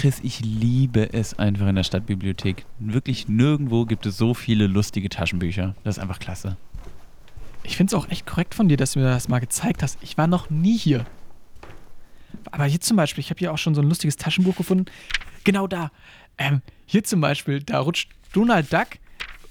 [0.00, 2.64] Chris, ich liebe es einfach in der Stadtbibliothek.
[2.78, 5.74] Wirklich nirgendwo gibt es so viele lustige Taschenbücher.
[5.84, 6.56] Das ist einfach klasse.
[7.64, 9.98] Ich finde es auch echt korrekt von dir, dass du mir das mal gezeigt hast.
[10.00, 11.04] Ich war noch nie hier.
[12.50, 14.86] Aber hier zum Beispiel, ich habe hier auch schon so ein lustiges Taschenbuch gefunden.
[15.44, 15.90] Genau da.
[16.38, 18.88] Ähm, hier zum Beispiel, da rutscht Donald Duck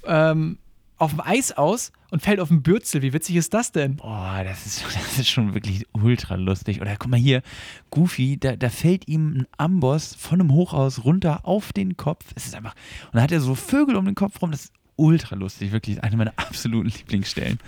[0.07, 0.57] ähm,
[0.99, 3.01] auf dem Eis aus und fällt auf den Bürzel.
[3.01, 3.95] Wie witzig ist das denn?
[3.95, 6.81] Boah, das ist, das ist schon wirklich ultra lustig.
[6.81, 7.41] Oder guck mal hier,
[7.89, 12.25] Goofy, da, da fällt ihm ein Amboss von einem Hochhaus runter auf den Kopf.
[12.35, 12.75] Es ist einfach.
[13.05, 14.51] Und dann hat er so Vögel um den Kopf rum.
[14.51, 15.71] Das ist ultra lustig.
[15.71, 17.59] Wirklich eine meiner absoluten Lieblingsstellen.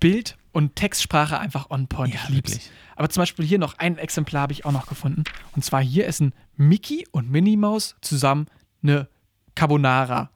[0.00, 2.14] Bild und Textsprache einfach on point.
[2.14, 2.52] Ja, ich lieb's.
[2.52, 2.70] wirklich.
[2.96, 5.24] Aber zum Beispiel hier noch ein Exemplar habe ich auch noch gefunden.
[5.54, 8.46] Und zwar hier essen Mickey und Minnie Maus zusammen
[8.82, 9.08] eine
[9.54, 10.30] Carbonara.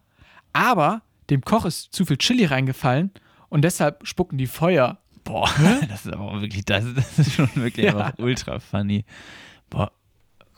[0.52, 3.10] Aber dem Koch ist zu viel Chili reingefallen
[3.48, 4.98] und deshalb spucken die Feuer.
[5.24, 5.48] Boah,
[5.88, 8.12] das ist aber auch wirklich, das, das ist schon wirklich Ja.
[8.18, 9.04] ultra funny.
[9.70, 9.92] Boah,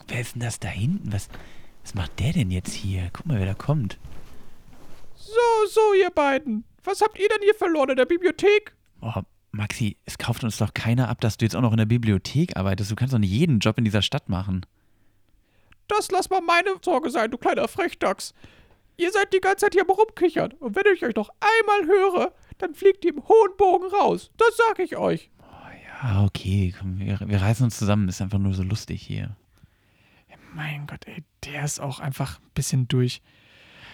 [0.07, 1.11] wer ist denn das da hinten?
[1.13, 1.29] Was,
[1.83, 3.09] was macht der denn jetzt hier?
[3.13, 3.97] Guck mal, wer da kommt.
[5.15, 6.63] So, so, ihr beiden.
[6.83, 8.75] Was habt ihr denn hier verloren in der Bibliothek?
[8.99, 11.85] Boah, Maxi, es kauft uns doch keiner ab, dass du jetzt auch noch in der
[11.85, 12.91] Bibliothek arbeitest.
[12.91, 14.65] Du kannst doch nicht jeden Job in dieser Stadt machen.
[15.87, 18.33] Das lass mal meine Sorge sein, du kleiner Frechdachs.
[18.97, 20.53] Ihr seid die ganze Zeit hier Rumkichern.
[20.53, 24.31] Und wenn ich euch noch einmal höre, dann fliegt ihr im hohen Bogen raus.
[24.37, 25.29] Das sag ich euch.
[26.01, 28.09] Ja, okay, komm, wir, wir reißen uns zusammen.
[28.09, 29.35] Ist einfach nur so lustig hier.
[30.53, 33.21] Mein Gott, ey, der ist auch einfach ein bisschen durch.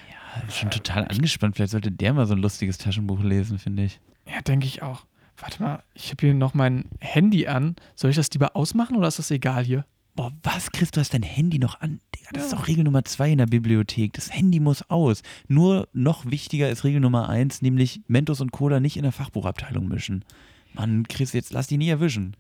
[0.10, 1.56] Ja, schon total angespannt.
[1.56, 4.00] Vielleicht sollte der mal so ein lustiges Taschenbuch lesen, finde ich.
[4.28, 5.06] Ja, denke ich auch.
[5.38, 7.76] Warte mal, ich habe hier noch mein Handy an.
[7.96, 9.86] Soll ich das lieber ausmachen oder ist das egal hier?
[10.16, 12.02] Boah, was, Chris, du hast dein Handy noch an?
[12.16, 12.58] Digga, das ist Ja.
[12.58, 14.12] doch Regel Nummer zwei in der Bibliothek.
[14.14, 15.24] Das Handy muss aus.
[15.48, 19.88] Nur noch wichtiger ist Regel Nummer eins, nämlich Mentos und Cola nicht in der Fachbuchabteilung
[19.88, 20.26] mischen.
[20.74, 22.36] Mann, Chris, jetzt lass die nie erwischen.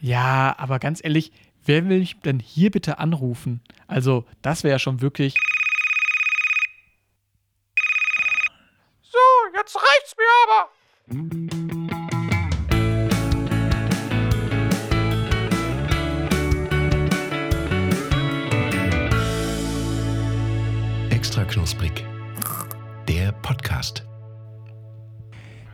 [0.00, 1.30] Ja, aber ganz ehrlich,
[1.66, 3.60] wer will mich denn hier bitte anrufen?
[3.86, 5.34] Also, das wäre ja schon wirklich.
[9.02, 9.18] So,
[9.56, 11.59] jetzt reicht's mir aber.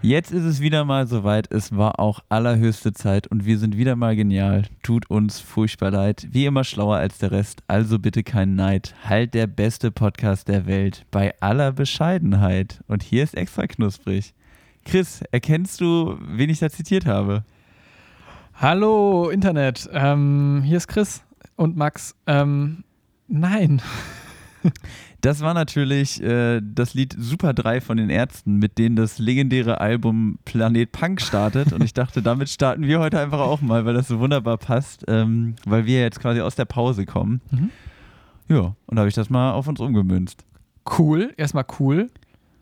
[0.07, 1.51] Jetzt ist es wieder mal soweit.
[1.51, 4.63] Es war auch allerhöchste Zeit und wir sind wieder mal genial.
[4.85, 6.29] Tut uns furchtbar leid.
[6.31, 7.65] Wie immer schlauer als der Rest.
[7.67, 8.95] Also bitte kein Neid.
[9.03, 11.05] Halt der beste Podcast der Welt.
[11.11, 12.85] Bei aller Bescheidenheit.
[12.87, 14.33] Und hier ist extra knusprig.
[14.85, 17.45] Chris, erkennst du, wen ich da zitiert habe?
[18.55, 19.91] Hallo, Internet.
[19.93, 21.25] Ähm, hier ist Chris
[21.57, 22.15] und Max.
[22.29, 22.85] Ähm,
[23.27, 23.83] nein.
[25.27, 29.81] Das war natürlich äh, das Lied Super 3 von den Ärzten, mit denen das legendäre
[29.81, 31.73] Album Planet Punk startet.
[31.73, 35.05] Und ich dachte, damit starten wir heute einfach auch mal, weil das so wunderbar passt,
[35.09, 37.41] ähm, weil wir jetzt quasi aus der Pause kommen.
[37.51, 37.71] Mhm.
[38.49, 40.45] Ja, und da habe ich das mal auf uns umgemünzt.
[40.97, 42.09] Cool, erstmal cool.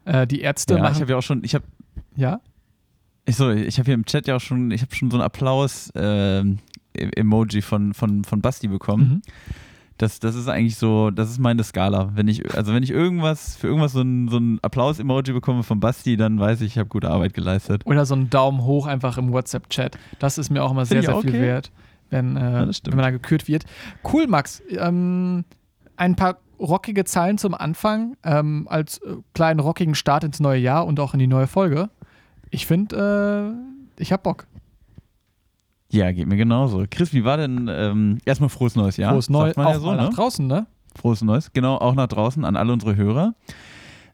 [0.06, 1.00] Äh, die Ärzte Ja, ich machen.
[1.02, 1.66] habe ja auch schon, ich habe
[2.16, 2.40] ja?
[3.26, 5.22] ich so, ich habe hier im Chat ja auch schon, ich habe schon so ein
[5.22, 6.60] Applaus ähm,
[6.96, 9.06] E- Emoji von, von, von Basti bekommen.
[9.06, 9.22] Mhm.
[9.98, 12.10] Das, das ist eigentlich so, das ist meine Skala.
[12.14, 15.78] Wenn ich, also wenn ich irgendwas, für irgendwas so ein, so ein Applaus-Emoji bekomme von
[15.78, 17.86] Basti, dann weiß ich, ich habe gute Arbeit geleistet.
[17.86, 19.96] Oder so einen Daumen hoch einfach im WhatsApp-Chat.
[20.18, 21.42] Das ist mir auch immer sehr, sehr auch viel okay.
[21.42, 21.70] wert,
[22.10, 22.92] wenn, äh, stimmt.
[22.92, 23.64] wenn man da gekürt wird.
[24.12, 24.62] Cool, Max.
[24.70, 25.44] Ähm,
[25.96, 30.86] ein paar rockige Zeilen zum Anfang ähm, als äh, kleinen rockigen Start ins neue Jahr
[30.86, 31.90] und auch in die neue Folge.
[32.50, 33.54] Ich finde,
[33.98, 34.46] äh, ich hab Bock.
[35.94, 36.84] Ja, geht mir genauso.
[36.90, 39.12] Chris, wie war denn ähm, erstmal frohes neues Jahr?
[39.12, 40.14] Frohes Neues, auch ja so, nach ne?
[40.14, 40.66] draußen, ne?
[40.96, 43.34] Frohes Neues, genau, auch nach draußen an alle unsere Hörer.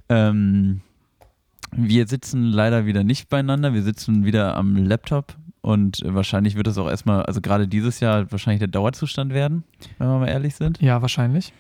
[0.09, 0.81] Ähm,
[1.73, 6.79] wir sitzen leider wieder nicht beieinander, wir sitzen wieder am Laptop und wahrscheinlich wird es
[6.79, 9.65] auch erstmal, also gerade dieses Jahr wahrscheinlich der Dauerzustand werden,
[9.99, 10.81] wenn wir mal ehrlich sind.
[10.83, 11.53] Ja, wahrscheinlich.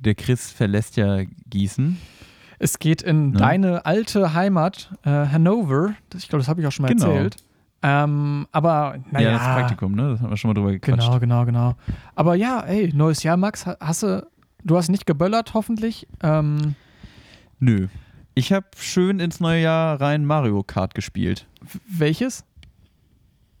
[0.00, 1.98] Der Chris verlässt ja Gießen.
[2.58, 3.38] Es geht in Ne?
[3.38, 5.94] deine alte Heimat, äh, Hannover.
[6.16, 7.06] Ich glaube, das habe ich auch schon mal Genau.
[7.12, 7.36] erzählt.
[7.82, 9.30] Ähm, aber naja.
[9.30, 10.10] Ja, das Praktikum, ne?
[10.10, 10.98] Das haben wir schon mal drüber gequatscht.
[11.06, 11.74] Genau, genau, genau.
[12.16, 13.66] Aber ja, ey, neues Jahr, Max.
[13.66, 14.26] Ha- Hast du,
[14.64, 16.08] du hast nicht geböllert, hoffentlich.
[16.22, 16.74] Ähm,
[17.60, 17.86] Nö.
[18.34, 21.46] Ich habe schön ins neue Jahr rein Mario Kart gespielt.
[21.88, 22.44] welches?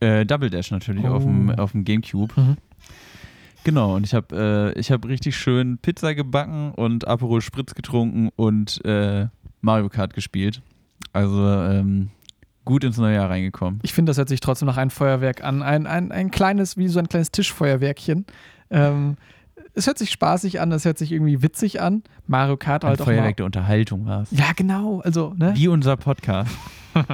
[0.00, 1.08] Äh, Double Dash natürlich Oh.
[1.14, 2.32] auf, dem, auf dem Gamecube.
[2.40, 2.56] Mhm.
[3.64, 8.30] Genau, und ich habe äh, ich hab richtig schön Pizza gebacken und Aperol Spritz getrunken
[8.36, 9.26] und äh,
[9.60, 10.62] Mario Kart gespielt.
[11.12, 12.10] Also ähm,
[12.68, 13.80] gut ins neue Jahr reingekommen.
[13.82, 15.62] Ich finde, das hört sich trotzdem nach einem Feuerwerk an.
[15.62, 18.26] Ein, ein, ein kleines, wie so ein kleines Tischfeuerwerkchen.
[18.70, 19.16] Ähm,
[19.74, 22.02] es hört sich spaßig an, es hört sich irgendwie witzig an.
[22.26, 24.30] Mario Kart Ein halt auch Feuerwerk der Unterhaltung war es.
[24.32, 25.00] Ja, genau.
[25.00, 25.52] Also, ne?
[25.56, 26.50] Wie unser Podcast.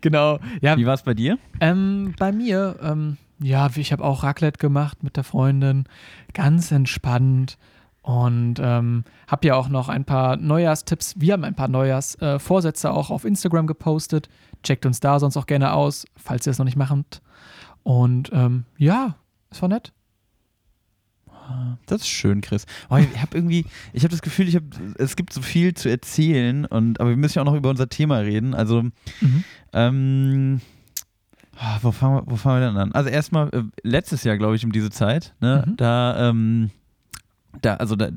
[0.00, 0.38] Genau.
[0.62, 1.38] Ja, Wie war es bei dir?
[1.60, 5.84] Ähm, bei mir, ähm, ja, ich habe auch Raclette gemacht mit der Freundin.
[6.32, 7.58] Ganz entspannt.
[8.00, 11.16] Und ähm, habe ja auch noch ein paar Neujahrstipps.
[11.18, 14.30] Wir haben ein paar Neujahrsvorsätze äh, auch auf Instagram gepostet.
[14.62, 17.22] Checkt uns da sonst auch gerne aus, falls ihr es noch nicht macht.
[17.82, 19.16] Und ähm, ja,
[19.50, 19.92] es war nett.
[21.86, 22.66] Das ist schön, Chris.
[22.88, 24.62] Oh, ich habe irgendwie, ich habe das Gefühl, ich hab,
[24.96, 27.88] es gibt so viel zu erzählen und aber wir müssen ja auch noch über unser
[27.88, 28.54] Thema reden.
[28.54, 29.44] Also, mhm.
[29.72, 30.60] ähm,
[31.56, 32.92] oh, wo, fangen wir, wo fangen wir denn an?
[32.92, 35.76] Also erstmal äh, letztes Jahr, glaube ich, um diese Zeit, ne, mhm.
[35.76, 36.70] da, ähm,
[37.60, 38.10] da, also da,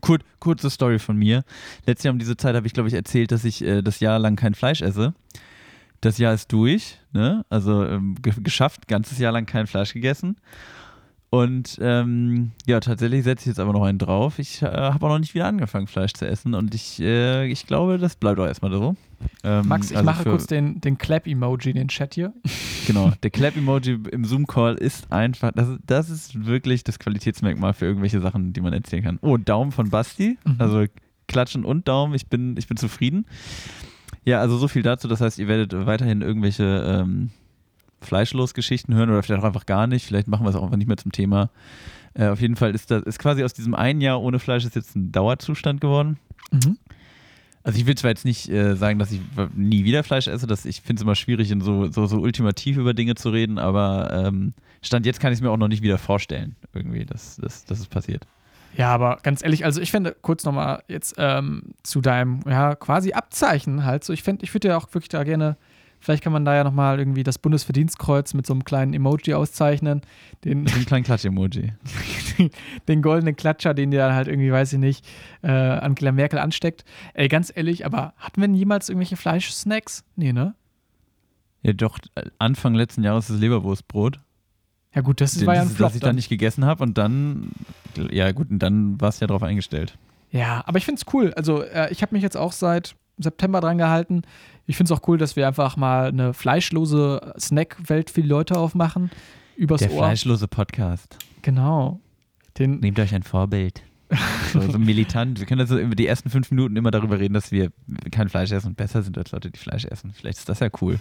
[0.00, 1.44] kur, kurze Story von mir.
[1.84, 4.18] Letztes Jahr um diese Zeit habe ich, glaube ich, erzählt, dass ich äh, das Jahr
[4.18, 5.14] lang kein Fleisch esse.
[6.00, 7.44] Das Jahr ist durch, ne?
[7.50, 10.36] Also ähm, geschafft, ganzes Jahr lang kein Fleisch gegessen.
[11.30, 14.38] Und ähm, ja, tatsächlich setze ich jetzt aber noch einen drauf.
[14.38, 16.54] Ich äh, habe auch noch nicht wieder angefangen, Fleisch zu essen.
[16.54, 18.96] Und ich, äh, ich glaube, das bleibt auch erstmal so.
[19.44, 22.32] Ähm, Max, ich also mache kurz den, den Clap-Emoji in den Chat hier.
[22.86, 28.18] Genau, der Clap-Emoji im Zoom-Call ist einfach, das, das ist wirklich das Qualitätsmerkmal für irgendwelche
[28.18, 29.18] Sachen, die man erzählen kann.
[29.20, 30.38] Oh, Daumen von Basti.
[30.46, 30.56] Mhm.
[30.58, 30.86] Also
[31.26, 32.14] Klatschen und Daumen.
[32.14, 33.26] Ich bin, ich bin zufrieden.
[34.28, 35.08] Ja, also so viel dazu.
[35.08, 37.30] Das heißt, ihr werdet weiterhin irgendwelche ähm,
[38.02, 40.04] Fleischlos-Geschichten hören oder vielleicht auch einfach gar nicht.
[40.04, 41.48] Vielleicht machen wir es auch einfach nicht mehr zum Thema.
[42.12, 44.76] Äh, auf jeden Fall ist das ist quasi aus diesem einen Jahr ohne Fleisch ist
[44.76, 46.18] jetzt ein Dauerzustand geworden.
[46.52, 46.76] Mhm.
[47.62, 49.22] Also ich will zwar jetzt nicht äh, sagen, dass ich
[49.54, 52.76] nie wieder Fleisch esse, dass ich finde es immer schwierig, in so, so, so ultimativ
[52.76, 54.52] über Dinge zu reden, aber ähm,
[54.82, 57.80] Stand jetzt kann ich es mir auch noch nicht wieder vorstellen, irgendwie, dass, dass, dass
[57.80, 58.26] es passiert.
[58.76, 63.12] Ja, aber ganz ehrlich, also ich finde, kurz nochmal jetzt ähm, zu deinem, ja, quasi
[63.12, 65.56] Abzeichen halt so, ich finde, ich würde ja auch wirklich da gerne
[66.00, 70.02] Vielleicht kann man da ja nochmal irgendwie das Bundesverdienstkreuz mit so einem kleinen Emoji auszeichnen.
[70.44, 71.72] Den, mit einem kleinen Klatsch-Emoji.
[72.88, 75.04] den goldenen Klatscher, den der halt irgendwie, weiß ich nicht,
[75.42, 76.84] äh, Angela Merkel ansteckt.
[77.14, 80.04] Ey, ganz ehrlich, aber hatten wir denn jemals irgendwelche Fleischsnacks?
[80.14, 80.54] Nee, ne?
[81.62, 81.98] Ja, doch,
[82.38, 84.20] Anfang letzten Jahres das Leberwurstbrot.
[84.98, 85.90] Ja, gut, das Den, war ja ein Flop.
[85.90, 87.52] Was ich dann nicht gegessen habe und dann,
[88.10, 89.96] ja, gut, und dann war es ja drauf eingestellt.
[90.32, 91.32] Ja, aber ich finde es cool.
[91.34, 94.22] Also, äh, ich habe mich jetzt auch seit September dran gehalten.
[94.66, 98.58] Ich finde es auch cool, dass wir einfach mal eine fleischlose Snack-Welt für die Leute
[98.58, 99.12] aufmachen.
[99.54, 99.98] Übers Der Ohr.
[99.98, 101.16] fleischlose Podcast.
[101.42, 102.00] Genau.
[102.58, 103.84] Den Nehmt euch ein Vorbild.
[104.52, 105.38] so, so, militant.
[105.38, 107.70] Wir können also über die ersten fünf Minuten immer darüber reden, dass wir
[108.10, 110.12] kein Fleisch essen und besser sind als Leute, die Fleisch essen.
[110.12, 110.98] Vielleicht ist das ja cool.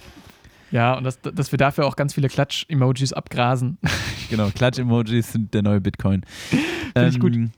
[0.71, 3.77] Ja, und das, dass wir dafür auch ganz viele Klatsch-Emojis abgrasen.
[4.29, 6.23] genau, Klatsch-Emojis sind der neue Bitcoin.
[6.49, 6.65] Finde
[6.95, 7.35] ähm, ich gut.
[7.35, 7.51] Ähm,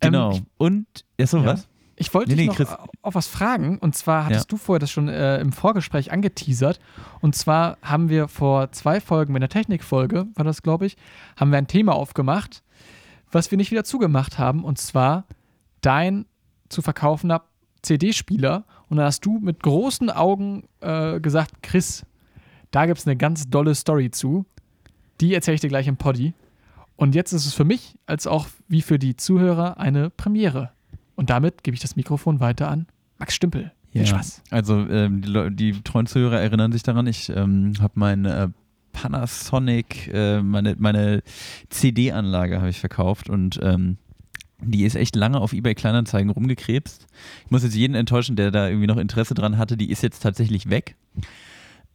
[0.00, 0.34] genau.
[0.34, 0.86] Ähm, und,
[1.18, 1.46] ja, so ja.
[1.46, 1.68] was?
[1.96, 3.78] Ich wollte nee, dich nee, noch auf was fragen.
[3.78, 4.48] Und zwar hattest ja.
[4.48, 6.80] du vorher das schon äh, im Vorgespräch angeteasert.
[7.20, 10.96] Und zwar haben wir vor zwei Folgen, mit der Technikfolge war das, glaube ich,
[11.36, 12.62] haben wir ein Thema aufgemacht,
[13.30, 14.64] was wir nicht wieder zugemacht haben.
[14.64, 15.26] Und zwar
[15.82, 16.24] dein
[16.70, 17.44] zu verkaufender
[17.82, 18.64] CD-Spieler.
[18.88, 22.06] Und da hast du mit großen Augen äh, gesagt, Chris,
[22.70, 24.46] da gibt es eine ganz dolle Story zu.
[25.20, 26.34] Die erzähle ich dir gleich im Poddy.
[26.96, 30.70] Und jetzt ist es für mich, als auch wie für die Zuhörer, eine Premiere.
[31.16, 32.86] Und damit gebe ich das Mikrofon weiter an
[33.18, 33.72] Max Stümpel.
[33.92, 34.42] Viel ja, Spaß.
[34.50, 38.48] Also ähm, die, die, treuen Zuhörer erinnern sich daran, ich ähm, habe mein äh,
[38.92, 41.22] Panasonic, äh, meine, meine
[41.70, 43.98] CD-Anlage habe ich verkauft und ähm,
[44.62, 47.06] die ist echt lange auf eBay Kleinanzeigen rumgekrebst.
[47.44, 49.76] Ich muss jetzt jeden enttäuschen, der da irgendwie noch Interesse dran hatte.
[49.76, 50.96] Die ist jetzt tatsächlich weg.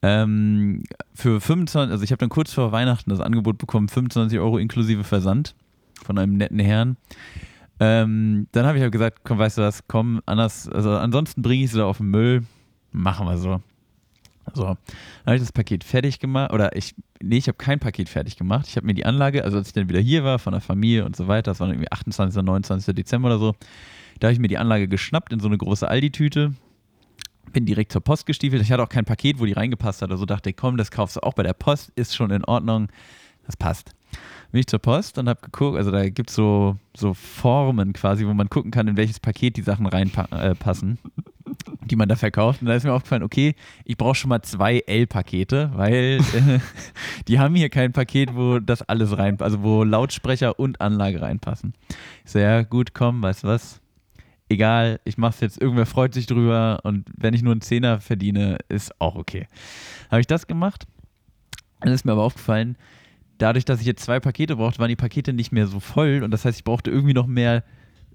[0.07, 0.83] Ähm,
[1.15, 5.03] für 25, also ich habe dann kurz vor Weihnachten das Angebot bekommen, 25 Euro inklusive
[5.03, 5.55] Versand
[6.03, 6.95] von einem netten Herrn.
[7.79, 11.63] Ähm, dann habe ich halt gesagt, komm, weißt du was, komm, anders, also ansonsten bringe
[11.63, 12.43] ich sie da auf den Müll.
[12.91, 13.61] Machen wir so.
[14.53, 14.77] So, dann
[15.25, 18.67] habe ich das Paket fertig gemacht, oder ich, nee, ich habe kein Paket fertig gemacht.
[18.67, 21.03] Ich habe mir die Anlage, also als ich dann wieder hier war, von der Familie
[21.03, 22.37] und so weiter, das war irgendwie 28.
[22.37, 22.93] oder 29.
[22.93, 23.55] Dezember oder so,
[24.19, 26.53] da habe ich mir die Anlage geschnappt in so eine große Aldi-Tüte,
[27.55, 28.61] bin direkt zur Post gestiefelt.
[28.61, 31.15] Ich hatte auch kein Paket, wo die reingepasst hat, also dachte ich, komm, das kaufst
[31.15, 32.89] du auch bei der Post, ist schon in Ordnung,
[33.45, 33.95] das passt
[34.55, 38.25] bin ich zur Post und habe geguckt, also da gibt es so, so Formen quasi,
[38.25, 42.61] wo man gucken kann, in welches Paket die Sachen reinpassen, äh, die man da verkauft.
[42.61, 46.59] Und da ist mir aufgefallen, okay, ich brauche schon mal zwei L-Pakete, weil äh,
[47.27, 51.73] die haben hier kein Paket, wo das alles rein, also wo Lautsprecher und Anlage reinpassen.
[52.23, 53.81] Sehr gut, komm, weißt du was?
[54.47, 57.99] Egal, ich mache es jetzt, irgendwer freut sich drüber und wenn ich nur einen Zehner
[57.99, 59.47] verdiene, ist auch okay.
[60.11, 60.85] Habe ich das gemacht?
[61.79, 62.77] Dann ist mir aber aufgefallen,
[63.37, 66.31] dadurch, dass ich jetzt zwei Pakete brauchte, waren die Pakete nicht mehr so voll und
[66.31, 67.63] das heißt, ich brauchte irgendwie noch mehr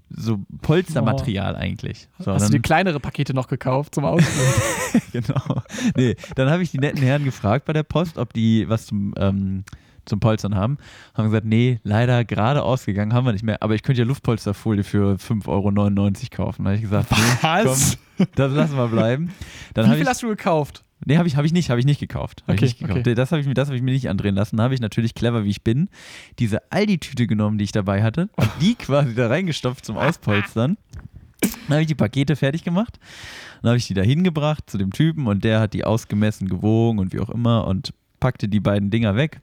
[0.09, 1.57] so Polstermaterial oh.
[1.57, 2.07] eigentlich.
[2.19, 4.53] So, Hast du dir kleinere Pakete noch gekauft zum Ausprobieren?
[5.11, 5.61] genau.
[5.95, 9.13] Nee, dann habe ich die netten Herren gefragt bei der Post, ob die was zum,
[9.17, 9.63] ähm,
[10.05, 10.77] zum Polstern haben.
[11.13, 13.61] Haben gesagt, nee, leider gerade ausgegangen, haben wir nicht mehr.
[13.61, 16.63] Aber ich könnte ja Luftpolsterfolie für 5,99 Euro kaufen.
[16.63, 17.97] Da habe ich gesagt, nee, Was?
[18.17, 19.31] komm, das lassen wir bleiben.
[19.73, 20.83] Dann Wie viel ich, hast du gekauft?
[21.05, 22.43] nee, habe ich, hab ich nicht, habe ich nicht gekauft.
[22.47, 22.99] Hab Okay, ich nicht gekauft.
[22.99, 23.15] okay.
[23.15, 24.57] Das habe ich, mir- das hab ich mir nicht andrehen lassen.
[24.57, 25.89] Da habe ich natürlich clever, wie ich bin,
[26.39, 30.77] diese Aldi-Tüte genommen, die ich dabei hatte, hab die quasi da reingestopft zum Auspolstern.
[31.41, 32.99] Dann habe ich die Pakete fertig gemacht.
[33.63, 36.99] Dann habe ich die da hingebracht zu dem Typen und der hat die ausgemessen, gewogen
[36.99, 39.41] und wie auch immer und packte die beiden Dinger weg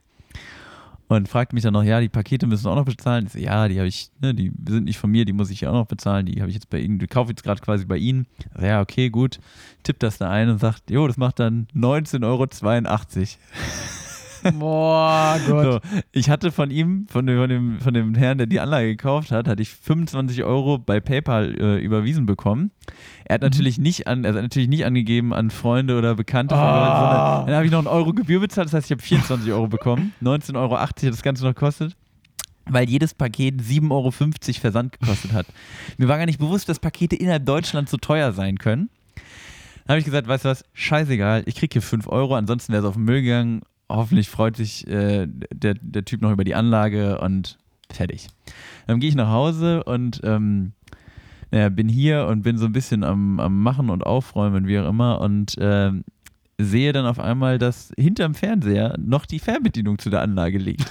[1.09, 3.27] und fragte mich dann noch, ja, die Pakete müssen auch noch bezahlen.
[3.27, 5.67] Ich so, ja, die habe ich, ne, die sind nicht von mir, die muss ich
[5.67, 6.27] auch noch bezahlen.
[6.27, 8.27] Die habe ich jetzt bei Ihnen, die kaufe ich jetzt gerade quasi bei Ihnen.
[8.53, 9.41] Also, ja, okay, gut.
[9.83, 12.47] Tippt das da ein und sagt, jo, das macht dann 19,82 Euro.
[14.59, 15.83] Boah, Gott.
[15.85, 18.89] So, ich hatte von ihm, von dem, von, dem, von dem Herrn, der die Anlage
[18.89, 22.71] gekauft hat, hatte ich 25 Euro bei PayPal äh, überwiesen bekommen.
[23.25, 26.79] Er hat natürlich nicht an, hat natürlich nicht angegeben an Freunde oder Bekannte, von Ah.
[26.79, 29.53] Leuten, sondern dann habe ich noch einen Euro Gebühr bezahlt, das heißt, ich habe 24
[29.53, 30.13] Euro bekommen.
[30.23, 31.97] 19,80 Euro hat das Ganze noch gekostet.
[32.71, 34.11] Weil jedes Paket 7,50 Euro
[34.61, 35.47] Versand gekostet hat.
[35.97, 38.91] Mir war gar nicht bewusst, dass Pakete innerhalb Deutschlands so teuer sein können.
[39.87, 42.83] Dann habe ich gesagt, weißt du was, scheißegal, ich kriege hier 5 Euro, ansonsten wäre
[42.83, 43.63] es auf den Müll gegangen.
[43.89, 47.59] Hoffentlich freut sich äh, der, der Typ noch über die Anlage und
[47.91, 48.29] fertig.
[48.87, 50.73] Dann gehe ich nach Hause und ähm,
[51.51, 54.89] naja, bin hier und bin so ein bisschen am, am Machen und Aufräumen, wie auch
[54.89, 56.05] immer, und ähm,
[56.59, 60.85] sehe dann auf einmal, dass hinterm Fernseher noch die Fernbedienung zu der Anlage liegt.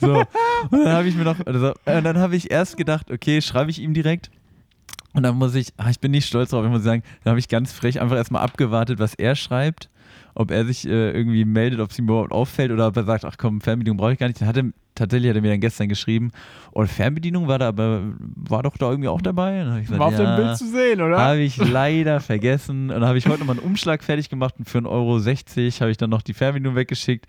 [0.00, 0.20] so,
[0.70, 3.70] und dann habe ich mir noch, also, und dann habe ich erst gedacht, okay, schreibe
[3.70, 4.30] ich ihm direkt.
[5.16, 7.38] Und dann muss ich, ach, ich bin nicht stolz drauf, ich muss sagen, dann habe
[7.38, 9.88] ich ganz frech einfach erstmal abgewartet, was er schreibt,
[10.34, 13.24] ob er sich äh, irgendwie meldet, ob es ihm überhaupt auffällt oder ob er sagt,
[13.24, 14.42] ach komm, Fernbedienung brauche ich gar nicht.
[14.42, 16.32] Dann hat er, tatsächlich hat er mir dann gestern geschrieben,
[16.72, 19.62] und Fernbedienung war da, aber war doch da irgendwie auch dabei.
[19.80, 21.18] Ich gesagt, War auf ja, dem Bild zu sehen, oder?
[21.18, 22.90] habe ich leider vergessen.
[22.90, 25.90] Und dann habe ich heute nochmal einen Umschlag fertig gemacht und für 1,60 Euro habe
[25.90, 27.26] ich dann noch die Fernbedienung weggeschickt.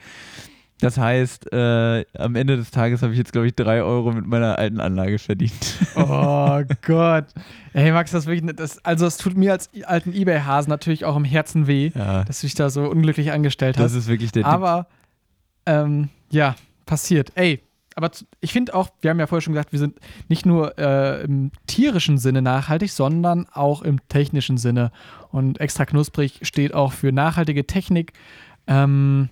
[0.79, 4.27] Das heißt, äh, am Ende des Tages habe ich jetzt, glaube ich, 3 Euro mit
[4.27, 5.53] meiner alten Anlage verdient.
[5.95, 7.25] Oh Gott.
[7.73, 11.25] Ey, Max, das wirklich, das, also es tut mir als alten Ebay-Hasen natürlich auch im
[11.25, 13.93] Herzen weh, Ja, dass du dich da so unglücklich angestellt das hast.
[13.95, 14.87] ist wirklich der Aber,
[15.65, 16.55] ähm, ja,
[16.85, 17.31] passiert.
[17.35, 17.63] Ey,
[17.95, 19.97] aber ich finde auch, wir haben ja vorher schon gesagt, wir sind
[20.29, 24.91] nicht nur äh, im tierischen Sinne nachhaltig, sondern auch im technischen Sinne.
[25.31, 28.13] Und extra knusprig steht auch für nachhaltige Technik.
[28.67, 29.29] Ähm,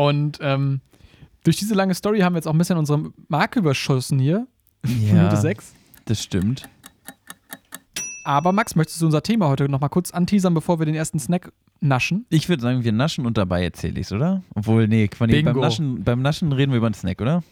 [0.00, 0.80] und ähm,
[1.44, 4.46] durch diese lange Story haben wir jetzt auch ein bisschen unsere Marke überschossen hier.
[4.86, 5.74] Ja, Minute 6.
[6.06, 6.66] das stimmt.
[8.24, 11.18] Aber Max, möchtest du unser Thema heute noch mal kurz anteasern, bevor wir den ersten
[11.18, 12.24] Snack naschen?
[12.30, 14.42] Ich würde sagen, wir naschen und dabei erzähle ich es, oder?
[14.54, 15.60] Obwohl, nee, nee beim.
[15.60, 17.42] Naschen, beim Naschen reden wir über einen Snack, oder?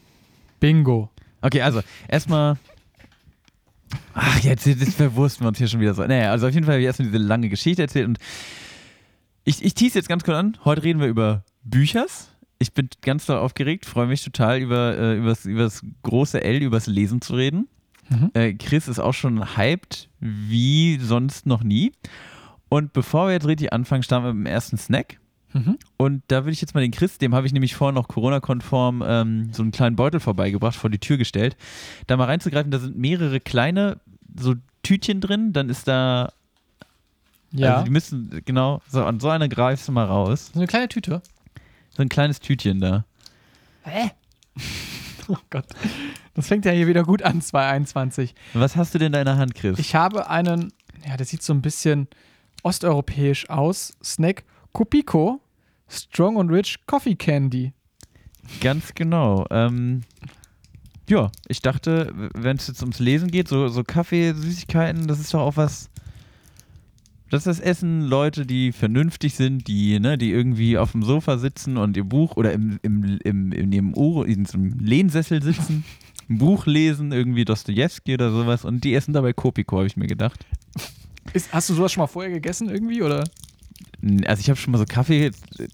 [0.59, 1.11] Bingo.
[1.43, 2.57] Okay, also erstmal.
[4.14, 6.02] Ach, jetzt, jetzt verwursten wir uns hier schon wieder so.
[6.07, 8.19] Naja, also auf jeden Fall habe ich erstmal diese lange Geschichte erzählt und
[9.45, 10.57] ich, ich tease jetzt ganz kurz an.
[10.64, 12.31] Heute reden wir über Büchers.
[12.61, 16.87] Ich bin ganz doll aufgeregt, freue mich total über, äh, übers, übers große L, übers
[16.87, 17.69] Lesen zu reden.
[18.09, 18.31] Mhm.
[18.35, 21.93] Äh, Chris ist auch schon hyped wie sonst noch nie.
[22.69, 25.19] Und bevor wir jetzt richtig anfangen, starten wir mit dem ersten Snack.
[25.53, 25.79] Mhm.
[25.97, 29.03] Und da würde ich jetzt mal den Chris, dem habe ich nämlich vorher noch Corona-konform
[29.07, 31.57] ähm, so einen kleinen Beutel vorbeigebracht, vor die Tür gestellt,
[32.07, 32.71] da mal reinzugreifen.
[32.71, 34.00] Da sind mehrere kleine
[34.38, 35.53] so Tütchen drin.
[35.53, 36.33] Dann ist da,
[37.53, 37.75] Ja.
[37.75, 40.50] also die müssen, genau, so an so einer greifst du mal raus.
[40.53, 41.23] so eine kleine Tüte.
[41.99, 43.05] So ein kleines Tütchen da.
[43.83, 44.12] Hä?
[45.31, 45.67] Oh Gott.
[46.33, 48.35] Das fängt ja hier wieder gut an, 2021.
[48.55, 49.78] Was hast du denn da in der Hand, Chris?
[49.78, 50.73] Ich habe einen,
[51.07, 52.09] ja, der sieht so ein bisschen
[52.62, 53.93] osteuropäisch aus.
[54.02, 55.43] Snack Copico
[55.87, 57.75] Strong and Rich Coffee Candy.
[58.62, 59.45] Ganz genau.
[59.50, 60.00] Ähm,
[61.11, 65.35] ja, ich dachte, wenn es jetzt ums Lesen geht, so, so Kaffee, Süßigkeiten, das ist
[65.35, 65.90] doch auch was.
[67.30, 71.37] Das ist das Essen Leute, die vernünftig sind, die, ne, die irgendwie auf dem Sofa
[71.37, 75.85] sitzen und ihr Buch oder im, im, im, in ihrem Ur, in einem Lehnsessel sitzen,
[76.30, 80.06] ein Buch lesen, irgendwie Dostoevsky oder sowas und die essen dabei Kopiko, habe ich mir
[80.06, 80.47] gedacht.
[81.35, 83.02] Ist, hast du sowas schon mal vorher gegessen irgendwie?
[83.02, 83.25] Oder?
[84.26, 85.30] Also ich habe schon mal so Kaffee,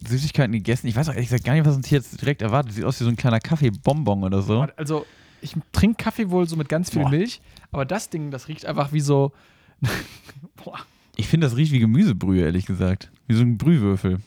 [0.08, 0.88] Süßigkeiten gegessen.
[0.88, 2.73] Ich weiß auch ehrlich gesagt gar nicht, was uns hier jetzt direkt erwartet.
[2.73, 4.66] Sieht aus wie so ein kleiner Kaffeebonbon oder so.
[4.76, 5.06] Also,
[5.40, 7.11] ich trinke Kaffee wohl so mit ganz viel Boah.
[7.11, 9.32] Milch, aber das Ding, das riecht einfach wie so.
[10.64, 10.80] Boah.
[11.16, 13.11] Ich finde, das riecht wie Gemüsebrühe, ehrlich gesagt.
[13.26, 14.18] Wie so ein Brühwürfel.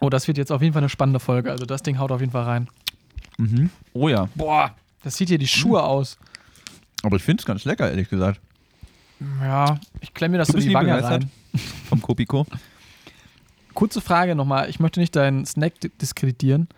[0.00, 1.50] Oh, das wird jetzt auf jeden Fall eine spannende Folge.
[1.50, 2.68] Also, das Ding haut auf jeden Fall rein.
[3.38, 3.70] Mhm.
[3.94, 4.28] Oh ja.
[4.34, 6.18] Boah, das sieht hier die Schuhe aus.
[7.02, 8.40] Aber ich finde es ganz lecker, ehrlich gesagt.
[9.40, 11.30] Ja, ich klemme mir das Du so in die Wange rein.
[11.88, 12.46] Vom Kopiko.
[13.72, 14.68] Kurze Frage nochmal.
[14.68, 16.68] Ich möchte nicht deinen Snack di- diskreditieren,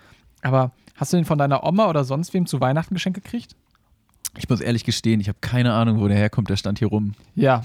[0.43, 3.57] aber hast du den von deiner Oma oder sonst wem zu Weihnachten geschenkt gekriegt?
[4.37, 6.49] Ich muss ehrlich gestehen, ich habe keine Ahnung, wo der herkommt.
[6.51, 7.15] Der stand hier rum.
[7.35, 7.63] Ja.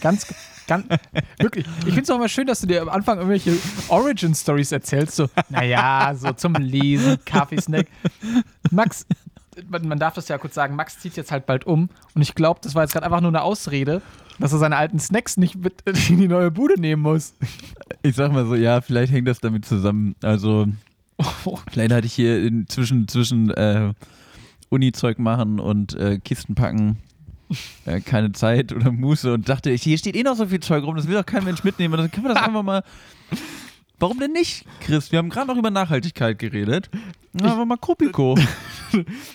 [0.00, 0.26] Ganz,
[0.66, 0.86] Ganz,
[1.38, 1.66] wirklich.
[1.80, 3.56] Ich finde es auch immer schön, dass du dir am Anfang irgendwelche
[3.88, 5.16] Origin-Stories erzählst.
[5.16, 7.86] So, naja, so zum Lesen, Kaffeesnack.
[8.70, 9.06] Max,
[9.68, 11.88] man, man darf das ja kurz sagen, Max zieht jetzt halt bald um.
[12.14, 14.02] Und ich glaube, das war jetzt gerade einfach nur eine Ausrede,
[14.38, 17.34] dass er seine alten Snacks nicht mit in die neue Bude nehmen muss.
[18.02, 20.14] Ich sag mal so, ja, vielleicht hängt das damit zusammen.
[20.22, 20.68] Also,
[21.70, 23.92] vielleicht hatte ich hier in, zwischen, zwischen äh,
[24.72, 26.98] Uni-Zeug machen und äh, Kisten packen
[27.84, 30.96] äh, keine Zeit oder Muße und dachte, hier steht eh noch so viel Zeug rum,
[30.96, 31.96] das will doch kein Mensch mitnehmen.
[31.96, 32.82] Dann können wir das einfach mal.
[33.98, 35.12] Warum denn nicht, Chris?
[35.12, 36.90] Wir haben gerade noch über Nachhaltigkeit geredet.
[37.32, 38.36] Na, aber mal Kopiko.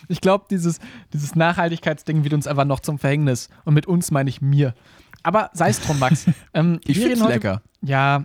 [0.08, 0.78] Ich glaube, dieses,
[1.14, 3.50] dieses Nachhaltigkeitsding wird uns einfach noch zum Verhängnis.
[3.66, 4.76] Und mit uns meine ich mir.
[5.24, 6.28] Aber sei es drum, Max.
[6.54, 7.62] Ähm, Ich wir reden heute- lecker.
[7.82, 8.24] Ja,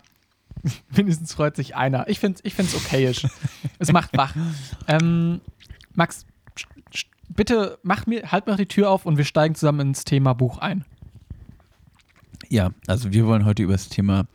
[0.90, 2.06] wenigstens freut sich einer.
[2.08, 3.26] Ich finde es ich find's okayisch.
[3.78, 4.34] es macht wach.
[4.88, 5.40] Ähm,
[5.94, 6.26] Max,
[7.34, 10.58] bitte mach mir, halt mir die Tür auf und wir steigen zusammen ins Thema Buch
[10.58, 10.84] ein.
[12.48, 14.26] Ja, also wir wollen heute über das Thema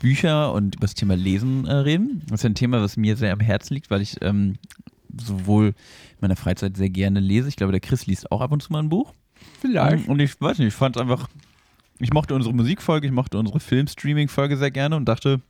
[0.00, 2.22] Bücher und über das Thema Lesen äh, reden.
[2.28, 4.58] Das ist ein Thema, was mir sehr am Herzen liegt, weil ich ähm,
[5.20, 5.74] sowohl in
[6.20, 7.48] meiner Freizeit sehr gerne lese.
[7.48, 9.12] Ich glaube, der Chris liest auch ab und zu mal ein Buch.
[9.60, 10.08] Vielleicht.
[10.08, 11.28] Und ich weiß nicht, ich fand es einfach,
[11.98, 15.40] ich mochte unsere Musikfolge, ich mochte unsere Filmstreaming-Folge sehr gerne und dachte,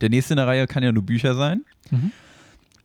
[0.00, 1.64] der nächste in der Reihe kann ja nur Bücher sein.
[1.90, 2.12] Mhm.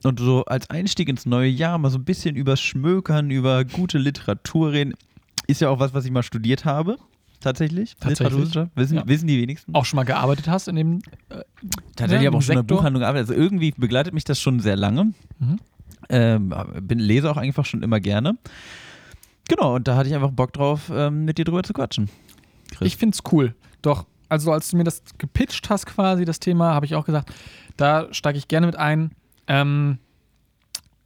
[0.04, 3.98] Und so als Einstieg ins neue Jahr mal so ein bisschen über Schmökern, über gute
[3.98, 4.94] Literatur reden,
[5.48, 6.98] ist ja auch was, was ich mal studiert habe.
[7.40, 7.96] Tatsächlich.
[8.00, 8.56] Tatsächlich.
[8.76, 9.08] Wissen, Ja.
[9.08, 9.74] wissen die wenigsten.
[9.76, 11.00] Auch schon mal gearbeitet hast in dem.
[11.30, 11.42] Äh,
[11.96, 12.76] Tatsächlich ja, habe auch schon in der.
[12.76, 13.30] Buchhandlung gearbeitet.
[13.30, 15.14] Also irgendwie begleitet mich das schon sehr lange.
[15.40, 15.60] Mhm.
[16.10, 18.38] Ähm, bin, lese auch einfach schon immer gerne.
[19.50, 22.10] Genau, und da hatte ich einfach Bock drauf, ähm, mit dir drüber zu quatschen.
[22.72, 22.88] Chris.
[22.88, 23.56] Ich finde es cool.
[23.82, 27.32] Doch, also als du mir das gepitcht hast, quasi, das Thema, habe ich auch gesagt,
[27.78, 29.12] da steige ich gerne mit ein.
[29.48, 29.98] Ähm,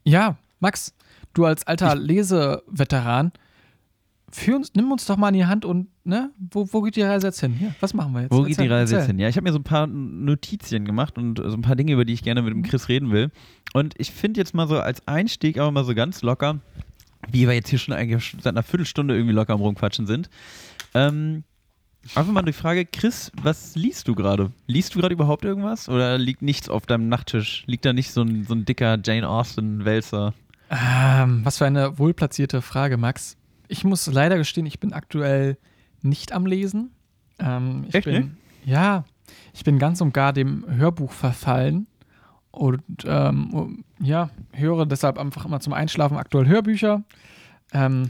[0.04, 0.94] ja, Max,
[1.34, 3.32] du als alter Leseveteran,
[4.32, 7.02] führ uns, nimm uns doch mal in die Hand und, ne, wo, wo geht die
[7.02, 7.54] Reise jetzt hin?
[7.54, 8.32] Hier, was machen wir jetzt?
[8.32, 9.20] Wo geht die Erzähl, Reise jetzt hin?
[9.20, 12.06] Ja, ich habe mir so ein paar Notizien gemacht und so ein paar Dinge, über
[12.06, 13.32] die ich gerne mit dem Chris reden will.
[13.74, 16.60] Und ich finde jetzt mal so als Einstieg aber mal so ganz locker,
[17.30, 20.30] wie wir jetzt hier schon eigentlich seit einer Viertelstunde irgendwie locker am Rumquatschen sind.
[20.94, 21.44] Ähm,
[22.16, 24.52] einfach mal die Frage, Chris, was liest du gerade?
[24.68, 25.88] Liest du gerade überhaupt irgendwas?
[25.90, 27.64] Oder liegt nichts auf deinem Nachttisch?
[27.68, 30.34] Liegt da nicht so ein, so ein dicker Jane Austen-Wälzer?
[30.70, 33.38] Ähm, was für eine wohlplatzierte Frage, Max.
[33.68, 35.58] Ich muss leider gestehen, ich bin aktuell
[36.02, 36.92] nicht am Lesen.
[37.40, 39.06] Ähm, ich Echt bin, Ja,
[39.54, 41.88] ich bin ganz und gar dem Hörbuch verfallen
[42.52, 47.04] und ähm, ja, höre deshalb einfach immer zum Einschlafen aktuell Hörbücher.
[47.74, 48.10] Ähm,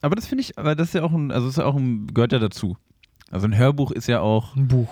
[0.00, 1.76] Aber das finde ich, aber das ist ja auch ein, also das ist ja auch
[1.76, 2.76] ein, gehört ja dazu.
[3.32, 4.88] Also ein Hörbuch ist ja auch ein Buch.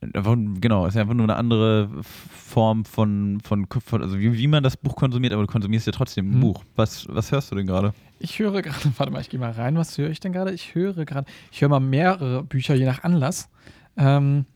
[0.00, 4.46] Einfach, genau, ist ja einfach nur eine andere Form von, von, von also wie, wie
[4.46, 6.40] man das Buch konsumiert, aber du konsumierst ja trotzdem ein Hm.
[6.40, 6.64] Buch.
[6.76, 7.92] Was, was hörst du denn gerade?
[8.20, 9.76] Ich höre gerade, warte mal, ich gehe mal rein.
[9.76, 10.52] Was höre ich denn gerade?
[10.52, 13.48] Ich höre gerade, ich höre mal mehrere Bücher, je nach Anlass.
[13.96, 14.46] Ähm,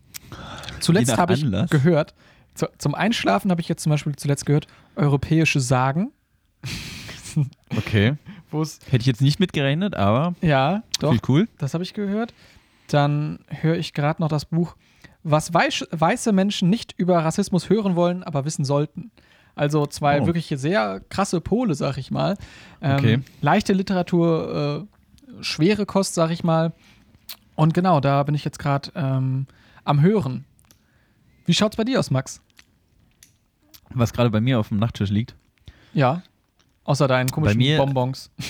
[0.78, 2.14] zuletzt habe ich gehört,
[2.54, 6.12] zu, zum Einschlafen habe ich jetzt zum Beispiel zuletzt gehört, europäische Sagen.
[7.76, 8.14] Okay.
[8.52, 11.48] Hätte ich jetzt nicht mitgerechnet, aber ja, doch, viel cool.
[11.58, 12.34] das habe ich gehört.
[12.92, 14.76] Dann höre ich gerade noch das Buch,
[15.22, 19.10] was weiß, weiße Menschen nicht über Rassismus hören wollen, aber wissen sollten.
[19.54, 20.26] Also zwei Oh.
[20.26, 22.36] wirklich sehr krasse Pole, sag ich mal.
[22.80, 23.20] Ähm, Okay.
[23.42, 24.86] Leichte Literatur,
[25.40, 26.72] äh, schwere Kost, sag ich mal.
[27.56, 29.46] Und genau, da bin ich jetzt gerade ähm,
[29.84, 30.44] am Hören.
[31.44, 32.40] Wie schaut's bei dir aus, Max?
[33.92, 35.34] Was gerade bei mir auf dem Nachttisch liegt.
[35.92, 36.22] Ja.
[36.84, 38.30] Außer deinen komischen Bonbons.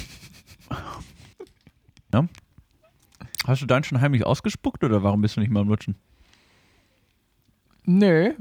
[3.46, 5.96] Hast du deinen schon heimlich ausgespuckt oder warum bist du nicht mal am Lutschen?
[7.84, 8.32] Nö.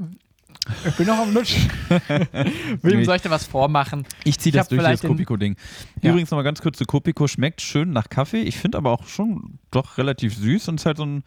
[0.86, 1.70] Ich bin noch am Lutschen.
[2.82, 4.04] Wem soll ich denn was vormachen?
[4.24, 5.56] Ich ziehe Ich das hab durch, das Kopiko-Ding.
[6.02, 6.10] Ja.
[6.10, 7.26] Übrigens nochmal ganz kurz zu Kopiko.
[7.28, 8.42] Schmeckt schön nach Kaffee.
[8.42, 11.24] Ich finde aber auch schon doch relativ süß und ist halt so ein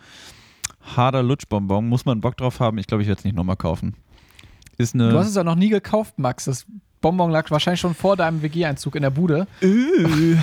[0.96, 1.88] harter Lutschbonbon.
[1.88, 2.78] Muss man Bock drauf haben.
[2.78, 3.96] Ich glaube, ich werde es nicht nochmal kaufen.
[4.78, 5.10] Ist eine.
[5.10, 6.46] Du hast es ja noch nie gekauft, Max.
[6.46, 6.66] Das
[7.02, 9.48] Bonbon lag wahrscheinlich schon vor deinem WG-Einzug in der Bude.
[9.62, 10.38] Äh,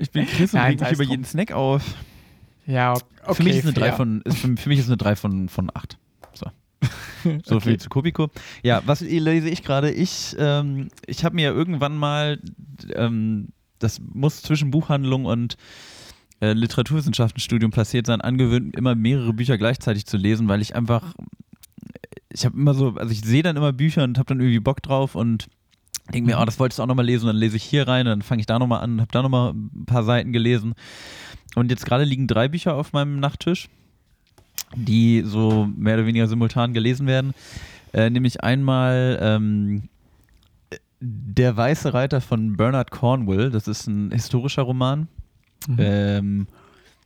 [0.00, 1.82] ich bin Chris und Nein, reg mich über jeden Snack auf.
[2.66, 2.94] Ja,
[3.24, 3.34] okay.
[3.34, 3.90] für mich ist eine fair.
[3.90, 5.98] 3 von, ist für, für mich ist eine 3 von, von 8.
[6.34, 6.46] So.
[7.44, 8.30] So viel zu Kopiko.
[8.62, 9.92] Ja, was lese ich gerade?
[9.92, 12.40] Ich, ähm, ich habe mir irgendwann mal,
[12.94, 13.48] ähm,
[13.78, 15.56] das muss zwischen Buchhandlung und
[16.40, 21.14] äh, Literaturwissenschaftenstudium passiert sein, angewöhnt, immer mehrere Bücher gleichzeitig zu lesen, weil ich einfach,
[22.28, 24.82] ich habe immer so, also ich sehe dann immer Bücher und habe dann irgendwie Bock
[24.82, 25.48] drauf und
[26.12, 26.42] denke mir, Mhm.
[26.42, 28.40] oh, das wolltest du auch nochmal lesen, und dann lese ich hier rein, dann fange
[28.40, 30.74] ich da nochmal an und habe da nochmal ein paar Seiten gelesen.
[31.54, 33.68] Und jetzt gerade liegen drei Bücher auf meinem Nachttisch,
[34.74, 37.34] die so mehr oder weniger simultan gelesen werden.
[37.92, 39.88] Äh, nämlich einmal ähm,
[41.00, 43.50] Der Weiße Reiter von Bernard Cornwell.
[43.50, 45.08] Das ist ein historischer Roman.
[45.68, 45.76] Mhm.
[45.78, 46.46] Ähm,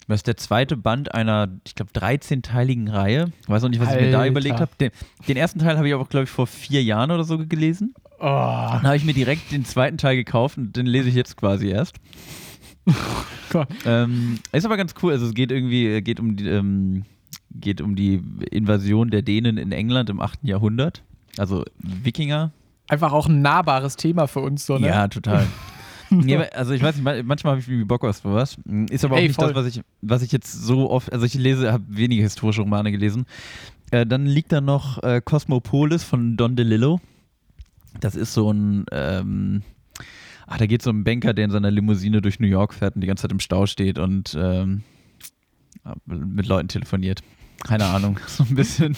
[0.08, 3.32] Das ist der zweite Band einer, ich glaube, 13-teiligen Reihe.
[3.42, 4.30] Ich weiß noch nicht, was ich mir da Alter.
[4.30, 4.70] überlegt habe.
[4.78, 4.90] Den,
[5.26, 7.94] den ersten Teil habe ich aber, glaube ich, vor vier Jahren oder so gelesen.
[8.18, 8.22] Oh.
[8.24, 11.68] Dann habe ich mir direkt den zweiten Teil gekauft und den lese ich jetzt quasi
[11.68, 11.96] erst.
[13.86, 15.12] Ähm, ist aber ganz cool.
[15.12, 17.04] Also es geht irgendwie, geht um die, ähm,
[17.52, 20.40] geht um die Invasion der Dänen in England im 8.
[20.42, 21.02] Jahrhundert.
[21.38, 22.50] Also Wikinger.
[22.88, 24.88] Einfach auch ein nahbares Thema für uns, so, ne?
[24.88, 25.46] Ja, total.
[26.10, 28.58] Aber- also ich weiß nicht, man- manchmal habe ich irgendwie Bock auf sowas.
[28.90, 29.54] Ist aber auch Ey, nicht voll.
[29.54, 32.92] das, was ich, was ich jetzt so oft, also ich lese, habe wenige historische Romane
[32.92, 33.24] gelesen.
[33.90, 37.00] Äh, dann liegt da noch äh, Cosmopolis von Don DeLillo.
[38.00, 39.62] Das ist so ein, ähm,
[40.46, 42.94] ach, da geht es um einen Banker, der in seiner Limousine durch New York fährt
[42.94, 44.82] und die ganze Zeit im Stau steht und ähm,
[46.04, 47.22] mit Leuten telefoniert.
[47.64, 48.96] Keine Ahnung, so ein bisschen.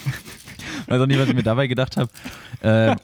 [0.87, 2.09] Weiß auch nicht, was ich mir dabei gedacht habe.
[2.61, 2.95] Äh,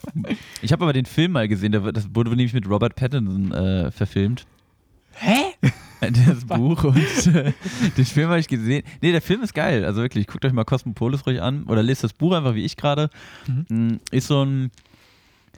[0.61, 3.91] ich habe aber den Film mal gesehen, der, das wurde nämlich mit Robert Pattinson äh,
[3.91, 4.45] verfilmt.
[5.13, 5.35] Hä?
[6.01, 6.97] Das Buch und
[7.33, 7.53] äh,
[7.97, 8.83] den Film habe ich gesehen.
[9.01, 9.85] Nee, der Film ist geil.
[9.85, 12.77] Also wirklich, guckt euch mal Cosmopolis ruhig an oder lest das Buch einfach wie ich
[12.77, 13.09] gerade.
[13.69, 14.69] Mm, Ist so ein.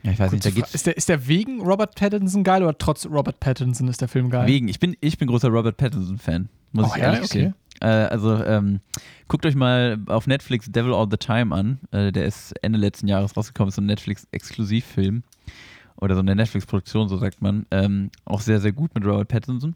[0.02, 3.06] Ja, ich weiß nicht, da ist, der, ist der wegen Robert Pattinson geil oder trotz
[3.06, 4.46] Robert Pattinson ist der Film geil?
[4.46, 7.54] Wegen, ich bin, ich bin großer Robert Pattinson-Fan, muss Oh, ich ehrlich gestehen.
[7.80, 8.80] Äh, also, ähm,
[9.28, 11.78] guckt euch mal auf Netflix Devil All the Time an.
[11.90, 15.22] Äh, der ist Ende letzten Jahres rausgekommen, ist so ein Netflix-Exklusivfilm.
[15.96, 17.66] Oder so eine Netflix-Produktion, so sagt man.
[17.70, 19.74] Ähm, auch sehr, sehr gut mit Robert Pattinson.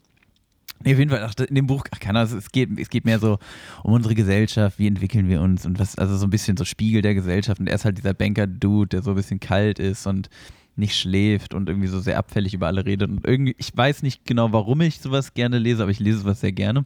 [0.85, 3.05] Nee, auf jeden Fall, ach, in dem Buch, ach, keine Ahnung, es geht, es geht
[3.05, 3.38] mehr so
[3.83, 7.03] um unsere Gesellschaft, wie entwickeln wir uns und was, also so ein bisschen so Spiegel
[7.03, 7.61] der Gesellschaft.
[7.61, 10.29] Und er ist halt dieser Banker-Dude, der so ein bisschen kalt ist und
[10.77, 13.11] nicht schläft und irgendwie so sehr abfällig über alle redet.
[13.11, 16.40] Und irgendwie, ich weiß nicht genau, warum ich sowas gerne lese, aber ich lese sowas
[16.40, 16.85] sehr gerne.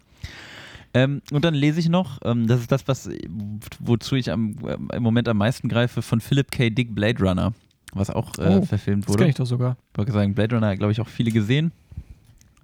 [0.94, 3.08] Ähm, und dann lese ich noch, ähm, das ist das, was,
[3.80, 6.70] wozu ich am, äh, im Moment am meisten greife, von Philip K.
[6.70, 7.52] Dick Blade Runner,
[7.92, 9.18] was auch äh, Oh, verfilmt Das wurde.
[9.18, 9.76] kenne ich doch sogar.
[9.92, 11.70] Ich wollte sagen, Blade Runner, glaube ich, auch viele gesehen.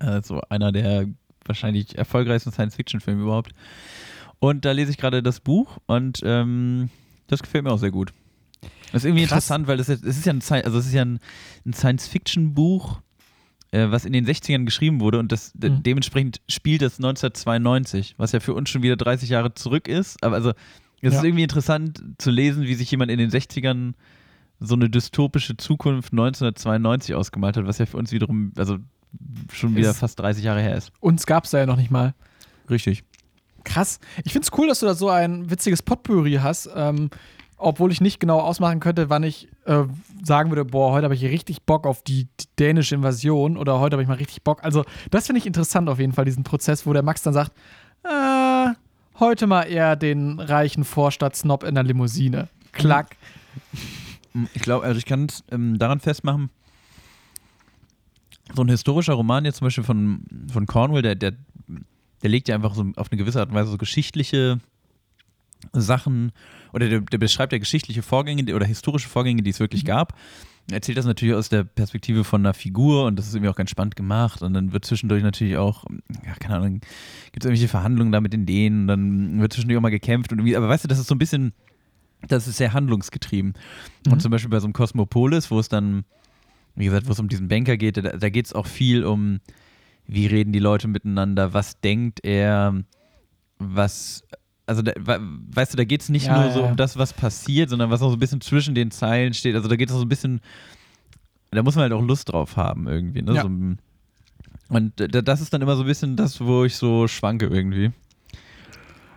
[0.00, 1.06] Äh, so einer der
[1.48, 3.52] wahrscheinlich erfolgreichsten Science-Fiction-Filme überhaupt.
[4.38, 6.90] Und da lese ich gerade das Buch und ähm,
[7.28, 8.12] das gefällt mir auch sehr gut.
[8.92, 9.32] Das ist irgendwie Krass.
[9.44, 11.18] interessant, weil es ist, ist ja ein, also es ist ja ein,
[11.64, 13.00] ein Science-Fiction-Buch,
[13.70, 15.82] äh, was in den 60ern geschrieben wurde und das Mhm.
[15.82, 20.22] dementsprechend spielt das 1992, was ja für uns schon wieder 30 Jahre zurück ist.
[20.22, 20.50] Aber also
[21.00, 21.24] es ist Ja.
[21.24, 23.94] irgendwie interessant zu lesen, wie sich jemand in den 60ern
[24.60, 28.78] so eine dystopische Zukunft 1992 ausgemalt hat, was ja für uns wiederum, also
[29.52, 30.92] schon wieder Ist- fast 30 Jahre her ist.
[31.00, 32.14] Uns gab es da ja noch nicht mal.
[32.70, 33.04] Richtig.
[33.64, 34.00] Krass.
[34.24, 37.10] Ich finde es cool, dass du da so ein witziges Potpourri hast, ähm,
[37.56, 39.84] obwohl ich nicht genau ausmachen könnte, wann ich äh,
[40.24, 43.94] sagen würde, boah, heute habe ich richtig Bock auf die, die dänische Invasion oder heute
[43.94, 44.64] habe ich mal richtig Bock.
[44.64, 47.52] Also das finde ich interessant auf jeden Fall, diesen Prozess, wo der Max dann sagt,
[48.02, 48.68] äh,
[49.20, 52.48] heute mal eher den reichen Vorstadt-Snob in der Limousine.
[52.72, 53.16] Klack.
[54.54, 56.50] Ich glaube, also ich kann es ähm, daran festmachen,
[58.54, 61.32] so ein historischer Roman jetzt zum Beispiel von, von Cornwall, der, der,
[62.22, 64.60] der legt ja einfach so auf eine gewisse Art und Weise so geschichtliche
[65.72, 66.32] Sachen
[66.72, 70.14] oder der, der beschreibt ja geschichtliche Vorgänge oder historische Vorgänge, die es wirklich gab.
[70.70, 73.56] Er erzählt das natürlich aus der Perspektive von einer Figur und das ist irgendwie auch
[73.56, 75.84] ganz spannend gemacht und dann wird zwischendurch natürlich auch,
[76.24, 76.80] ja, keine Ahnung,
[77.32, 80.38] gibt es irgendwelche Verhandlungen da mit den Dänen, dann wird zwischendurch auch mal gekämpft und
[80.38, 81.52] irgendwie, aber weißt du, das ist so ein bisschen,
[82.28, 83.54] das ist sehr handlungsgetrieben.
[84.06, 84.12] Mhm.
[84.12, 86.04] Und zum Beispiel bei so einem Cosmopolis, wo es dann,
[86.74, 89.40] wie gesagt, wo es um diesen Banker geht, da, da geht es auch viel um,
[90.06, 92.82] wie reden die Leute miteinander, was denkt er,
[93.58, 94.24] was,
[94.66, 95.20] also da, we-
[95.54, 97.90] weißt du, da geht es nicht Ja, nur ja, so um das, was passiert, sondern
[97.90, 99.54] was auch so ein bisschen zwischen den Zeilen steht.
[99.54, 100.40] Also da geht es auch so ein bisschen,
[101.50, 103.22] da muss man halt auch Lust drauf haben irgendwie.
[103.22, 103.34] Ne?
[103.34, 103.42] Ja.
[103.42, 107.46] So, und da- das ist dann immer so ein bisschen das, wo ich so schwanke
[107.46, 107.90] irgendwie.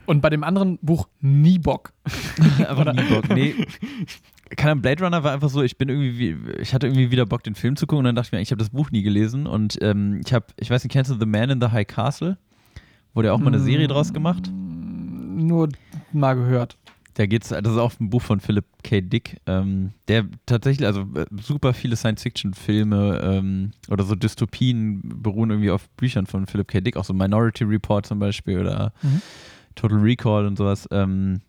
[0.05, 1.93] Und bei dem anderen Buch nie Bock.
[2.59, 3.27] Einfach nie Bock.
[3.29, 3.55] Nee.
[4.55, 7.25] Keine Ahnung, Blade Runner war einfach so, ich bin irgendwie, wie- ich hatte irgendwie wieder
[7.25, 9.01] Bock, den Film zu gucken und dann dachte ich mir, ich habe das Buch nie
[9.01, 11.87] gelesen und ähm, ich habe, ich weiß nicht, kennst du The Man in the High
[11.87, 12.37] Castle?
[13.13, 14.51] Wurde ja auch mal eine Serie draus gemacht.
[14.53, 15.69] Nur
[16.13, 16.77] mal gehört.
[17.15, 18.99] Da geht's, das ist auch ein Buch von Philip K.
[18.99, 25.71] Dick, ähm, der tatsächlich, also äh, super viele Science-Fiction-Filme ähm, oder so Dystopien beruhen irgendwie
[25.71, 26.81] auf Büchern von Philip K.
[26.81, 29.21] Dick, auch so Minority Report zum Beispiel oder Mhm.
[29.75, 30.87] Total Recall und sowas.
[30.91, 31.41] Ähm,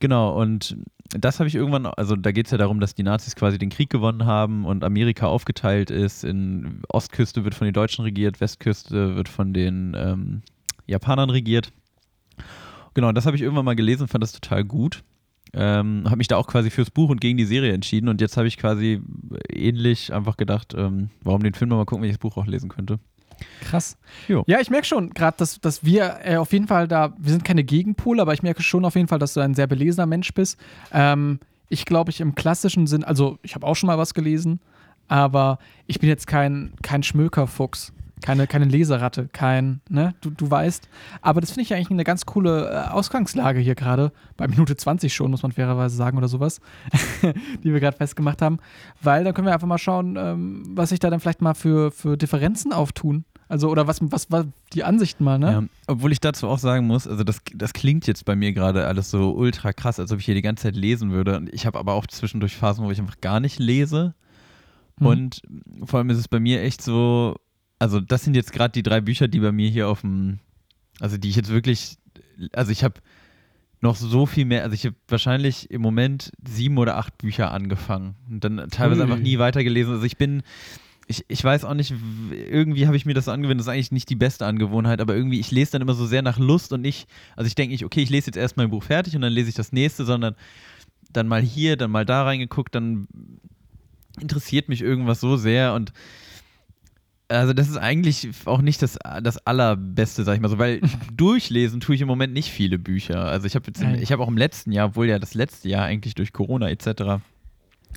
[0.00, 0.76] genau, und
[1.10, 3.70] das habe ich irgendwann, also da geht es ja darum, dass die Nazis quasi den
[3.70, 6.24] Krieg gewonnen haben und Amerika aufgeteilt ist.
[6.24, 10.42] In Ostküste wird von den Deutschen regiert, Westküste wird von den ähm,
[10.86, 11.72] Japanern regiert.
[12.94, 15.02] Genau, das habe ich irgendwann mal gelesen, fand das total gut.
[15.52, 18.36] Ähm, habe mich da auch quasi fürs Buch und gegen die Serie entschieden und jetzt
[18.36, 19.00] habe ich quasi
[19.48, 22.46] ähnlich einfach gedacht, ähm, warum den Film noch mal gucken, wenn ich das Buch auch
[22.46, 22.98] lesen könnte.
[23.60, 23.96] Krass.
[24.28, 24.44] Jo.
[24.46, 27.44] Ja, ich merke schon gerade, dass, dass wir äh, auf jeden Fall da, wir sind
[27.44, 30.32] keine Gegenpole, aber ich merke schon auf jeden Fall, dass du ein sehr belesener Mensch
[30.34, 30.58] bist.
[30.92, 34.60] Ähm, ich glaube, ich im klassischen Sinn, also ich habe auch schon mal was gelesen,
[35.08, 37.92] aber ich bin jetzt kein, kein Schmökerfuchs.
[38.22, 40.88] Keine, keine Leseratte, kein, ne, du, du weißt.
[41.20, 45.12] Aber das finde ich eigentlich eine ganz coole äh, Ausgangslage hier gerade, bei Minute 20
[45.14, 46.60] schon, muss man fairerweise sagen oder sowas,
[47.62, 48.58] die wir gerade festgemacht haben.
[49.02, 51.90] Weil dann können wir einfach mal schauen, ähm, was sich da dann vielleicht mal für,
[51.90, 53.24] für Differenzen auftun.
[53.48, 55.52] Also, oder was, was, was die Ansichten mal, ne?
[55.52, 58.86] Ja, obwohl ich dazu auch sagen muss, also das, das klingt jetzt bei mir gerade
[58.86, 61.36] alles so ultra krass, als ob ich hier die ganze Zeit lesen würde.
[61.36, 64.14] Und ich habe aber auch zwischendurch Phasen, wo ich einfach gar nicht lese.
[64.98, 65.06] Mhm.
[65.06, 65.42] Und
[65.84, 67.36] vor allem ist es bei mir echt so,
[67.84, 70.38] also das sind jetzt gerade die drei Bücher, die bei mir hier auf dem,
[71.00, 71.98] also die ich jetzt wirklich,
[72.54, 72.94] also ich habe
[73.82, 78.14] noch so viel mehr, also ich habe wahrscheinlich im Moment sieben oder acht Bücher angefangen
[78.30, 79.06] und dann teilweise Ui.
[79.06, 79.92] einfach nie weitergelesen.
[79.92, 80.42] Also ich bin,
[81.08, 81.92] ich, ich weiß auch nicht,
[82.32, 85.14] irgendwie habe ich mir das so angewöhnt, das ist eigentlich nicht die beste Angewohnheit, aber
[85.14, 87.84] irgendwie, ich lese dann immer so sehr nach Lust und nicht, also ich denke nicht,
[87.84, 90.36] okay, ich lese jetzt erst mein Buch fertig und dann lese ich das nächste, sondern
[91.12, 93.08] dann mal hier, dann mal da reingeguckt, dann
[94.18, 95.92] interessiert mich irgendwas so sehr und
[97.34, 100.80] also das ist eigentlich auch nicht das, das allerbeste, sag ich mal so, weil
[101.16, 103.24] durchlesen tue ich im Moment nicht viele Bücher.
[103.24, 103.70] Also ich habe
[104.00, 107.22] ich habe auch im letzten Jahr, obwohl ja das letzte Jahr eigentlich durch Corona etc.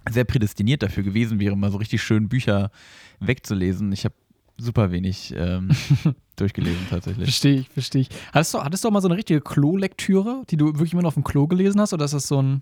[0.09, 2.71] sehr prädestiniert dafür gewesen wäre, mal so richtig schön Bücher
[3.19, 3.91] wegzulesen.
[3.91, 4.15] Ich habe
[4.57, 5.69] super wenig ähm,
[6.35, 7.25] durchgelesen tatsächlich.
[7.25, 8.09] Verstehe ich, verstehe ich.
[8.33, 11.09] Hattest du, hattest du auch mal so eine richtige Klo-Lektüre, die du wirklich immer nur
[11.09, 11.93] auf dem Klo gelesen hast?
[11.93, 12.61] Oder ist das so ein.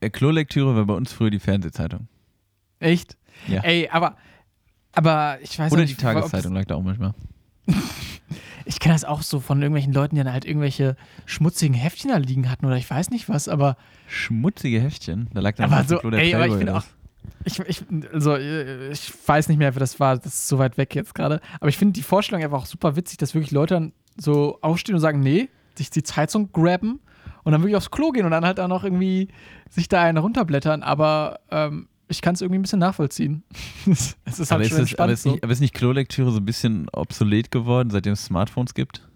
[0.00, 2.08] Äh, Klolektüre war bei uns früher die Fernsehzeitung.
[2.78, 3.16] Echt?
[3.46, 3.62] Ja.
[3.62, 4.16] Ey, aber.
[4.92, 7.14] Aber ich weiß Oder die nicht, ob- Tageszeitung lag da auch manchmal.
[8.66, 10.94] Ich kenne das auch so von irgendwelchen Leuten, die dann halt irgendwelche
[11.26, 13.76] schmutzigen Heftchen da liegen hatten oder ich weiß nicht was, aber.
[14.06, 15.28] Schmutzige Heftchen.
[15.34, 16.84] Da lag dann Aber so, Klo der ey, aber ich drauf.
[16.84, 17.44] auch.
[17.44, 20.94] Ich, ich, also, ich weiß nicht mehr, wer das war, das ist so weit weg
[20.94, 21.40] jetzt gerade.
[21.58, 24.94] Aber ich finde die Vorstellung einfach auch super witzig, dass wirklich Leute dann so aufstehen
[24.94, 27.00] und sagen, nee, sich die Zeitung grabben
[27.42, 29.28] und dann wirklich aufs Klo gehen und dann halt auch noch irgendwie
[29.68, 30.82] sich da einen runterblättern.
[30.82, 33.42] Aber ähm, ich kann es irgendwie ein bisschen nachvollziehen.
[33.86, 36.38] es ist aber, halt ist schon es, aber, ist nicht, aber ist nicht Klolektüre so
[36.38, 39.06] ein bisschen obsolet geworden, seitdem es Smartphones gibt?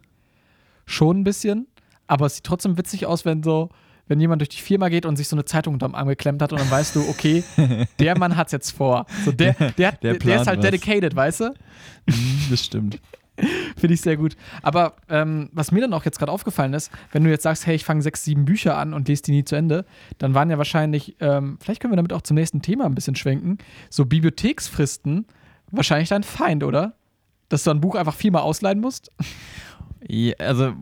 [0.87, 1.67] Schon ein bisschen,
[2.07, 3.71] aber es sieht trotzdem witzig aus, wenn so,
[4.07, 6.53] wenn jemand durch die Firma geht und sich so eine Zeitung unterm Arm geklemmt hat
[6.53, 7.43] und dann weißt du, okay,
[7.99, 9.07] der Mann hat's jetzt vor.
[9.25, 10.65] So der, der, hat, Der der, plant ist halt was.
[10.65, 11.55] dedicated, weißt du?
[12.51, 13.01] das stimmt.
[13.77, 14.37] Finde ich sehr gut.
[14.63, 17.75] Aber ähm, was mir dann auch jetzt gerade aufgefallen ist, wenn du jetzt sagst, hey,
[17.75, 19.85] ich fange sechs, sieben Bücher an und lese die nie zu Ende,
[20.19, 23.17] dann waren ja wahrscheinlich, ähm, vielleicht können wir damit auch zum nächsten Thema ein bisschen
[23.17, 23.59] schwenken,
[23.91, 25.27] so Bibliotheksfristen
[25.71, 26.95] wahrscheinlich dein Feind, oder?
[27.49, 29.11] Dass du ein Buch einfach viermal ausleihen musst?
[30.07, 30.75] Ja, also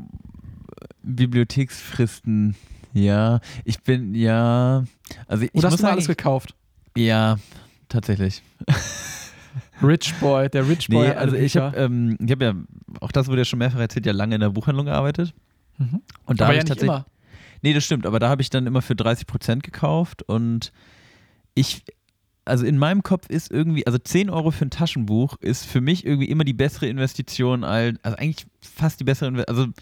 [1.03, 2.57] Bibliotheksfristen,
[2.93, 3.41] ja.
[3.65, 4.85] Ich bin, ja.
[5.27, 6.55] Also ich Oder hast muss du mal alles gekauft?
[6.97, 7.37] ja,
[7.89, 8.43] tatsächlich.
[9.83, 11.09] Rich Boy, der Rich Boy.
[11.09, 12.55] Nee, also ich habe, ähm, ich habe ja,
[13.01, 15.35] auch das wurde ja schon mehrfach erzählt, ja lange in der Buchhandlung gearbeitet.
[15.79, 16.03] Mhm.
[16.27, 17.07] Und da habe ja ich tatsächlich, immer.
[17.63, 20.73] Nee, das stimmt, aber da habe ich dann immer für 30 Prozent gekauft und
[21.55, 21.85] ich,
[22.45, 26.05] also in meinem Kopf ist irgendwie, also 10 Euro für ein Taschenbuch ist für mich
[26.05, 29.73] irgendwie immer die bessere Investition als, also eigentlich fast die bessere Investition, also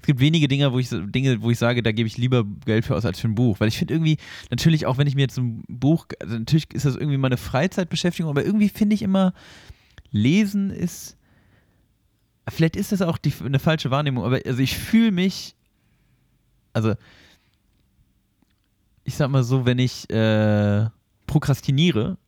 [0.00, 2.84] es gibt wenige Dinge, wo ich Dinge, wo ich sage, da gebe ich lieber Geld
[2.84, 4.16] für aus als für ein Buch, weil ich finde irgendwie
[4.50, 8.30] natürlich auch, wenn ich mir jetzt ein Buch, also natürlich ist das irgendwie meine Freizeitbeschäftigung,
[8.30, 9.32] aber irgendwie finde ich immer
[10.10, 11.16] Lesen ist
[12.48, 15.54] vielleicht ist das auch die, eine falsche Wahrnehmung, aber also ich fühle mich
[16.72, 16.94] also
[19.04, 20.86] ich sag mal so, wenn ich äh,
[21.26, 22.18] prokrastiniere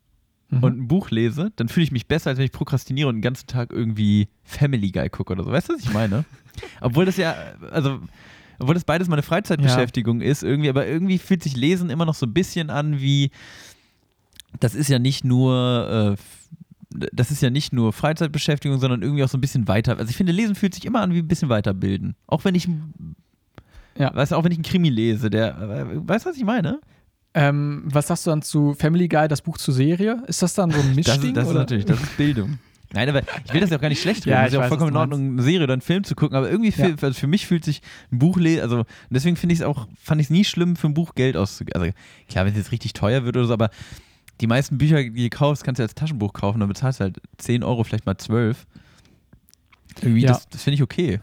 [0.51, 0.65] Mhm.
[0.65, 3.23] und ein Buch lese, dann fühle ich mich besser, als wenn ich prokrastiniere und den
[3.23, 5.53] ganzen Tag irgendwie Family Guy gucke oder so.
[5.53, 6.25] Weißt du, was ich meine?
[6.81, 7.35] Obwohl das ja,
[7.71, 8.01] also,
[8.59, 12.27] obwohl das beides meine Freizeitbeschäftigung ist, irgendwie, aber irgendwie fühlt sich Lesen immer noch so
[12.27, 13.31] ein bisschen an wie,
[14.59, 19.29] das ist ja nicht nur, äh, das ist ja nicht nur Freizeitbeschäftigung, sondern irgendwie auch
[19.29, 19.97] so ein bisschen weiter.
[19.99, 22.17] Also ich finde, Lesen fühlt sich immer an wie ein bisschen weiterbilden.
[22.27, 22.69] Auch wenn ich,
[23.97, 24.15] Ja.
[24.15, 26.81] weißt du, auch wenn ich einen Krimi lese, der, äh, weißt du, was ich meine?
[27.33, 30.21] Ähm, was sagst du dann zu Family Guy, das Buch zur Serie?
[30.27, 31.29] Ist das dann so ein Das, Mischding?
[31.31, 31.59] ist, das ist oder?
[31.61, 32.59] natürlich, das ist Bildung.
[32.93, 34.31] Nein, aber ich will das ja auch gar nicht schlecht reden.
[34.31, 36.03] Ja, es ist ich ja auch weiß, vollkommen in Ordnung, eine Serie oder einen Film
[36.05, 36.97] zu gucken, aber irgendwie Ja.
[36.97, 40.21] für, also für mich fühlt sich ein Buch, also deswegen finde ich es auch, fand
[40.21, 41.81] ich es nie schlimm, für ein Buch Geld auszugeben.
[41.81, 41.93] Also
[42.29, 43.71] klar, wenn es jetzt richtig teuer wird oder so, aber
[44.41, 47.19] die meisten Bücher, die du kaufst, kannst du als Taschenbuch kaufen, dann bezahlst du halt
[47.39, 48.67] 10 Euro, vielleicht mal 12.
[50.03, 50.29] Irgendwie, Ja.
[50.33, 51.21] das, das finde ich okay.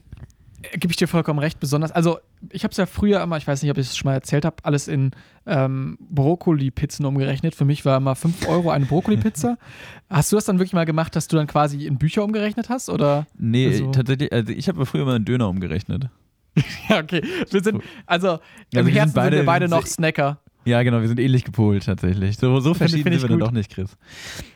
[0.73, 1.91] Gebe ich dir vollkommen recht, besonders.
[1.91, 2.19] Also,
[2.51, 4.45] ich habe es ja früher immer, ich weiß nicht, ob ich es schon mal erzählt
[4.45, 5.11] habe, alles in
[5.45, 7.55] ähm, Brokkoli-Pizzen umgerechnet.
[7.55, 9.57] Für mich war immer 5 Euro eine Brokkoli-Pizza.
[10.09, 12.89] hast du das dann wirklich mal gemacht, dass du dann quasi in Bücher umgerechnet hast?
[12.89, 13.27] Oder?
[13.37, 16.09] Nee, Also- tatsächlich, also ich habe früher immer einen Döner umgerechnet.
[16.89, 17.21] Ja, okay.
[17.51, 18.39] Wir sind, also, Also
[18.71, 20.39] im wir sind Herzen beide- sind wir beide sind noch Snacker.
[20.65, 22.37] Ja, genau, wir sind ähnlich gepolt tatsächlich.
[22.37, 23.47] So, so Finde- verschieden finde ich sind wir dann gut.
[23.49, 23.95] doch nicht, Chris.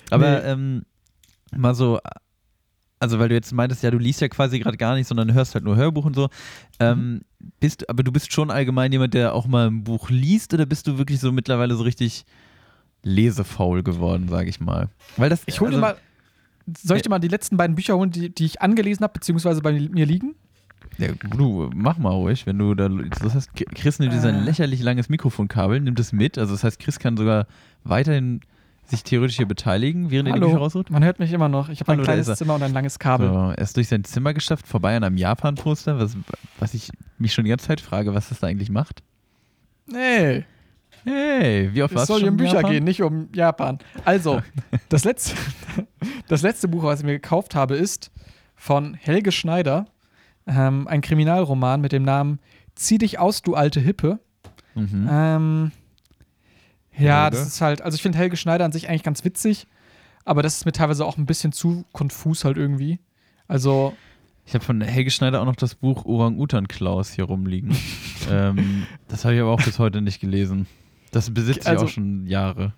[0.09, 0.47] Aber Nee.
[0.51, 0.81] ähm,
[1.55, 1.99] mal so,
[3.01, 5.55] also weil du jetzt meintest, ja, du liest ja quasi gerade gar nicht, sondern hörst
[5.55, 6.29] halt nur Hörbuch und so.
[6.79, 7.21] Ähm,
[7.59, 10.87] bist, aber du bist schon allgemein jemand, der auch mal ein Buch liest oder bist
[10.87, 12.25] du wirklich so mittlerweile so richtig
[13.03, 14.89] lesefaul geworden, sage ich mal?
[15.17, 15.95] Weil das, Ich hole also, mal.
[16.81, 19.61] soll ich dir mal die letzten beiden Bücher holen, die, die ich angelesen habe, beziehungsweise
[19.61, 20.35] bei mir liegen?
[20.97, 22.89] Ja, du, mach mal ruhig, wenn du da.
[22.89, 24.43] Das heißt, Chris nimmt dir sein Äh.
[24.43, 26.37] lächerlich langes Mikrofonkabel, nimmt es mit.
[26.37, 27.47] Also, das heißt, Chris kann sogar
[27.83, 28.41] weiterhin
[28.91, 30.89] sich theoretisch hier beteiligen, während er die Bücher raussucht.
[30.89, 31.69] man hört mich immer noch.
[31.69, 32.35] Ich habe ein Hallo, kleines er.
[32.35, 33.29] Zimmer und ein langes Kabel.
[33.29, 36.15] So, er ist durch sein Zimmer geschafft, vorbei an einem Japan-Poster, was,
[36.59, 39.01] was ich mich schon die ganze Zeit frage, was das da eigentlich macht.
[39.87, 40.45] Nee,
[41.03, 42.71] Hey, wie oft es warst du soll schon hier um Bücher Japan?
[42.71, 43.79] gehen, nicht um Japan.
[44.05, 44.41] Also,
[44.89, 45.35] das letzte,
[46.27, 48.11] das letzte Buch, was ich mir gekauft habe, ist
[48.55, 49.87] von Helge Schneider,
[50.45, 52.39] ähm, ein Kriminalroman mit dem Namen
[52.75, 54.19] Zieh dich aus, du alte Hippe.
[54.75, 55.07] Mhm.
[55.11, 55.71] Ähm,
[57.01, 59.67] ja, das ist halt, also ich finde Helge Schneider an sich eigentlich ganz witzig,
[60.25, 62.99] aber das ist mir teilweise auch ein bisschen zu konfus halt irgendwie.
[63.47, 63.93] Also,
[64.45, 67.75] Ich habe von Helge Schneider auch noch das Buch Orang-Utan Klaus hier rumliegen.
[68.31, 70.67] ähm, das habe ich aber auch bis heute nicht gelesen.
[71.11, 72.73] Das besitze ich Also- auch schon Jahre.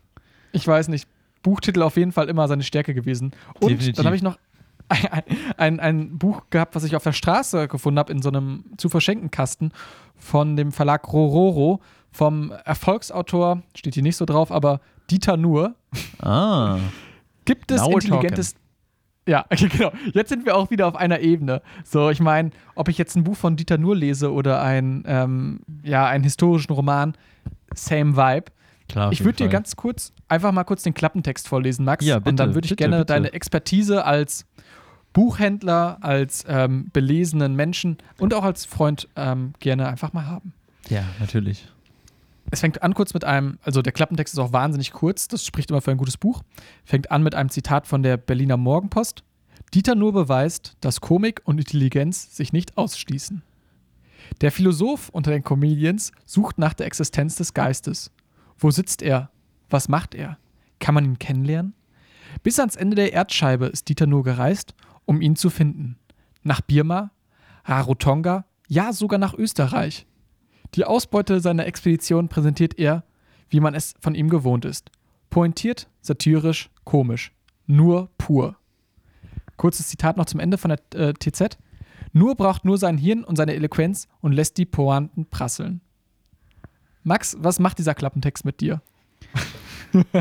[0.52, 1.08] ich weiß nicht,
[1.44, 3.32] Buchtitel auf jeden Fall immer seine Stärke gewesen.
[3.60, 3.96] Und Definitiv.
[3.98, 4.38] dann habe ich noch
[4.90, 5.24] ein,
[5.58, 8.90] ein, ein Buch gehabt, was ich auf der Straße gefunden habe, in so einem zu
[8.90, 9.72] verschenken Kasten
[10.16, 11.82] von dem Verlag Rororo,
[12.13, 15.76] vom Erfolgsautor, steht hier nicht so drauf, aber Dieter Nuhr.
[16.21, 16.78] Ah,
[17.45, 18.56] Gibt es Now intelligentes.
[19.28, 19.91] Ja, genau.
[20.13, 21.62] Jetzt sind wir auch wieder auf einer Ebene.
[21.84, 25.62] So, ich meine, ob ich jetzt ein Buch von Dieter Nuhr lese oder ein, ähm,
[25.84, 27.13] ja, einen historischen Roman,
[27.73, 28.45] same Vibe.
[28.89, 29.12] klar.
[29.12, 32.06] Ich würde dir ganz kurz einfach mal kurz den Klappentext vorlesen, Max.
[32.06, 33.06] Ja, und bitte, dann würde ich bitte, gerne bitte.
[33.13, 34.45] deine Expertise als
[35.13, 40.54] Buchhändler, als ähm, belesenen Menschen und auch als Freund ähm, gerne einfach mal haben.
[40.89, 41.67] Ja, natürlich.
[42.54, 45.72] Es fängt an kurz mit einem, also der Klappentext ist auch wahnsinnig kurz, das spricht
[45.72, 46.44] immer für ein gutes Buch.
[46.86, 49.24] Fängt an mit einem Zitat von der Berliner Morgenpost.
[49.74, 53.42] Dieter nur beweist, dass Komik und Intelligenz sich nicht ausschließen.
[54.42, 58.12] Der Philosoph unter den Comedians sucht nach der Existenz des Geistes.
[58.60, 59.32] Wo sitzt er?
[59.72, 60.38] Was macht er?
[60.80, 61.74] Kann man ihn kennenlernen?
[62.44, 65.98] Bis ans Ende der Erdscheibe ist Dieter nur gereist, um ihn zu finden.
[66.44, 67.10] Nach Birma,
[67.66, 70.06] Rarotonga, ja sogar nach Österreich.
[70.76, 73.04] Die Ausbeute seiner Expedition präsentiert er,
[73.50, 74.90] wie man es von ihm gewohnt ist.
[75.30, 77.32] Pointiert, satirisch, komisch.
[77.68, 78.56] Nur pur.
[79.58, 81.58] Kurzes Zitat noch zum Ende von der äh, TZ.
[82.12, 85.82] Nur braucht nur sein Hirn und seine Eloquenz und lässt die Pointen prasseln.
[87.04, 88.82] Max, was macht dieser Klappentext mit dir?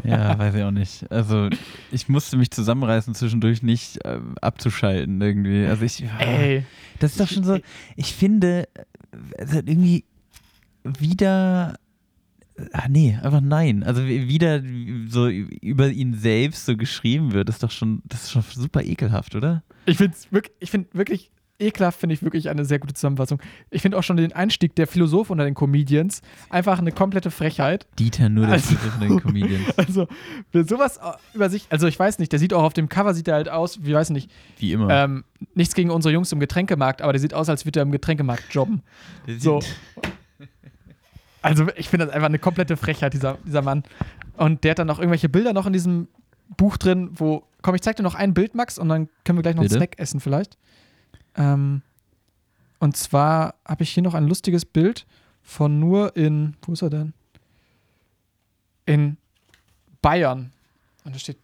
[0.05, 1.11] Ja, weiß ich auch nicht.
[1.11, 1.49] Also,
[1.91, 5.65] ich musste mich zusammenreißen, zwischendurch nicht ähm, abzuschalten irgendwie.
[5.65, 6.05] Also, ich.
[6.19, 6.67] Ey,
[6.99, 7.59] Das ist doch schon so.
[7.97, 8.69] Ich finde,
[9.38, 10.05] also irgendwie
[10.85, 11.75] wieder.
[12.73, 13.83] Ah, nee, einfach nein.
[13.83, 14.62] Also wie- wieder
[15.09, 19.35] so über ihn selbst so geschrieben wird, ist doch schon, das ist schon super ekelhaft,
[19.35, 19.62] oder?
[19.87, 23.40] ich finde wirklich, ich find wirklich ekelhaft, finde ich wirklich eine sehr gute Zusammenfassung.
[23.71, 27.87] Ich finde auch schon den Einstieg der Philosoph unter den Comedians einfach eine komplette Frechheit.
[27.99, 29.64] Dieter nur der Also- von den Comedians.
[29.77, 30.07] Also,
[30.53, 31.01] sowas
[31.35, 33.49] über sich, also ich weiß nicht, der sieht auch auf dem Cover, sieht er halt
[33.49, 34.90] aus, wie weiß nicht, Wie immer.
[34.90, 37.92] ähm, nichts gegen unsere Jungs im Getränkemarkt, aber der sieht aus, als würde er im
[37.92, 38.83] Getränkemarkt jobben.
[39.27, 39.61] Der sieht- So.
[41.42, 43.83] Also ich finde das einfach eine komplette Frechheit, dieser, dieser Mann.
[44.37, 46.09] Und der hat dann noch irgendwelche Bilder noch in diesem
[46.57, 49.42] Buch drin, wo, komm, ich zeig dir noch ein Bild, Max, und dann können wir
[49.42, 49.74] gleich noch Bitte?
[49.74, 50.57] einen Snack essen vielleicht.
[51.37, 51.83] Ähm,
[52.78, 55.07] und zwar habe ich hier noch ein lustiges Bild
[55.42, 57.12] von nur in, wo ist er denn?
[58.87, 59.16] In
[60.00, 60.52] Bayern.
[61.05, 61.38] Und da steht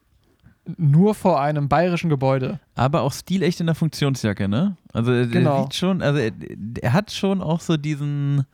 [0.76, 2.60] nur vor einem bayerischen Gebäude.
[2.74, 4.76] Aber auch stilecht in der Funktionsjacke, ne?
[4.92, 5.56] Also er, Genau.
[5.56, 6.32] er sieht schon, also er,
[6.82, 8.44] er hat schon auch so diesen,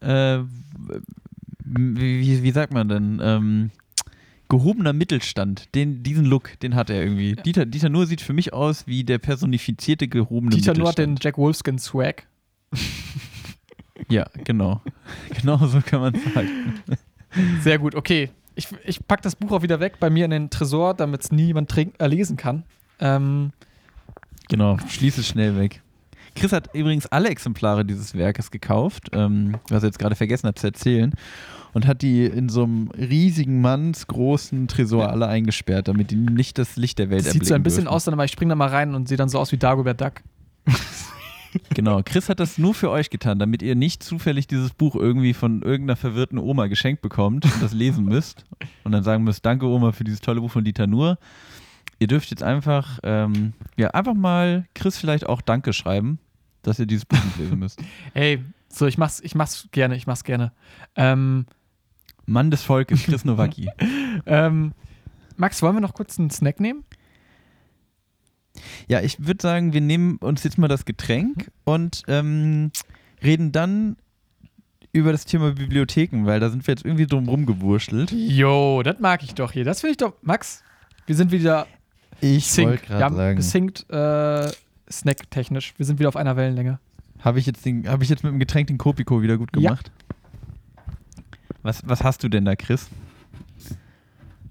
[0.00, 0.40] äh,
[1.64, 3.70] wie, wie, sagt man denn, ähm,
[4.48, 5.74] gehobener Mittelstand.
[5.74, 7.36] Den, diesen Look, den hat er irgendwie.
[7.36, 11.10] Dieter, Dieter Nuhr sieht für mich aus wie der personifizierte gehobene Dieter nur hat den
[11.10, 11.24] Mittelstand.
[11.24, 12.26] Jack Wolfskin Swag.
[14.08, 14.80] Ja, genau.
[15.40, 16.80] genau so kann man sagen.
[17.60, 18.30] Sehr gut, okay.
[18.54, 21.30] Ich, ich packe das Buch auch wieder weg bei mir in den Tresor, damit es
[21.30, 22.64] niemand trink, äh, lesen kann.
[22.98, 23.52] Ähm,
[24.50, 25.80] Genau, schließ es schnell weg.
[26.40, 30.58] Chris hat übrigens alle Exemplare dieses Werkes gekauft, ähm, was er jetzt gerade vergessen hat
[30.58, 31.12] zu erzählen,
[31.72, 36.76] und hat die in so einem riesigen mannsgroßen Tresor alle eingesperrt, damit die nicht das
[36.76, 37.94] Licht der Welt das sieht so ein erblicken bisschen dürfen.
[37.94, 40.00] aus, dann aber ich springe da mal rein und sehe dann so aus wie Dagobert
[40.00, 40.14] Duck.
[41.74, 45.34] Genau, Chris hat das nur für euch getan, damit ihr nicht zufällig dieses Buch irgendwie
[45.34, 48.44] von irgendeiner verwirrten Oma geschenkt bekommt und das lesen müsst
[48.84, 51.18] und dann sagen müsst, danke Oma für dieses tolle Buch von Dieter Nuhr.
[51.98, 56.18] Ihr dürft jetzt einfach, ähm, ja, einfach mal Chris vielleicht auch Danke schreiben,
[56.62, 57.80] dass ihr dieses Buch nicht lesen müsst.
[58.14, 60.52] Ey, so, ich mach's, ich mach's gerne, ich mach's gerne.
[60.96, 61.46] Ähm,
[62.26, 63.68] Mann des Volkes, Chris Nowacki.
[64.26, 64.72] ähm,
[65.36, 66.84] Max, wollen wir noch kurz einen Snack nehmen?
[68.88, 72.72] Ja, ich würde sagen, wir nehmen uns jetzt mal das Getränk und ähm,
[73.22, 73.96] reden dann
[74.92, 78.10] über das Thema Bibliotheken, weil da sind wir jetzt irgendwie drum rumgewurschtelt.
[78.10, 79.64] Jo, das mag ich doch hier.
[79.64, 80.14] Das finde ich doch.
[80.22, 80.62] Max,
[81.06, 81.66] wir sind wieder
[82.20, 84.50] Ich wollte gerade sagen, gesinkt, äh,
[84.90, 85.74] snacktechnisch.
[85.76, 86.78] Wir sind wieder auf einer Wellenlänge.
[87.20, 89.60] habe ich, jetzt den- hab ich jetzt mit dem Getränk den Kopiko wieder gut Ja.
[89.70, 89.90] gemacht?
[91.62, 92.88] Was, was hast du denn da, Chris?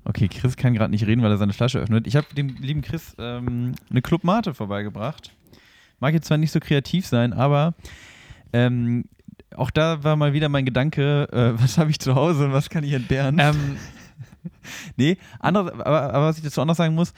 [0.06, 2.08] Okay, Chris kann gerade nicht reden, weil er seine Flasche öffnet.
[2.08, 5.32] Ich habe dem lieben Chris ähm, eine Club Mate vorbeigebracht.
[6.00, 7.74] Mag jetzt zwar nicht so kreativ sein, aber
[8.54, 9.06] ähm,
[9.56, 12.70] auch da war mal wieder mein Gedanke, äh, was habe ich zu Hause und was
[12.70, 13.38] kann ich entbehren?
[13.40, 13.78] Ähm,
[14.96, 17.14] Nee, andere, aber, aber was ich dazu auch noch sagen muss,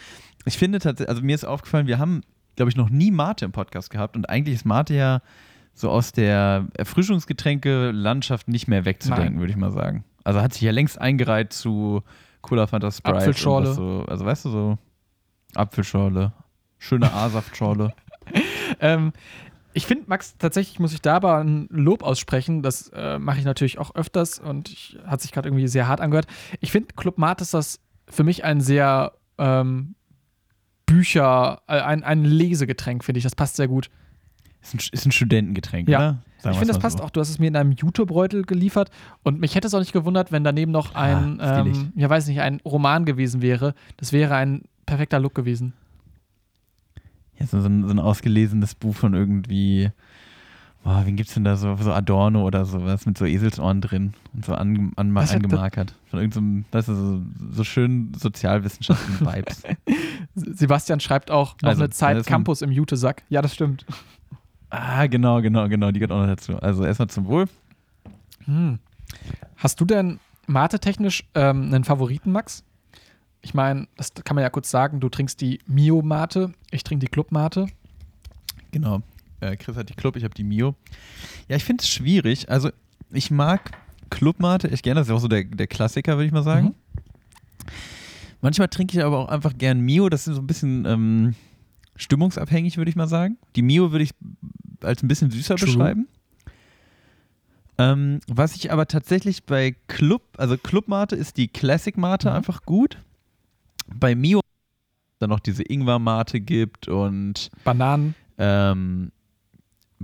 [0.46, 2.22] ich finde tatsächlich, also mir ist aufgefallen, wir haben,
[2.62, 5.22] glaube ich, noch nie Mate im Podcast gehabt und eigentlich ist Mate ja
[5.74, 10.04] so aus der Erfrischungsgetränke-Landschaft nicht mehr wegzudenken, würde ich mal sagen.
[10.24, 12.04] Also hat sich ja längst eingereiht zu
[12.44, 13.18] Cola Fanta Sprite.
[13.18, 13.74] Apfelschorle.
[13.74, 14.78] So, also weißt du, so
[15.56, 16.34] Apfelschorle,
[16.78, 17.96] schöne A-Saftschorle.
[18.80, 19.12] ähm,
[19.74, 22.62] ich finde, Max, tatsächlich muss ich da aber ein Lob aussprechen.
[22.62, 26.00] Das äh, mache ich natürlich auch öfters und ich, hat sich gerade irgendwie sehr hart
[26.00, 26.28] angehört.
[26.60, 29.96] Ich finde, Club Mate ist das für mich ein sehr ähm,
[30.94, 33.24] Bücher, äh, ein, ein Lesegetränk, finde ich.
[33.24, 33.90] Das passt sehr gut.
[34.62, 35.98] Ist ein, ist ein Studentengetränk, Ja.
[35.98, 36.18] oder?
[36.40, 37.04] Sagen ich finde, das passt so.
[37.04, 37.10] auch.
[37.12, 38.90] Du hast es mir in einem Jutebeutel geliefert
[39.24, 42.28] und mich hätte es auch nicht gewundert, wenn daneben noch ein, Ah, ähm, ja weiß
[42.28, 43.74] nicht, ein Roman gewesen wäre.
[43.98, 45.74] Das wäre ein perfekter Look gewesen.
[47.40, 49.90] Ja, so, ein, so ein ausgelesenes Buch von irgendwie,
[50.84, 54.46] boah, wen gibt's denn da so, so Adorno oder sowas mit so Eselsohren drin und
[54.46, 55.94] so an, an, angemarkert.
[56.10, 57.22] Von irgendeinem, weißt du, so,
[57.52, 59.64] so schön sozialwissenschaftlichen Vibes.
[60.36, 63.24] Sebastian schreibt auch noch Also, eine Zeit Campus im Jutesack.
[63.30, 63.86] Ja, das stimmt.
[64.70, 66.58] ah, genau, genau, genau, die gehört auch noch dazu.
[66.58, 67.46] Also erstmal zum Wohl.
[68.46, 68.80] Hm.
[69.58, 72.64] Hast du denn Mate-technisch ähm, einen Favoriten, Max?
[73.44, 77.12] Ich meine, das kann man ja kurz sagen, du trinkst die Mio-Mate, ich trinke die
[77.12, 77.68] Club-Mate.
[78.72, 79.02] Genau.
[79.42, 80.76] Äh, Chris hat die Club, ich habe die Mio.
[81.50, 82.50] Ja, ich finde es schwierig.
[82.50, 82.70] Also
[83.12, 83.72] ich mag
[84.10, 85.00] Clubmate echt gerne.
[85.02, 86.68] Das ist ja auch so der, der Klassiker, würde ich mal sagen.
[86.68, 86.74] Mhm.
[88.42, 90.10] Manchmal trinke ich aber auch einfach gern Mio.
[90.10, 91.36] Das ist so ein bisschen ähm,
[91.96, 93.38] stimmungsabhängig, würde ich mal sagen.
[93.56, 94.12] Die Mio würde ich
[94.82, 95.68] als ein bisschen süßer True.
[95.68, 96.08] beschreiben.
[97.78, 102.36] Ähm, was ich aber tatsächlich bei Club, also Clubmate ist die Classic Mate Mhm.
[102.36, 102.98] einfach gut.
[103.94, 104.42] Bei Mio
[105.20, 108.16] dann noch diese Ingwer-Mate gibt und Bananen.
[108.40, 109.12] ähm,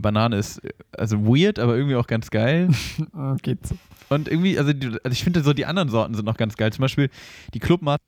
[0.01, 2.69] Banane ist also weird, aber irgendwie auch ganz geil.
[2.99, 3.77] Äh, geht so.
[4.09, 6.71] Und irgendwie, also, die, also ich finde so die anderen Sorten sind noch ganz geil.
[6.71, 7.09] Zum Beispiel
[7.53, 8.03] die Clubmate,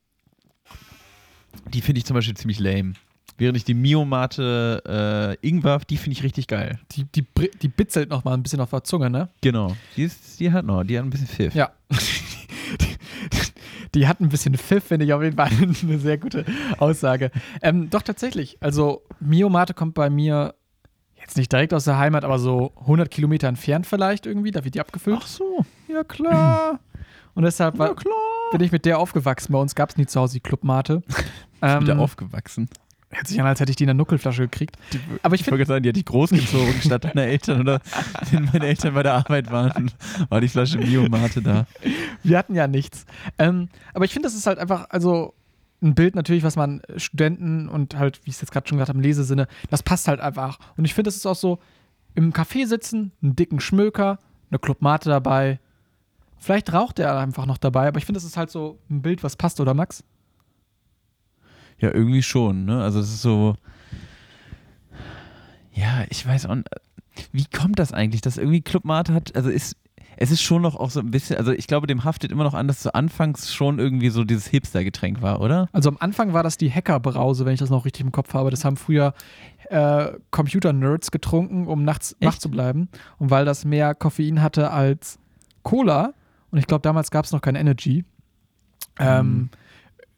[1.72, 2.94] die finde ich zum Beispiel ziemlich lame.
[3.40, 6.78] Während ich die Mio-Mate äh, Ingwer, die finde ich richtig geil.
[6.92, 7.24] Die, die,
[7.62, 9.30] die bitzelt noch mal ein bisschen auf der Zunge, ne?
[9.40, 9.74] Genau.
[9.96, 11.54] Die, ist, die hat noch, die hat ein bisschen Pfiff.
[11.54, 11.70] Ja.
[13.94, 15.48] die, hat ein bisschen Pfiff, finde ich auf jeden Fall
[15.82, 16.44] eine sehr gute
[16.76, 17.30] Aussage.
[17.62, 18.58] Ähm, doch, tatsächlich.
[18.60, 20.54] Also, Mio-Mate kommt bei mir
[21.20, 24.50] jetzt nicht direkt aus der Heimat, aber so 100 Kilometer entfernt vielleicht irgendwie.
[24.50, 25.18] Da wird die abgefüllt.
[25.20, 25.64] Ach so.
[25.88, 26.80] Ja, klar.
[27.34, 27.94] Und deshalb war,
[28.50, 29.52] bin ich mit der aufgewachsen.
[29.52, 31.02] Bei uns gab es nie zu Hause die Clubmate.
[31.62, 32.70] Ähm, Wieder aufgewachsen.
[33.10, 34.76] hört sich an, als hätte ich die in der Nuckelflasche gekriegt.
[35.22, 37.80] Aber ich Ich wollte sagen, die hat dich großgezogen statt deiner Eltern oder
[38.30, 39.90] wenn meine Eltern bei der Arbeit waren,
[40.30, 41.66] war die Flasche Mio-Mate da.
[42.22, 43.04] wir hatten ja nichts.
[43.36, 45.34] Ähm, aber ich finde, das ist halt einfach, also
[45.82, 48.90] ein Bild natürlich, was man Studenten und halt, wie ich es jetzt gerade schon gesagt
[48.90, 50.58] habe, im Lesesinne, das passt halt einfach.
[50.76, 51.58] Und ich finde, das ist auch so,
[52.14, 54.18] im Café sitzen, einen dicken Schmöker,
[54.50, 55.60] eine Clubmate dabei.
[56.38, 59.22] Vielleicht raucht er einfach noch dabei, aber ich finde, das ist halt so ein Bild,
[59.22, 60.02] was passt, oder Max?
[61.78, 62.82] Ja, irgendwie schon, ne?
[62.82, 63.56] Also es ist so.
[65.72, 66.68] Ja, ich weiß auch nicht.
[67.32, 69.76] Wie kommt das eigentlich, dass irgendwie Clubmate hat, also ist,
[70.22, 72.52] es ist schon noch auch so ein bisschen, also ich glaube, dem haftet immer noch
[72.52, 75.70] an, dass so anfangs schon irgendwie so dieses Hipster-Getränk war, oder?
[75.72, 78.50] Also am Anfang war das die Hackerbrause, wenn ich das noch richtig im Kopf habe.
[78.50, 79.14] Das haben früher
[79.70, 82.90] äh, Computer-Nerds getrunken, um nachts wach zu bleiben.
[83.18, 85.18] Und weil das mehr Koffein hatte als
[85.62, 86.12] Cola,
[86.50, 88.04] und ich glaube, damals gab es noch kein Energy.
[88.98, 89.48] Ähm,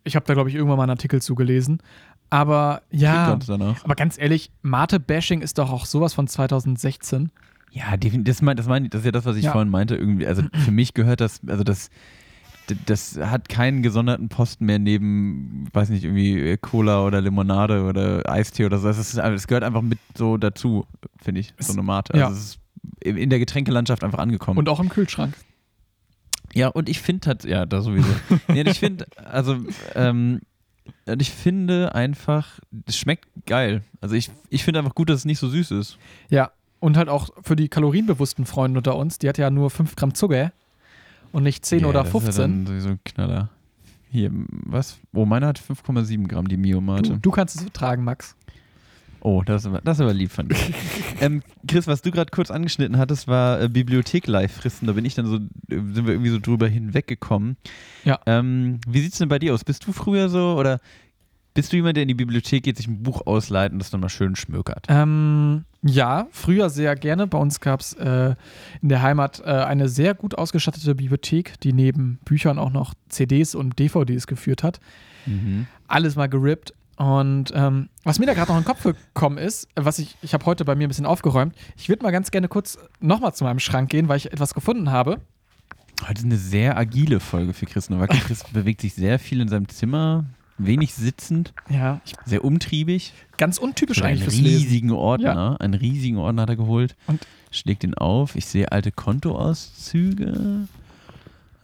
[0.02, 1.78] ich habe da, glaube ich, irgendwann mal einen Artikel zugelesen.
[2.28, 3.38] Aber ja,
[3.84, 7.30] aber ganz ehrlich, Mate-Bashing ist doch auch sowas von 2016.
[7.74, 9.52] Ja, das, mein, das, mein, das ist ja das, was ich Ja.
[9.52, 9.96] vorhin meinte.
[9.96, 11.88] Irgendwie, also für mich gehört das, also das,
[12.86, 18.66] das hat keinen gesonderten Posten mehr neben, weiß nicht, irgendwie Cola oder Limonade oder Eistee
[18.66, 18.88] oder so.
[18.88, 20.86] Es, gehört einfach mit so dazu,
[21.20, 22.16] finde ich, so eine Mate.
[22.16, 22.26] ja.
[22.26, 22.58] Also es ist
[23.00, 24.58] in der Getränkelandschaft einfach angekommen.
[24.58, 25.34] Und auch im Kühlschrank.
[26.52, 28.10] ja, und ich finde halt, ja, da sowieso.
[28.48, 29.56] nee, ich finde, also,
[29.94, 30.40] ähm,
[31.18, 33.82] ich finde einfach, es schmeckt geil.
[34.00, 35.96] Also ich, ich finde einfach gut, dass es nicht so süß ist.
[36.28, 36.50] Ja,
[36.82, 40.14] und halt auch für die kalorienbewussten Freunde unter uns, die hat ja nur 5 Gramm
[40.14, 40.50] Zucker
[41.30, 42.42] und nicht 10 Ja, oder das ist ja 15.
[42.42, 43.50] dann sowieso ein Knaller.
[44.10, 44.30] Hier,
[44.66, 44.98] was?
[45.14, 47.18] Oh, meine hat 5,7 Gramm, die du, Mio-Mate.
[47.22, 48.34] du kannst es vertragen, Max.
[49.20, 50.56] Oh, das ist aber, das ist aber lieb von dir.
[51.20, 54.88] ähm, Chris, was du gerade kurz angeschnitten hattest, war äh, Bibliothek-Live-Fristen.
[54.88, 57.56] Da bin ich dann so, äh, sind wir irgendwie so drüber hinweggekommen.
[58.02, 58.18] Ja.
[58.26, 59.62] Ähm, wie sieht's denn bei dir aus?
[59.62, 60.80] Bist du früher so oder
[61.54, 64.00] Bist du jemand, der in die Bibliothek geht, sich ein Buch ausleiht und das dann
[64.00, 64.86] mal schön schmökert?
[64.88, 67.26] Ähm, ja, früher sehr gerne.
[67.26, 68.34] Bei uns gab es äh,
[68.80, 73.54] in der Heimat äh, eine sehr gut ausgestattete Bibliothek, die neben Büchern auch noch CDs
[73.54, 74.80] und DVDs geführt hat.
[75.26, 75.66] Mhm.
[75.88, 76.72] Alles mal gerippt.
[76.96, 80.34] Und ähm, was mir da gerade noch in den Kopf gekommen ist, was ich, ich
[80.34, 83.44] habe heute bei mir ein bisschen aufgeräumt, ich würde mal ganz gerne kurz nochmal zu
[83.44, 85.20] meinem Schrank gehen, weil ich etwas gefunden habe.
[86.06, 88.18] Heute ist eine sehr agile Folge für Chris Nowacki.
[88.18, 90.24] Chris bewegt sich sehr viel in seinem Zimmer,
[90.58, 93.12] wenig sitzend, Ja, sehr umtriebig.
[93.36, 94.58] ganz untypisch Einen eigentlich fürs Lesen.
[94.62, 96.96] riesigen Ordner, einen riesigen Ordner hat er geholt.
[97.06, 98.34] Und- schlägt ihn auf.
[98.36, 100.68] Ich sehe alte Kontoauszüge.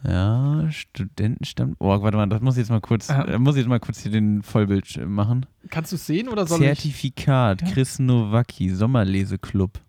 [0.04, 1.74] Ja, Studentenstamm.
[1.80, 3.24] Oh, warte mal, das muss ich jetzt mal kurz, Ja.
[3.24, 5.46] da muss ich jetzt mal kurz hier den Vollbild machen.
[5.70, 6.66] Kannst du es sehen oder soll ich?
[6.66, 7.68] Zertifikat, Ja.
[7.70, 9.80] Chris Nowacki, Sommerleseklub.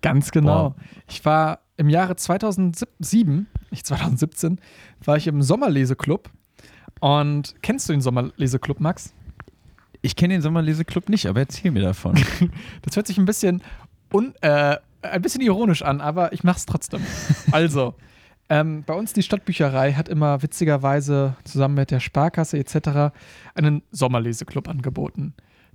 [0.00, 0.76] Ganz genau.
[1.08, 4.60] Ich war im Jahre 2007, nicht 2017,
[5.04, 6.30] war ich im Sommerleseklub.
[7.00, 9.12] Und kennst du den Sommerleseklub, Max?
[10.02, 12.14] Ich kenne den Sommerleseklub nicht, aber erzähl mir davon.
[12.82, 13.62] Das hört sich ein bisschen,
[14.12, 17.02] un, äh, ein bisschen ironisch an, aber ich mach's trotzdem.
[17.52, 17.94] Also,
[18.48, 23.14] ähm, bei uns die Stadtbücherei hat immer witzigerweise zusammen mit der Sparkasse etc.
[23.54, 25.34] einen Sommerleseklub angeboten.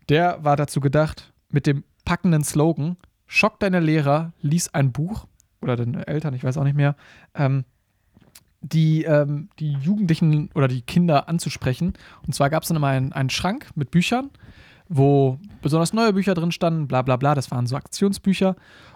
[0.09, 2.97] Der war dazu gedacht, mit dem packenden Slogan:
[3.27, 5.27] Schock deine Lehrer, lies ein Buch
[5.61, 6.95] oder deine Eltern, ich weiß auch nicht mehr,
[7.35, 7.63] ähm,
[8.63, 11.93] die, ähm, die Jugendlichen oder die Kinder anzusprechen.
[12.25, 14.31] Und zwar gab es dann immer einen, einen Schrank mit Büchern,
[14.89, 18.55] wo besonders neue Bücher drin standen, bla bla bla, das waren so Aktionsbücher.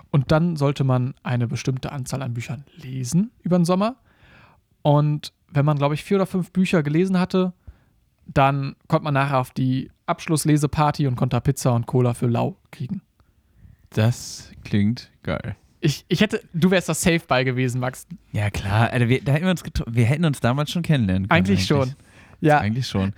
[0.10, 3.98] Und dann sollte man eine bestimmte Anzahl an Büchern lesen über den Sommer.
[4.82, 7.54] Und wenn man, glaube ich, vier oder fünf Bücher gelesen hatte,
[8.26, 13.02] dann konnte man nachher auf die Abschlussleseparty und konnte Pizza und Cola für lau kriegen.
[13.90, 15.56] Das klingt geil.
[15.88, 18.06] Ich, ich hätte, du wärst das Safe bei gewesen, Max.
[18.34, 18.92] Ja, klar.
[18.92, 21.38] Alter, wir, da hätten wir, uns wir hätten uns damals schon kennenlernen können.
[21.38, 21.94] Eigentlich schon.
[22.42, 23.14] Ja, Eigentlich schon.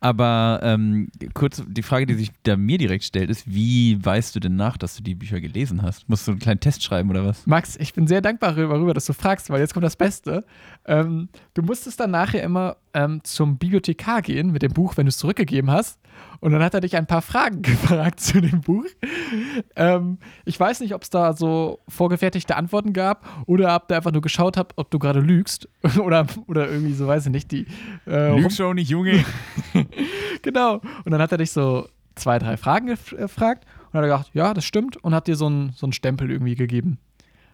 [0.00, 4.40] Aber ähm, kurz die Frage, die sich da mir direkt stellt, ist, wie weißt du
[4.40, 6.08] denn nach, dass du die Bücher gelesen hast?
[6.08, 7.46] Musst du einen kleinen Test schreiben oder was?
[7.46, 10.44] Max, ich bin sehr dankbar darüber, dass du fragst, weil jetzt kommt das Beste.
[10.86, 15.10] Ähm, du musstest dann nachher immer ähm, zum Bibliothekar gehen mit dem Buch, wenn du
[15.10, 15.98] es zurückgegeben hast.
[16.40, 18.84] Und dann hat er dich ein paar Fragen gefragt zu dem Buch.
[19.76, 24.12] Ähm, ich weiß nicht, ob es da so vorgefertigte Antworten gab oder ob der einfach
[24.12, 25.68] nur geschaut hat, ob du gerade lügst.
[26.02, 27.66] oder, oder irgendwie so, weiß ich nicht, die.
[28.06, 29.24] Äh, rum- schon nicht, Junge.
[30.42, 30.80] Genau.
[31.04, 34.30] Und dann hat er dich so zwei, drei Fragen gef- gefragt und hat er gedacht,
[34.34, 36.98] ja, das stimmt und hat dir so einen so einen Stempel irgendwie gegeben.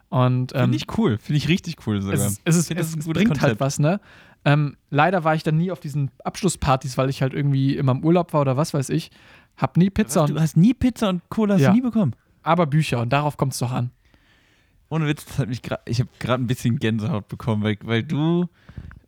[0.09, 1.19] Und ähm, Finde ich cool.
[1.19, 2.17] Finde ich richtig cool sogar.
[2.19, 3.61] es, es, es, es bringt halt Konzept.
[3.61, 4.01] was, ne?
[4.45, 8.03] Ähm, leider war ich dann nie auf diesen Abschlusspartys, weil ich halt irgendwie immer im
[8.05, 9.11] Urlaub war oder was weiß ich.
[9.57, 11.69] Hab nie Pizza, du und, hast nie Pizza und Cola Ja.
[11.71, 12.15] du nie bekommen.
[12.43, 13.91] aber Bücher und darauf kommt es doch an.
[14.89, 18.03] Ohne Witz, das hat mich grad, ich habe gerade ein bisschen Gänsehaut bekommen, weil, weil
[18.03, 18.49] du,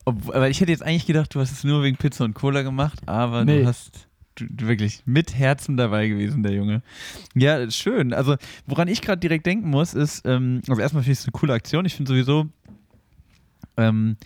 [0.05, 2.61] ob, weil ich hätte jetzt eigentlich gedacht, du hast es nur wegen Pizza und Cola
[2.63, 3.63] gemacht, aber Nee.
[3.63, 4.07] du hast
[4.37, 6.83] du, du wirklich mit Herzen dabei gewesen, der Junge.
[7.35, 8.13] Ja, schön.
[8.13, 11.33] Also, woran ich gerade direkt denken muss, ist, ähm, also erstmal finde ich es eine
[11.33, 11.85] coole Aktion.
[11.87, 12.47] Ich finde sowieso,
[13.77, 14.17] ähm,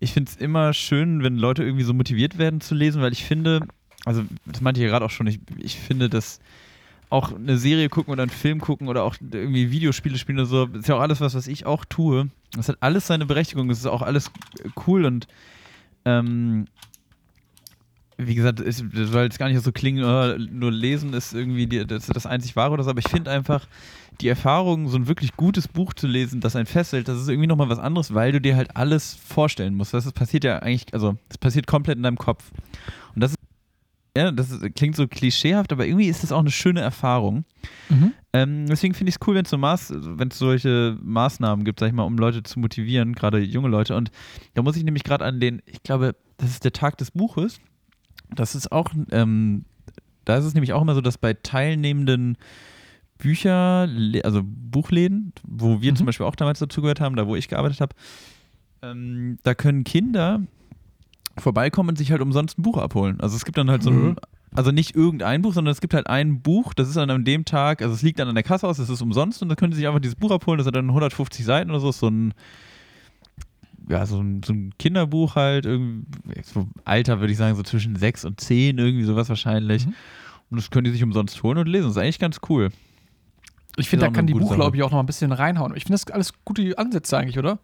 [0.00, 3.24] ich finde es immer schön, wenn Leute irgendwie so motiviert werden zu lesen, weil ich
[3.24, 3.66] finde,
[4.04, 6.40] also das meinte ich ja gerade auch schon, ich, ich finde, dass
[7.10, 10.64] auch eine Serie gucken oder einen Film gucken oder auch irgendwie Videospiele spielen oder so,
[10.66, 12.28] ist ja auch alles was, was ich auch tue.
[12.52, 14.30] Das hat alles seine Berechtigung, es ist auch alles
[14.86, 15.28] cool und
[16.04, 16.66] ähm,
[18.16, 21.86] wie gesagt, es soll jetzt gar nicht so klingen, äh, nur lesen ist irgendwie die,
[21.86, 23.66] das, das einzig wahre oder so, aber ich finde einfach
[24.20, 27.46] die Erfahrung, so ein wirklich gutes Buch zu lesen, das einen festhält, das ist irgendwie
[27.46, 29.94] nochmal was anderes, weil du dir halt alles vorstellen musst.
[29.94, 32.50] Das passiert ja eigentlich, also es passiert komplett in deinem Kopf.
[33.14, 33.38] Und das ist,
[34.16, 37.44] ja, das ist, klingt so klischeehaft, aber irgendwie ist das auch eine schöne Erfahrung.
[38.32, 41.80] Ähm, deswegen finde ich es cool, wenn es so Maß, wenn es solche Maßnahmen gibt,
[41.80, 43.96] sag ich mal, um Leute zu motivieren, gerade junge Leute.
[43.96, 44.10] Und
[44.54, 47.60] da muss ich nämlich gerade an den, ich glaube, das ist der Tag des Buches.
[48.34, 49.64] Das ist auch, ähm,
[50.24, 52.38] da ist es nämlich auch immer so, dass bei teilnehmenden
[53.24, 53.88] Bücher,
[54.22, 55.96] also Buchläden, wo wir Mhm.
[55.96, 57.96] zum Beispiel auch damals dazugehört haben, da wo ich gearbeitet habe,
[58.82, 60.42] ähm, da können Kinder
[61.38, 63.18] vorbeikommen und sich halt umsonst ein Buch abholen.
[63.20, 64.16] Also es gibt dann halt so ein, Mhm.
[64.54, 67.46] also nicht irgendein Buch, sondern es gibt halt ein Buch, das ist dann an dem
[67.46, 69.72] Tag, also es liegt dann an der Kasse aus, es ist umsonst und da können
[69.72, 72.08] sie sich einfach dieses Buch abholen, das hat dann 150 Seiten oder so, ist so
[72.08, 72.34] ein,
[73.88, 76.04] ja, so ein, so ein Kinderbuch halt, irgendwie,
[76.42, 79.86] so Alter würde ich sagen, so zwischen 6 und 10, irgendwie sowas wahrscheinlich.
[79.86, 79.94] Mhm.
[80.50, 81.84] Und das können die sich umsonst holen und lesen.
[81.88, 82.68] Das ist eigentlich ganz cool.
[83.76, 85.76] Ich finde, da kann die gute Buchlobby auch noch ein bisschen reinhauen.
[85.76, 87.58] Ich finde das alles gute Ansätze eigentlich, oder?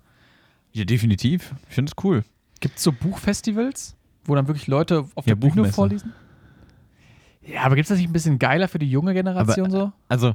[0.72, 1.54] Ja, definitiv.
[1.68, 2.24] Ich finde es cool.
[2.60, 5.72] Gibt es so Buchfestivals, wo dann wirklich Leute auf Ja, der Bühne Buchmesse.
[5.74, 6.12] vorlesen?
[7.46, 9.92] Ja, aber gibt es das nicht ein bisschen geiler für die junge Generation so?
[10.08, 10.34] Also,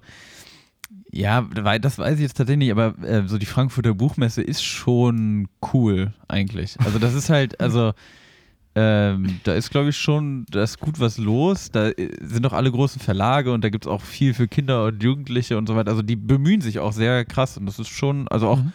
[1.11, 5.47] ja, das weiß ich jetzt tatsächlich nicht, aber äh, so die Frankfurter Buchmesse ist schon
[5.73, 6.77] cool, eigentlich.
[6.83, 7.93] Also, das ist halt, also,
[8.77, 11.71] Ähm, da ist, glaube ich, schon, da ist gut was los.
[11.71, 14.85] Da äh, sind doch alle großen Verlage und da gibt es auch viel für Kinder
[14.85, 15.91] und Jugendliche und so weiter.
[15.91, 18.73] Also die bemühen sich auch sehr krass und das ist schon, also auch Mhm.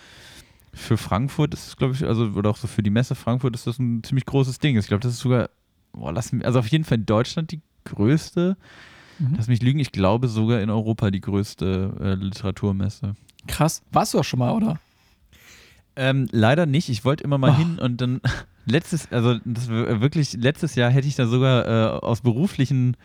[0.72, 3.66] für Frankfurt ist es, glaube ich, also oder auch so für die Messe Frankfurt ist
[3.66, 4.78] das ein ziemlich großes Ding.
[4.78, 5.51] Ich glaube, das ist sogar,
[5.92, 8.57] boah, lass mich, also auf jeden Fall in Deutschland die größte,
[9.18, 9.34] Mhm.
[9.36, 13.16] lass mich lügen, ich glaube sogar in Europa die größte äh, Literaturmesse.
[13.46, 13.82] Krass.
[13.92, 14.80] Warst du auch schon mal, oder?
[15.96, 16.88] Ähm, leider nicht.
[16.88, 17.57] Ich wollte immer mal Oh.
[17.57, 18.20] hin und dann
[18.67, 22.97] letztes, also das wirklich letztes Jahr hätte ich da sogar äh, aus beruflichen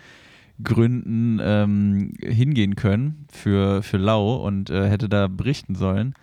[0.64, 6.16] Gründen ähm, hingehen können für, für Lau und äh, hätte da berichten sollen.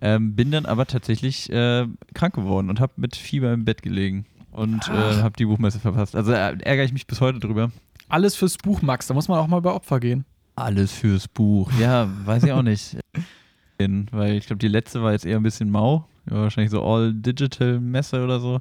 [0.00, 4.26] Ähm, bin dann aber tatsächlich äh, krank geworden und habe mit Fieber im Bett gelegen
[4.50, 5.22] und äh, Ach.
[5.22, 6.16] habe die Buchmesse verpasst.
[6.16, 7.70] Also äh, ärgere ich mich bis heute drüber.
[8.08, 9.06] Alles fürs Buch, Max.
[9.06, 10.24] Da muss man auch mal bei Opfer gehen.
[10.54, 11.70] Alles fürs Buch.
[11.80, 12.98] Ja, weiß ich auch nicht.
[14.12, 16.06] Weil ich glaube, die letzte war jetzt eher ein bisschen mau.
[16.30, 18.60] Ja, wahrscheinlich so All-Digital-Messe oder so.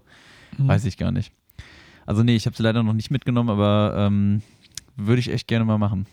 [0.57, 0.68] Mhm.
[0.68, 1.32] Weiß ich gar nicht.
[2.05, 4.41] Also nee, ich habe sie leider noch nicht mitgenommen, aber ähm,
[4.95, 6.07] würde ich echt gerne mal machen.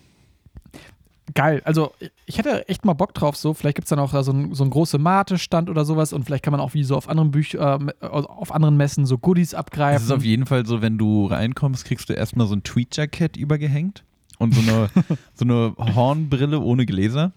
[1.35, 1.61] Geil.
[1.65, 1.93] Also,
[2.25, 3.37] ich hätte echt mal Bock drauf.
[3.37, 6.25] So, vielleicht gibt es dann auch so einen so einen großen Mate-Stand oder sowas und
[6.25, 9.49] vielleicht kann man auch wie so auf anderen Büchern, äh, auf anderen Messen so Goodies
[9.49, 10.05] Es abgreifen.
[10.07, 14.05] ist auf jeden Fall so, wenn du reinkommst, kriegst du erstmal so ein Tweet-Jacket übergehängt
[14.39, 14.89] und so eine,
[15.35, 17.33] so eine Hornbrille ohne Gläser.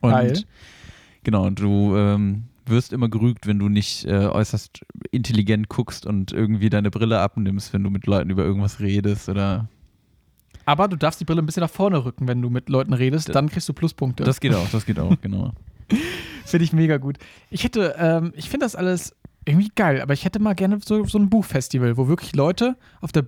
[0.00, 0.44] Und Geil.
[1.24, 6.32] genau, und du ähm, wirst immer gerügt, wenn du nicht äh, äußerst intelligent guckst und
[6.32, 9.68] irgendwie deine Brille abnimmst, wenn du mit Leuten über irgendwas redest oder
[10.64, 13.34] Aber du darfst die Brille ein bisschen nach vorne rücken, wenn du mit Leuten redest.
[13.34, 14.24] Dann kriegst du Pluspunkte.
[14.24, 15.52] das geht auch, das geht auch, genau.
[16.44, 17.18] finde ich mega gut.
[17.50, 19.14] Ich hätte, ähm, ich finde das alles
[19.44, 23.12] irgendwie geil, aber ich hätte mal gerne so, so ein Buchfestival, wo wirklich Leute auf
[23.12, 23.26] der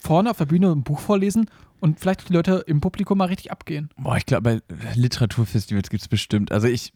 [0.00, 1.46] vorne auf der Bühne ein Buch vorlesen
[1.80, 3.90] und vielleicht die Leute im Publikum mal richtig abgehen.
[3.96, 6.52] Boah, ich glaube, bei Literaturfestivals gibt es bestimmt.
[6.52, 6.92] Also ich,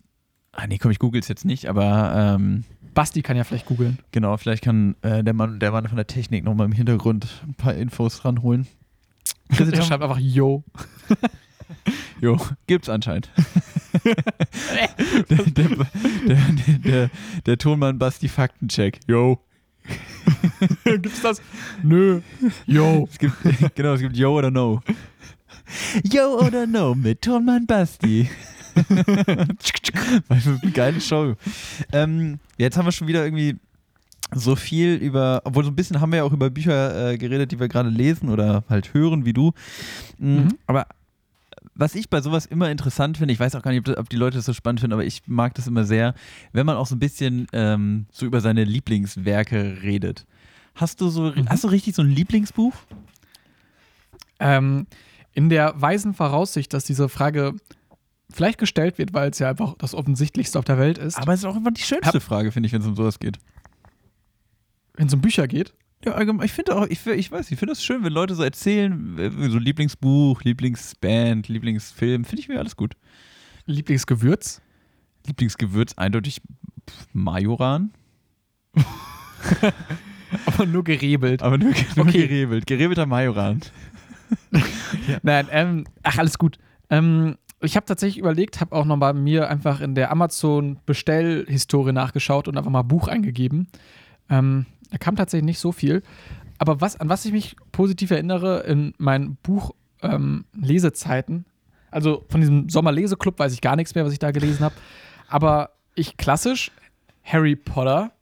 [0.56, 3.98] ah nee, komm, ich google es jetzt nicht, aber ähm, Basti kann ja vielleicht googeln.
[4.12, 7.54] genau, vielleicht kann äh, der Mann, der Mann von der Technik nochmal im Hintergrund ein
[7.54, 8.66] paar Infos ranholen.
[9.58, 10.64] Der schreibt einfach Yo.
[12.20, 13.30] Jo, gibt's anscheinend.
[14.04, 14.88] der,
[15.28, 15.68] der,
[16.26, 17.10] der, der,
[17.46, 19.00] der Tonmann Basti Faktencheck.
[19.06, 19.38] Jo.
[20.84, 21.42] Gibt's das?
[21.82, 22.20] Nö.
[22.66, 23.08] Yo.
[23.10, 23.34] Es gibt,
[23.74, 24.82] genau, es gibt Yo oder No.
[26.10, 28.28] Yo oder No mit Tonmann Basti.
[30.74, 31.34] Geile Show.
[31.92, 33.56] Ähm, jetzt haben wir schon wieder irgendwie
[34.34, 37.52] so viel über, obwohl so ein bisschen haben wir ja auch über Bücher äh, geredet,
[37.52, 39.52] die wir gerade lesen oder halt hören, wie du.
[40.18, 40.48] Mm, Mhm.
[40.66, 40.86] Aber
[41.76, 44.36] was ich bei sowas immer interessant finde, ich weiß auch gar nicht, ob die Leute
[44.38, 46.14] das so spannend finden, aber ich mag das immer sehr,
[46.52, 50.24] wenn man auch so ein bisschen ähm, so über seine Lieblingswerke redet.
[50.74, 51.48] Hast du so, Mhm.
[51.48, 52.74] hast du richtig so ein Lieblingsbuch?
[54.40, 54.86] Ähm,
[55.32, 57.54] in der weisen Voraussicht, dass diese Frage
[58.34, 61.40] vielleicht gestellt wird, weil es ja einfach das Offensichtlichste auf der Welt ist, Aber es
[61.40, 63.38] ist auch immer die schönste Frage, finde ich, wenn es um sowas geht.
[64.96, 65.72] wenn es um Bücher geht.
[66.04, 68.42] Ja, allgemein, ich finde auch, ich, ich weiß, ich finde es schön, wenn Leute so
[68.42, 72.94] erzählen, äh, so Lieblingsbuch, Lieblingsband, Lieblingsfilm, finde ich mir alles gut.
[73.66, 74.60] Lieblingsgewürz.
[75.26, 76.42] Lieblingsgewürz eindeutig
[77.14, 77.92] Majoran,
[80.46, 81.42] Aber nur gerebelt.
[81.42, 82.26] aber nur, nur Okay.
[82.26, 83.60] gerebelt, gerebelter Majoran.
[85.22, 86.58] Nein, ähm, ach, alles gut.
[86.90, 92.48] Ähm, ich habe tatsächlich überlegt, habe auch noch bei mir einfach in der Amazon-Bestellhistorie nachgeschaut
[92.48, 93.68] und einfach mal Buch eingegeben.
[94.28, 96.02] Ähm, da kam tatsächlich nicht so viel.
[96.58, 101.46] Aber was, an was ich mich positiv erinnere in meinen Buch-Lesezeiten,
[101.90, 104.74] also von diesem Sommerleseklub weiß ich gar nichts mehr, was ich da gelesen habe.
[105.28, 106.70] Aber ich klassisch
[107.22, 108.12] Harry Potter,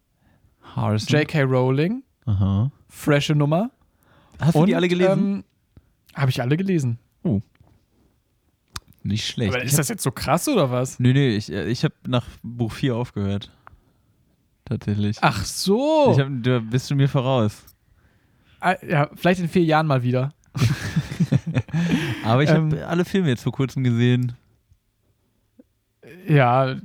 [0.61, 1.19] Harrison.
[1.19, 1.43] J.K.
[1.43, 2.71] Rowling, Aha.
[2.87, 3.71] frische Nummer.
[4.39, 5.19] Hast du die alle gelesen?
[5.19, 5.43] Ähm,
[6.15, 6.99] habe ich alle gelesen.
[9.03, 9.53] Nicht schlecht.
[9.53, 10.99] Aber ist das jetzt so krass oder was?
[10.99, 13.51] Nö, nö, ich, äh, ich habe nach Buch 4 aufgehört.
[14.65, 15.17] Tatsächlich.
[15.21, 16.11] Ach so.
[16.13, 17.63] Ich hab, da bist du mir voraus.
[18.61, 20.33] Ah, ja, vielleicht in vier Jahren mal wieder.
[22.23, 22.71] Aber ich Ähm.
[22.71, 24.33] habe alle Filme jetzt vor kurzem gesehen.
[26.27, 26.75] Ja.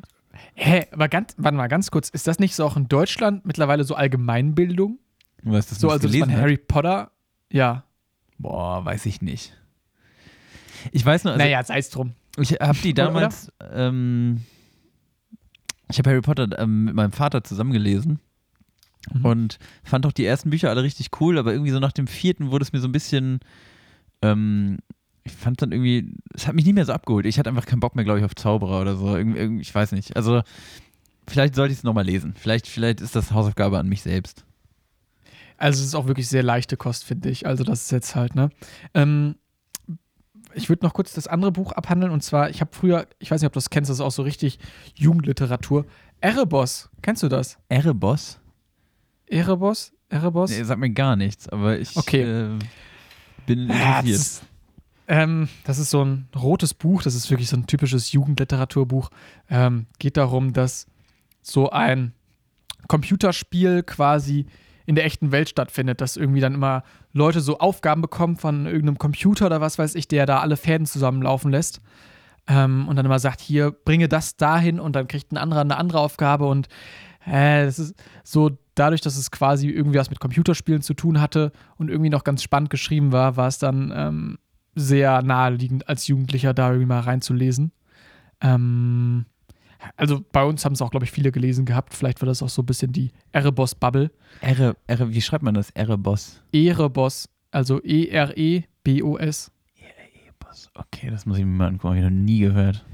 [0.54, 2.08] Hä, aber ganz, warte mal, ganz kurz.
[2.08, 4.98] Ist das nicht so auch in Deutschland mittlerweile so Allgemeinbildung?
[5.42, 6.32] Was das So, also dass man?
[6.32, 7.12] Harry Potter.
[7.52, 7.84] Ja.
[8.38, 9.56] Boah, weiß ich nicht.
[10.92, 12.12] Ich weiß nur, also naja, sei es drum.
[12.38, 14.44] ich habe die damals, ähm,
[15.90, 18.20] ich habe Harry Potter ähm, mit meinem Vater zusammengelesen
[19.14, 19.24] Mhm.
[19.24, 22.50] und fand auch die ersten Bücher alle richtig cool, aber irgendwie so nach dem vierten
[22.50, 23.40] wurde es mir so ein bisschen,
[24.22, 24.78] ähm,
[25.24, 27.24] ich fand dann irgendwie, es hat mich nicht mehr so abgeholt.
[27.24, 29.16] Ich hatte einfach keinen Bock mehr, glaube ich, auf Zauberer oder so.
[29.16, 30.16] Irgendwie, irgendwie, ich weiß nicht.
[30.16, 30.42] Also,
[31.26, 32.34] vielleicht sollte ich es nochmal lesen.
[32.36, 34.44] Vielleicht, vielleicht ist das Hausaufgabe an mich selbst.
[35.58, 37.46] Also, es ist auch wirklich sehr leichte Kost, finde ich.
[37.46, 38.50] Also, das ist jetzt halt, ne?
[38.94, 39.36] Ähm,
[40.55, 43.40] ich würde noch kurz das andere Buch abhandeln und zwar, ich habe früher, ich weiß
[43.40, 44.59] nicht, ob du das kennst, das ist auch so richtig
[44.94, 45.84] Jugendliteratur.
[46.20, 47.59] Erebos, kennst du das?
[47.68, 48.38] Erebos?
[49.26, 50.51] Erebos Erebos?
[50.51, 52.22] Nee, sagt mir gar nichts, aber ich Okay.
[52.22, 52.59] äh,
[53.46, 54.16] bin Ja, das, interessiert.
[54.16, 54.42] ist,
[55.07, 59.11] ähm, das ist so ein rotes Buch, das ist wirklich so ein typisches Jugendliteraturbuch.
[59.51, 60.86] Ähm, geht darum, dass
[61.42, 62.12] so ein
[62.88, 64.46] Computerspiel quasi
[64.89, 66.82] in der echten Welt stattfindet, dass irgendwie dann immer
[67.12, 70.86] Leute so Aufgaben bekommen von irgendeinem Computer oder was weiß ich, der da alle Fäden
[70.86, 71.82] zusammenlaufen lässt.
[72.47, 75.76] Ähm, und dann immer sagt, hier, bringe das dahin und dann kriegt ein anderer eine
[75.76, 76.68] andere Aufgabe und
[77.26, 81.53] äh, das ist so dadurch, dass es quasi irgendwie was mit Computerspielen zu tun hatte
[81.76, 84.39] und irgendwie noch ganz spannend geschrieben war, war es dann ähm,
[84.74, 87.72] sehr naheliegend als Jugendlicher da irgendwie mal reinzulesen.
[88.41, 89.26] Ähm,
[89.96, 91.94] also bei uns haben es auch, glaube ich, viele gelesen gehabt.
[91.94, 94.10] Vielleicht war das auch so ein bisschen die Erebos-Bubble.
[94.40, 95.70] Ere, Ere, wie schreibt man das?
[95.70, 96.42] Erebos.
[96.52, 99.50] Erebos, also E-R-E-B-O-S.
[99.78, 100.70] Erebos.
[100.74, 101.90] Okay, das muss ich mir mal angucken.
[101.90, 102.84] Hab ich noch nie gehört.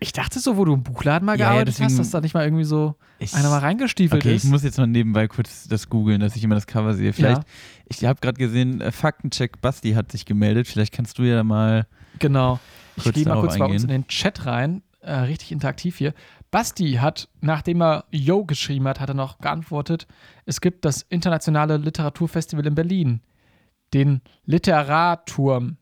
[0.00, 2.20] Ich dachte so, wo du im Buchladen mal Ja, ja, gearbeitet deswegen- hast, dass da
[2.20, 4.44] nicht mal irgendwie so Ich, einer mal reingestiefelt okay, ist.
[4.44, 7.12] ich muss jetzt mal nebenbei kurz das googeln, dass ich immer das Cover sehe.
[7.14, 7.48] Vielleicht, Ja.
[7.88, 10.66] ich habe gerade gesehen, äh, Faktencheck Basti hat sich gemeldet.
[10.68, 11.86] Vielleicht kannst du ja mal.
[12.18, 12.60] Genau.
[12.96, 14.02] Ich gehe mal kurz bei uns in eingehen.
[14.02, 14.82] den Chat rein.
[15.04, 16.14] Äh, richtig interaktiv hier.
[16.50, 20.06] Basti hat, nachdem er Yo geschrieben hat, hat er noch geantwortet,
[20.46, 23.20] es gibt das Internationale Literaturfestival in Berlin.
[23.92, 25.76] Den Literarturm.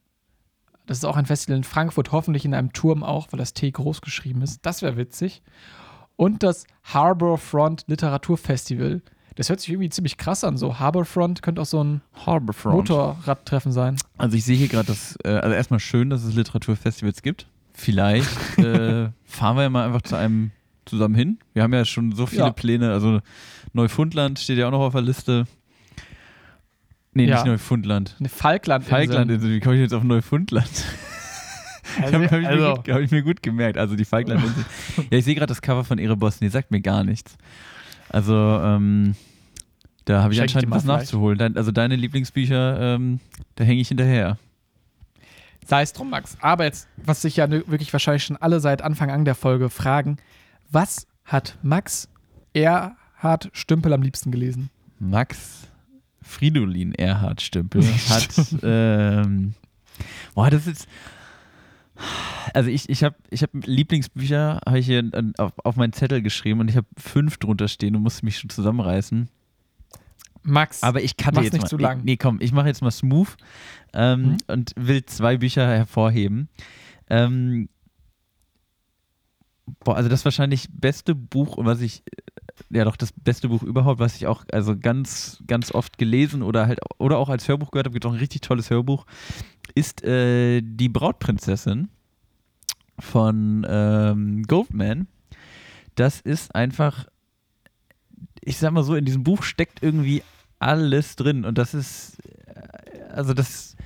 [0.86, 3.70] Das ist auch ein Festival in Frankfurt, hoffentlich in einem Turm auch, weil das T
[3.70, 4.66] groß geschrieben ist.
[4.66, 5.42] Das wäre witzig.
[6.16, 9.02] Und das Harbourfront Literaturfestival.
[9.36, 10.56] Das hört sich irgendwie ziemlich krass an.
[10.56, 12.02] So Harbourfront könnte auch so ein.
[12.74, 13.96] Motorradtreffen sein.
[14.18, 17.46] Also ich sehe hier gerade, dass, äh, also erstmal schön, dass es Literaturfestivals gibt.
[17.82, 20.50] Vielleicht äh, fahren wir ja mal einfach zu einem
[20.84, 21.38] zusammen hin.
[21.52, 22.50] Wir haben ja schon so viele Ja.
[22.52, 22.92] Pläne.
[22.92, 23.20] Also
[23.72, 25.44] Neufundland steht ja auch noch auf der Liste.
[27.14, 27.36] Nee, Ja.
[27.36, 28.16] nicht Neufundland.
[28.20, 28.84] Eine Falkland.
[28.84, 30.68] Falklandinsel, wie komme ich jetzt auf Neufundland?
[32.00, 33.76] Also, habe hab ich, mir also, gut- hab ich mir gut gemerkt.
[33.76, 34.64] Also die Falklandinsel.
[35.10, 37.36] ja, ich sehe gerade das Cover von Erebos, die sagt mir gar nichts.
[38.08, 39.14] Also, ähm,
[40.06, 41.36] da habe ich anscheinend was nachzuholen.
[41.38, 43.20] Dein, also deine Lieblingsbücher, ähm,
[43.56, 44.38] da hänge ich hinterher.
[45.66, 46.36] Sei es drum, Max.
[46.40, 50.16] Aber jetzt, was sich ja wirklich wahrscheinlich schon alle seit Anfang an der Folge fragen,
[50.70, 52.08] was hat Max
[52.52, 54.70] Erhard Stümpel am liebsten gelesen?
[54.98, 55.68] Max
[56.22, 58.28] Fridolin Erhard Stümpel hat,
[58.62, 59.54] ähm,
[60.34, 60.86] boah, das ist,
[62.54, 66.22] also ich, ich habe ich hab Lieblingsbücher, habe ich hier an- auf, auf meinen Zettel
[66.22, 69.28] geschrieben und ich habe fünf drunter stehen und musste mich schon zusammenreißen.
[70.44, 70.82] Max.
[70.82, 72.02] Aber ich kann jetzt nicht mal, zu lang.
[72.04, 73.28] Nee, komm, ich mache jetzt mal smooth
[73.94, 74.36] ähm, Mhm.
[74.48, 76.48] und will zwei Bücher hervorheben.
[77.08, 77.68] Ähm,
[79.84, 82.02] boah, also das wahrscheinlich beste Buch, was ich,
[82.70, 86.42] äh, ja doch das beste Buch überhaupt, was ich auch also ganz, ganz oft gelesen
[86.42, 89.06] oder halt oder auch als Hörbuch gehört habe, gibt auch ein richtig tolles Hörbuch,
[89.74, 91.88] ist äh, Die Brautprinzessin
[92.98, 95.06] von ähm, Goldman.
[95.94, 97.06] Das ist einfach,
[98.44, 100.22] ich sag mal so, in diesem Buch steckt irgendwie
[100.58, 103.76] alles drin und das ist, äh, also das,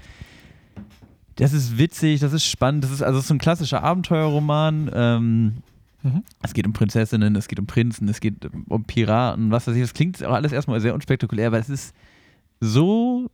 [1.37, 4.91] das ist witzig, das ist spannend, das ist also so ein klassischer Abenteuerroman.
[4.93, 5.63] Ähm,
[6.07, 6.23] Mhm.
[6.43, 9.83] Es geht um Prinzessinnen, es geht um Prinzen, es geht um Piraten, was weiß ich.
[9.83, 11.95] Das klingt auch alles erstmal sehr unspektakulär, aber es ist
[12.61, 13.29] so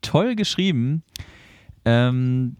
[0.00, 1.02] toll geschrieben,
[1.84, 2.56] ähm,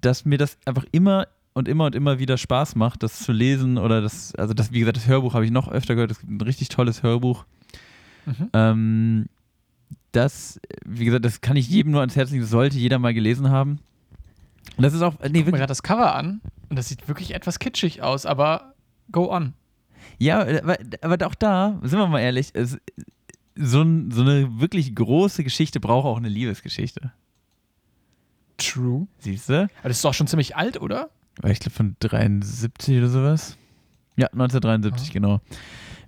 [0.00, 3.78] dass mir das einfach immer und immer und immer wieder Spaß macht, das zu lesen
[3.78, 6.30] oder das, also das, wie gesagt, das Hörbuch habe ich noch öfter gehört, es gibt
[6.30, 7.46] ein richtig tolles Hörbuch.
[8.26, 8.50] Mhm.
[8.52, 9.26] Ähm,
[10.12, 13.14] das, wie gesagt, das kann ich jedem nur ans Herz legen, das sollte jeder mal
[13.14, 13.78] gelesen haben.
[14.76, 17.08] Und das ist auch, nee, Guck mir wirklich, gerade das Cover an und das sieht
[17.08, 18.74] wirklich etwas kitschig aus, aber
[19.10, 19.54] go on.
[20.18, 22.76] ja, aber, aber auch da, sind wir mal ehrlich, es,
[23.54, 27.12] so, ein, so eine wirklich große Geschichte braucht auch eine Liebesgeschichte.
[28.58, 29.06] True.
[29.20, 29.62] Siehst du?
[29.62, 31.08] Aber das ist doch schon ziemlich alt, oder?
[31.44, 33.56] Ich glaube von 73 oder sowas.
[34.16, 35.12] Ja, 1973, Ah.
[35.12, 35.40] genau.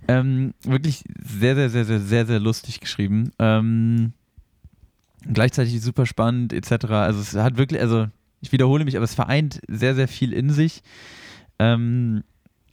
[0.08, 3.30] Ähm, wirklich sehr, sehr, sehr, sehr, sehr, sehr lustig geschrieben.
[3.38, 4.12] Ähm,
[5.32, 6.86] gleichzeitig super spannend, etc.
[6.86, 8.06] Also es hat wirklich, also
[8.40, 10.82] ich wiederhole mich, aber es vereint sehr, sehr viel in sich.
[11.58, 12.22] Ähm,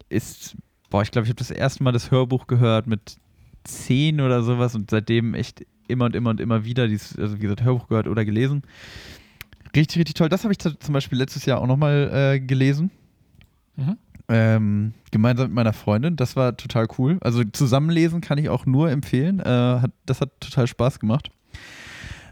[0.07, 0.55] ist,
[0.89, 3.17] boah, ich glaube, ich habe das erste Mal das Hörbuch gehört mit
[3.65, 7.41] 10 oder sowas und seitdem echt immer und immer und immer wieder dieses, also wie
[7.41, 8.61] gesagt, Hörbuch gehört oder gelesen.
[9.75, 10.29] Richtig, richtig toll.
[10.29, 12.91] Das habe ich zum Beispiel letztes Jahr auch nochmal äh, gelesen.
[13.75, 13.97] Mhm.
[14.27, 16.15] Ähm, gemeinsam mit meiner Freundin.
[16.15, 17.17] Das war total cool.
[17.21, 19.39] Also zusammenlesen kann ich auch nur empfehlen.
[19.39, 21.29] Äh, hat, das hat total Spaß gemacht.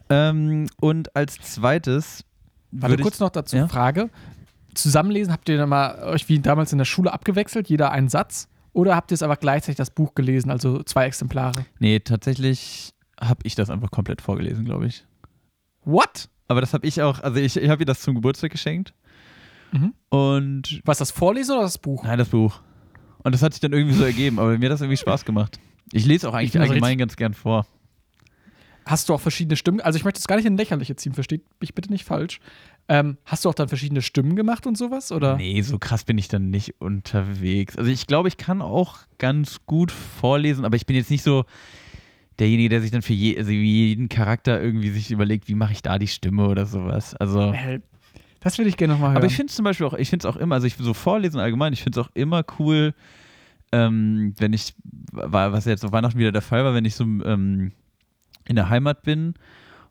[0.10, 2.24] Ähm, und als zweites.
[2.72, 3.68] Warte kurz noch dazu ja?
[3.68, 4.10] Frage.
[4.74, 8.48] Zusammenlesen, habt ihr dann mal euch wie damals in der Schule abgewechselt, jeder einen Satz?
[8.72, 11.66] Oder habt ihr es aber gleichzeitig das Buch gelesen, also zwei Exemplare?
[11.78, 12.92] Nee, tatsächlich
[13.22, 15.06] habe ich das einfach komplett vorgelesen, glaube ich.
[15.86, 16.30] What?
[16.48, 18.94] Aber das habe ich auch, also ich, ich habe ihr das zum Geburtstag geschenkt.
[19.72, 19.94] Mhm.
[20.10, 20.82] Und.
[20.86, 22.04] Was das Vorlesen oder das Buch?
[22.04, 22.62] Nein, das Buch.
[23.24, 25.60] Und das hat sich dann irgendwie so ergeben, aber mir hat das irgendwie Spaß gemacht.
[25.92, 27.66] Ich lese auch eigentlich allgemein ganz gern vor.
[28.86, 29.80] hast du auch verschiedene Stimmen?
[29.80, 32.40] Also ich möchte es gar nicht in lächerliche ziehen, versteht mich bitte nicht falsch.
[32.90, 35.12] Ähm, hast du auch dann verschiedene Stimmen gemacht und sowas?
[35.14, 35.38] Oder?
[35.38, 37.78] Nee, so krass bin ich dann nicht unterwegs.
[37.78, 41.46] Also ich glaube, ich kann auch ganz gut vorlesen, aber ich bin jetzt nicht so
[42.40, 45.82] derjenige, der sich dann für je, also jeden Charakter irgendwie sich überlegt, wie mache ich
[45.82, 47.16] da die Stimme oder sowas.
[47.16, 47.54] Also.
[48.40, 49.18] Das würde ich gerne nochmal hören.
[49.18, 50.94] Aber ich finde es zum Beispiel auch, ich finde es auch immer, also ich so
[50.94, 52.94] vorlesen allgemein, ich finde es auch immer cool,
[53.72, 54.74] ähm, wenn ich,
[55.12, 57.72] was jetzt auf Weihnachten wieder der Fall war, wenn ich so ähm,
[58.46, 59.36] in der Heimat bin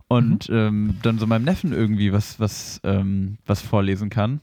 [0.09, 0.55] und mhm.
[0.55, 4.41] ähm, dann so meinem Neffen irgendwie was, was, ähm, was vorlesen kann.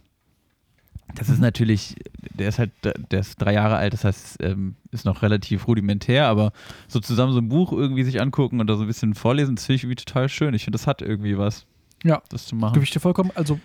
[1.16, 1.44] Das ist mhm.
[1.44, 1.96] natürlich,
[2.34, 6.28] der ist halt, der ist drei Jahre alt, das heißt, ähm, ist noch relativ rudimentär,
[6.28, 6.52] aber
[6.88, 9.66] so zusammen so ein Buch irgendwie sich angucken und da so ein bisschen vorlesen, das
[9.66, 10.54] finde ich irgendwie total schön.
[10.54, 11.66] Ich finde, das hat irgendwie was.
[12.04, 12.22] Ja.
[12.30, 12.74] Das zu machen.
[12.74, 13.60] Gebe ich dir vollkommen, also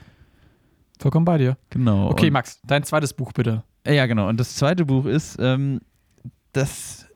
[0.99, 1.57] vollkommen bei dir.
[1.71, 2.11] Genau.
[2.11, 3.63] Okay, Max, dein zweites Buch bitte.
[3.87, 4.29] Ja, genau.
[4.29, 5.81] Und das zweite Buch ist ähm,
[6.53, 7.07] das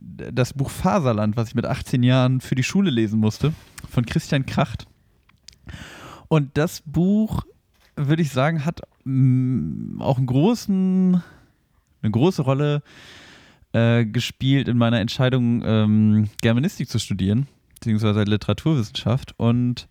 [0.00, 3.54] das Buch Faserland, was ich mit 18 Jahren für die Schule lesen musste,
[3.88, 4.86] von Christian Kracht.
[6.28, 7.44] Und das Buch,
[7.96, 11.22] würde ich sagen, hat auch einen großen,
[12.02, 12.82] eine große Rolle
[13.72, 19.34] äh, gespielt in meiner Entscheidung, ähm, Germanistik zu studieren, beziehungsweise Literaturwissenschaft.
[19.36, 19.88] Und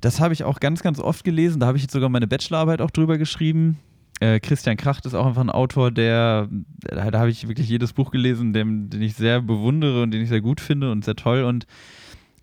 [0.00, 1.60] das habe ich auch ganz, ganz oft gelesen.
[1.60, 3.78] Da habe ich jetzt sogar meine Bachelorarbeit auch drüber geschrieben.
[4.20, 6.48] Äh, Christian Kracht ist auch einfach ein Autor, der,
[6.80, 10.22] da, da habe ich wirklich jedes Buch gelesen, den, den ich sehr bewundere und den
[10.22, 11.44] ich sehr gut finde und sehr toll.
[11.44, 11.66] Und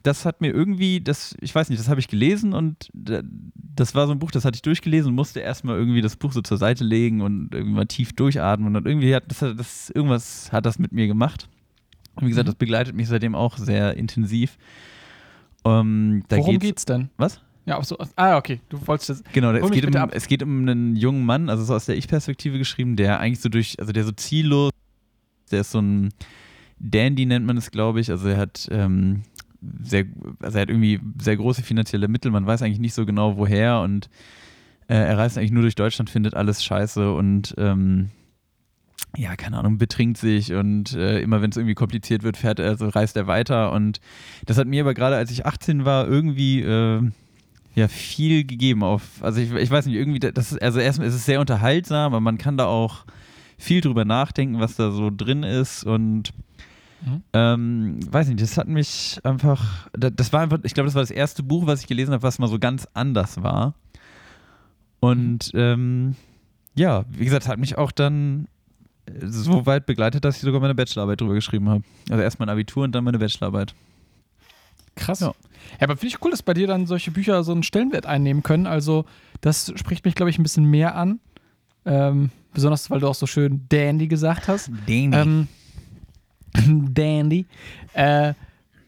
[0.03, 4.05] das hat mir irgendwie, das, ich weiß nicht, das habe ich gelesen und das war
[4.05, 6.57] so ein Buch, das hatte ich durchgelesen und musste erstmal irgendwie das Buch so zur
[6.57, 10.77] Seite legen und irgendwie mal tief durchatmen und irgendwie hat das, das irgendwas hat das
[10.77, 11.47] mit mir gemacht.
[12.15, 12.51] Und wie gesagt, mhm.
[12.51, 14.57] das begleitet mich seitdem auch sehr intensiv.
[15.65, 17.09] Ähm, Worum geht's, geht's denn?
[17.17, 17.41] Was?
[17.65, 17.97] Ja, so.
[18.17, 18.59] Ah, okay.
[18.67, 19.23] Du wolltest das.
[19.31, 22.57] Genau, es geht, um, es geht um einen jungen Mann, also so aus der Ich-Perspektive
[22.57, 24.71] geschrieben, der eigentlich so durch, also der so ziellos,
[25.49, 26.09] der ist so ein
[26.79, 28.11] Dandy, nennt man es, glaube ich.
[28.11, 29.23] Also er hat ähm,
[29.81, 30.05] sehr,
[30.39, 33.79] also er hat irgendwie sehr große finanzielle Mittel, man weiß eigentlich nicht so genau woher
[33.81, 34.09] und
[34.87, 38.09] äh, er reist eigentlich nur durch Deutschland, findet alles scheiße und ähm,
[39.15, 42.69] ja, keine Ahnung, betrinkt sich und äh, immer wenn es irgendwie kompliziert wird, fährt er,
[42.69, 43.99] also reist er weiter und
[44.45, 47.01] das hat mir aber gerade, als ich 18 war, irgendwie äh,
[47.75, 51.15] ja viel gegeben auf, also ich, ich weiß nicht, irgendwie, das ist, also erstmal ist
[51.15, 53.05] es sehr unterhaltsam, aber man kann da auch
[53.57, 56.31] viel drüber nachdenken, was da so drin ist und
[57.05, 57.23] mhm.
[57.33, 61.11] ähm, weiß nicht, das hat mich einfach, das war einfach, ich glaube, das war das
[61.11, 63.73] erste Buch, was ich gelesen habe, was mal so ganz anders war.
[64.99, 65.59] Und mhm.
[65.59, 66.15] ähm,
[66.75, 68.47] ja, wie gesagt, hat mich auch dann
[69.21, 71.83] so weit begleitet, dass ich sogar meine Bachelorarbeit drüber geschrieben habe.
[72.09, 73.75] Also erst mein Abitur und dann meine Bachelorarbeit.
[74.95, 75.19] Krass.
[75.19, 75.33] Ja.
[75.79, 78.43] Ja, aber finde ich cool, dass bei dir dann solche Bücher so einen Stellenwert einnehmen
[78.43, 78.67] können.
[78.67, 79.05] Also,
[79.41, 81.19] das spricht mich, glaube ich, ein bisschen mehr an.
[81.85, 84.69] Ähm, besonders, weil du auch so schön Dandy gesagt hast.
[84.87, 85.17] Dandy.
[85.17, 85.47] Ähm,
[86.93, 87.45] Dandy.
[87.93, 88.33] Äh,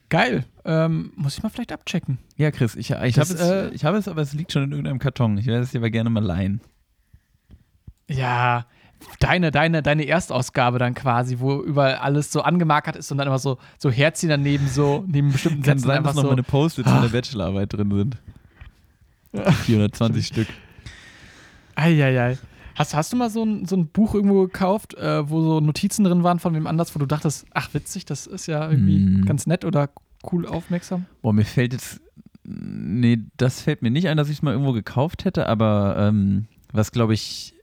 [0.09, 0.45] geil.
[0.63, 2.17] Ähm, muss ich mal vielleicht abchecken.
[2.37, 4.99] Ja, Chris, ich, ich habe äh, ich hab es, aber es liegt schon in irgendeinem
[4.99, 5.37] Karton.
[5.37, 6.61] Ich werde es dir aber gerne mal leihen.
[8.09, 8.65] Ja,
[9.19, 13.39] deine, deine, deine Erstausgabe dann quasi, wo überall alles so angemarkert ist und dann immer
[13.39, 16.89] so, so Herzchen daneben, so neben bestimmten Kann Sätzen sein, dass noch so, meine Post-its
[16.89, 18.17] von der Bachelorarbeit drin sind.
[19.65, 20.47] 420 Stück.
[21.75, 22.37] Eieiei.
[22.75, 26.03] Hast, hast du mal so ein, so ein Buch irgendwo gekauft, äh, wo so Notizen
[26.03, 29.25] drin waren von wem anders, wo du dachtest, ach witzig, das ist ja irgendwie mm.
[29.25, 29.89] ganz nett oder
[30.31, 31.05] cool aufmerksam?
[31.21, 32.01] Boah, mir fällt jetzt,
[32.43, 36.47] nee, das fällt mir nicht ein, dass ich es mal irgendwo gekauft hätte, aber ähm,
[36.71, 37.53] was glaube ich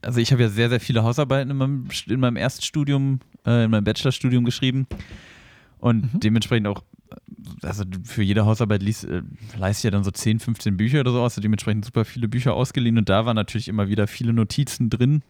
[0.00, 3.70] also ich habe ja sehr, sehr viele Hausarbeiten in meinem, in meinem Erststudium, äh, in
[3.70, 4.86] meinem Bachelorstudium geschrieben
[5.82, 6.20] und mhm.
[6.20, 6.84] dementsprechend auch,
[7.60, 9.22] also für jede Hausarbeit liest, äh,
[9.58, 12.54] leist ja dann so 10, 15 Bücher oder so aus, also dementsprechend super viele Bücher
[12.54, 15.22] ausgeliehen und da waren natürlich immer wieder viele Notizen drin.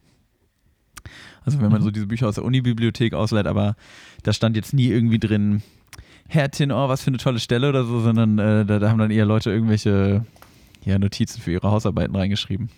[1.43, 1.85] Also wenn man mhm.
[1.87, 3.77] so diese Bücher aus der Unibibliothek ausleiht, aber
[4.25, 5.63] da stand jetzt nie irgendwie drin,
[6.29, 9.11] Hertin, oh, was für eine tolle Stelle oder so, sondern äh, da, da haben dann
[9.11, 10.27] eher Leute irgendwelche
[10.85, 12.69] ja, Notizen für ihre Hausarbeiten reingeschrieben.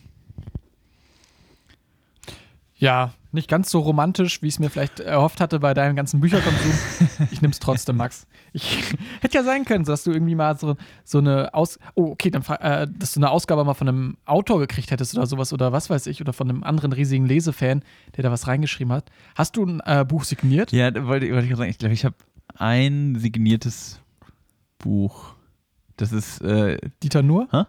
[2.76, 6.20] Ja, nicht ganz so romantisch, wie ich es mir vielleicht erhofft hatte bei deinem ganzen
[6.20, 6.72] Bücherkonsum.
[7.30, 8.26] Ich nehme es trotzdem, Max.
[8.52, 8.82] Ich
[9.20, 12.42] hätte ja sein können, dass du irgendwie mal so, so eine Aus oh okay, dann
[12.60, 15.90] äh, dass du eine Ausgabe mal von einem Autor gekriegt hättest oder sowas oder was
[15.90, 17.82] weiß ich oder von einem anderen riesigen Lesefan,
[18.16, 19.10] der da was reingeschrieben hat.
[19.34, 20.72] Hast du ein äh, Buch signiert?
[20.72, 21.70] Ja, wollte, wollte ich sagen.
[21.70, 22.16] Ich glaube, ich habe
[22.56, 24.00] ein signiertes
[24.78, 25.34] Buch.
[25.96, 27.48] Das ist äh, Dieter Nur?
[27.50, 27.64] Hä?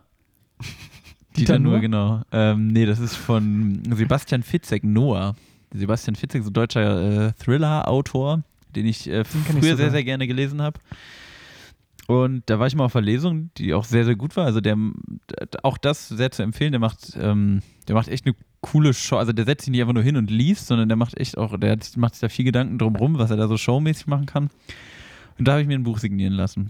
[1.37, 2.21] Dieter Nuhr, genau.
[2.31, 5.35] Ähm, nee, das ist von Sebastian Fitzek, Noah.
[5.77, 8.43] Sebastian Fitzek, so deutscher äh, Thriller-Autor,
[8.75, 10.79] den ich äh, früher ich sehr, sehr gerne gelesen habe.
[12.07, 14.45] Und da war ich mal auf einer Lesung, die auch sehr, sehr gut war.
[14.45, 14.77] Also der,
[15.63, 19.17] auch das sehr zu empfehlen, der macht, ähm, der macht echt eine coole Show.
[19.17, 21.57] Also der setzt sich nicht einfach nur hin und liest, sondern der macht echt auch,
[21.59, 24.49] der macht sich da viel Gedanken drum rum, was er da so showmäßig machen kann.
[25.39, 26.69] Und da habe ich mir ein Buch signieren lassen.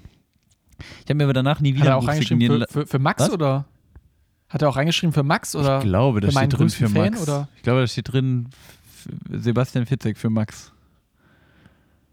[1.03, 2.59] Ich habe mir aber danach nie Hat wieder er ein auch Buch reingeschrieben signieren für,
[2.59, 2.73] lassen.
[2.73, 3.31] für, für Max Was?
[3.31, 3.65] oder?
[4.47, 5.79] Hat er auch reingeschrieben für Max oder?
[5.79, 7.21] Ich glaube, das für steht drin für Fan, Max.
[7.21, 7.49] oder?
[7.57, 8.49] Ich glaube, da steht drin
[9.29, 10.71] Sebastian Fitzek für Max.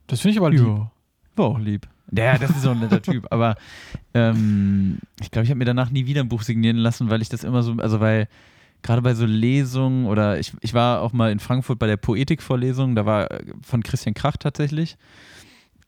[0.07, 0.61] Das finde ich aber lieb.
[0.61, 0.91] Ja.
[1.37, 1.89] War auch lieb.
[2.15, 3.27] Ja, das ist so ein netter Typ.
[3.31, 3.57] Aber
[4.15, 7.29] ähm, ich glaube, ich habe mir danach nie wieder ein Buch signieren lassen, weil ich
[7.29, 8.29] das immer so, also weil
[8.83, 12.95] gerade bei so Lesungen oder ich, ich war auch mal in Frankfurt bei der Poetikvorlesung,
[12.95, 14.97] da war äh, von Christian Krach tatsächlich.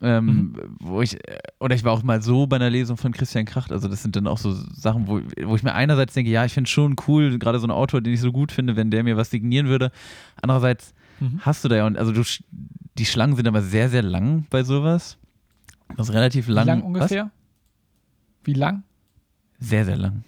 [0.04, 3.44] Ähm, wo ich, äh, oder ich war auch mal so bei einer Lesung von Christian
[3.46, 6.44] Kracht, also das sind dann auch so Sachen, wo, wo ich mir einerseits denke, ja,
[6.44, 9.02] ich finde schon cool, gerade so ein Autor, den ich so gut finde, wenn der
[9.04, 9.90] mir was signieren würde.
[10.42, 11.40] Andererseits Mhm.
[11.42, 12.22] hast du da ja, und also du,
[12.98, 15.16] die Schlangen sind aber sehr, sehr lang bei sowas.
[15.96, 16.66] Das ist relativ Wie lang.
[16.66, 17.30] lang ungefähr?
[18.42, 18.82] Wie lang?
[19.58, 19.68] Was?
[19.68, 20.24] Sehr, sehr lang.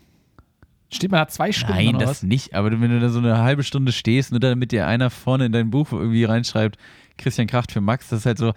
[0.93, 2.23] Steht man da zwei Stunden Nein, das was?
[2.23, 2.55] nicht.
[2.55, 5.53] Aber wenn du da so eine halbe Stunde stehst, nur damit dir einer vorne in
[5.53, 6.79] dein Buch irgendwie reinschreibt,
[7.19, 8.53] Christian Kracht für Max, das ist halt so,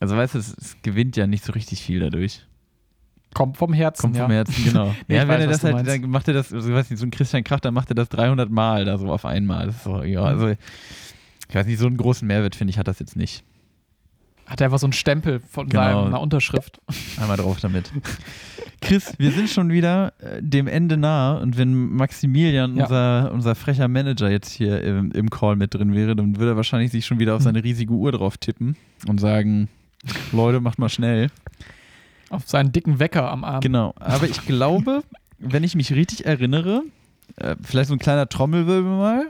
[0.00, 2.44] also weißt du, es, es gewinnt ja nicht so richtig viel dadurch.
[3.32, 4.02] Kommt vom Herzen.
[4.02, 4.24] Kommt ja.
[4.24, 4.86] vom Herzen, genau.
[5.08, 6.98] Nee, ja, wenn weiß, er das halt, dann macht er das, also ich weiß nicht,
[6.98, 9.66] so ein Christian Kracht, dann macht er das 300 Mal da so auf einmal.
[9.66, 12.88] Das ist so, ja, also ich weiß nicht, so einen großen Mehrwert finde ich, hat
[12.88, 13.44] das jetzt nicht.
[14.46, 16.04] Hat er einfach so einen Stempel von Genau.
[16.04, 16.80] seiner Unterschrift.
[17.20, 17.92] Einmal drauf damit.
[18.80, 22.84] Chris, wir sind schon wieder äh, dem Ende nahe und wenn Maximilian, Ja.
[22.84, 26.56] unser, unser frecher Manager, jetzt hier im, im Call mit drin wäre, dann würde er
[26.56, 28.74] wahrscheinlich sich schon wieder auf seine riesige Uhr drauf tippen
[29.06, 29.68] und sagen,
[30.32, 31.30] Leute, macht mal schnell.
[32.30, 33.60] Auf seinen dicken Wecker am Arm.
[33.60, 35.02] Genau, aber ich glaube,
[35.38, 36.82] wenn ich mich richtig erinnere,
[37.36, 39.28] äh, vielleicht so ein kleiner Trommelwirbel mal.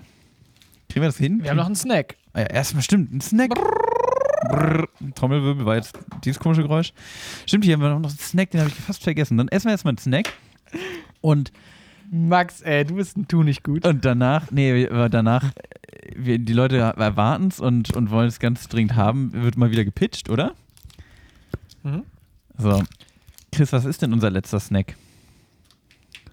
[0.88, 1.42] Kriegen wir das hin?
[1.42, 2.16] Wir haben noch einen Snack.
[2.32, 3.50] Ah ja, erstmal stimmt, ein Snack.
[3.50, 4.88] Brrr.
[5.14, 6.92] Trommelwirbel war jetzt dieses komische Geräusch.
[7.46, 9.38] Stimmt, hier haben wir noch einen Snack, den habe ich fast vergessen.
[9.38, 10.32] Dann essen wir erstmal einen Snack.
[11.20, 11.52] Und,
[12.12, 13.86] Max, ey, du bist ein Tu nicht gut.
[13.86, 15.44] und danach, nee, danach,
[16.16, 19.84] wir, die Leute erwarten es und, und wollen es ganz dringend haben, wird mal wieder
[19.84, 20.54] gepitcht, oder?
[21.84, 22.02] Mhm.
[22.58, 22.82] So.
[23.52, 24.96] Chris, was ist denn unser letzter Snack?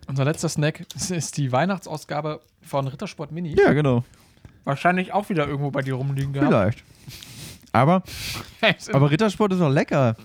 [0.07, 3.55] Unser letzter Snack ist die Weihnachtsausgabe von Rittersport Mini.
[3.57, 4.03] Ja, genau.
[4.63, 6.49] Wahrscheinlich auch wieder irgendwo bei dir rumliegen gehabt.
[6.49, 6.83] Vielleicht.
[7.71, 8.01] Aber,
[8.93, 10.15] Aber Rittersport ist auch lecker.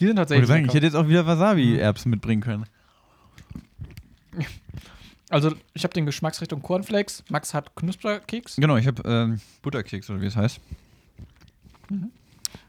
[0.00, 0.48] die sind Ich, tatsächlich.
[0.48, 2.64] sagen, ich hätte jetzt auch wieder Wasabi-Erbsen mitbringen können.
[5.30, 7.22] Also, ich habe den Geschmacksrichtung Cornflakes.
[7.28, 8.56] Max hat Knusperkeks.
[8.56, 10.60] Genau, ich habe ähm, Butterkeks oder wie es heißt.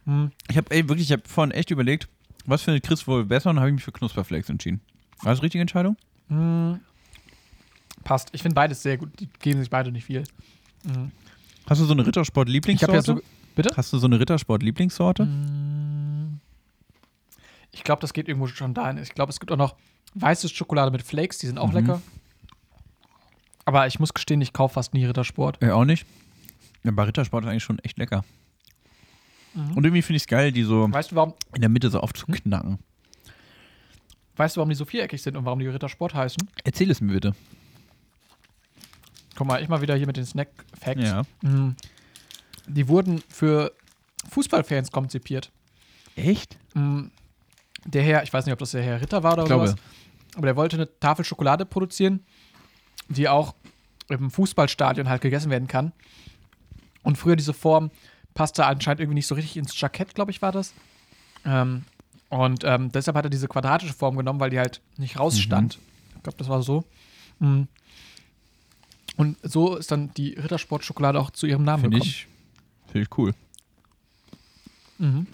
[0.05, 0.32] Mhm.
[0.49, 2.07] Ich habe wirklich, ich habe vorhin echt überlegt,
[2.45, 4.82] was findet Chris wohl besser und habe ich mich für Knusperflakes entschieden.
[5.22, 5.97] War das die richtige Entscheidung?
[6.30, 6.80] Mhm.
[8.03, 8.30] Passt.
[8.32, 9.10] Ich finde beides sehr gut.
[9.20, 10.24] Die geben sich beide nicht viel.
[10.84, 11.12] Mhm.
[11.70, 12.93] Hast du so eine Rittersport-Lieblingssorte?
[12.95, 13.22] ja so.
[13.55, 13.72] Bitte?
[13.76, 15.26] Hast du so eine Rittersport-Lieblingssorte?
[15.26, 16.39] Mm.
[17.72, 18.97] Ich glaube, das geht irgendwo schon dahin.
[18.97, 19.76] Ich glaube, es gibt auch noch
[20.16, 21.74] weiße Schokolade mit Flakes, die sind auch Mhm.
[21.76, 22.01] lecker.
[23.70, 25.61] Aber ich muss gestehen, ich kaufe fast nie Rittersport.
[25.61, 26.07] Ja, auch nicht.
[26.84, 28.26] Ja, bei Rittersport ist eigentlich schon echt lecker.
[29.53, 29.78] Mhm.
[29.78, 31.99] Und irgendwie finde ich es geil, die so Weißt du, warum, in der Mitte so
[31.99, 32.80] aufzuknacken.
[34.38, 36.49] weißt du, warum die so viereckig sind und warum die Rittersport heißen?
[36.63, 37.36] Erzähl es mir bitte.
[39.36, 41.03] Guck mal, ich mal wieder hier mit den Snack-Facts.
[41.03, 41.22] Ja.
[41.43, 41.76] Mhm.
[42.65, 43.72] Die wurden für
[44.32, 45.51] Fußballfans konzipiert.
[46.15, 46.57] Echt?
[46.74, 47.11] Mhm.
[47.86, 49.67] Der Herr, ich weiß nicht, ob das der Herr Ritter war oder Ich glaube.
[49.67, 49.80] sowas,
[50.36, 52.26] aber der wollte eine Tafel Schokolade produzieren,
[53.07, 53.55] die auch
[54.10, 55.91] im Fußballstadion halt gegessen werden kann.
[57.03, 57.91] Und früher diese Form
[58.34, 60.74] passte anscheinend irgendwie nicht so richtig ins Jackett, glaube ich, war das.
[61.45, 61.84] Ähm,
[62.30, 65.80] und ähm, deshalb hat er diese quadratische Form genommen, weil die halt nicht rausstand.
[66.16, 66.84] Ich glaube, das war so.
[67.39, 67.68] Mhm.
[69.18, 72.10] Und so ist dann die Rittersport-Schokolade auch zu ihrem Namen Finde gekommen.
[72.10, 72.28] ich,
[72.91, 73.34] find ich cool.
[74.97, 75.28] Mhm.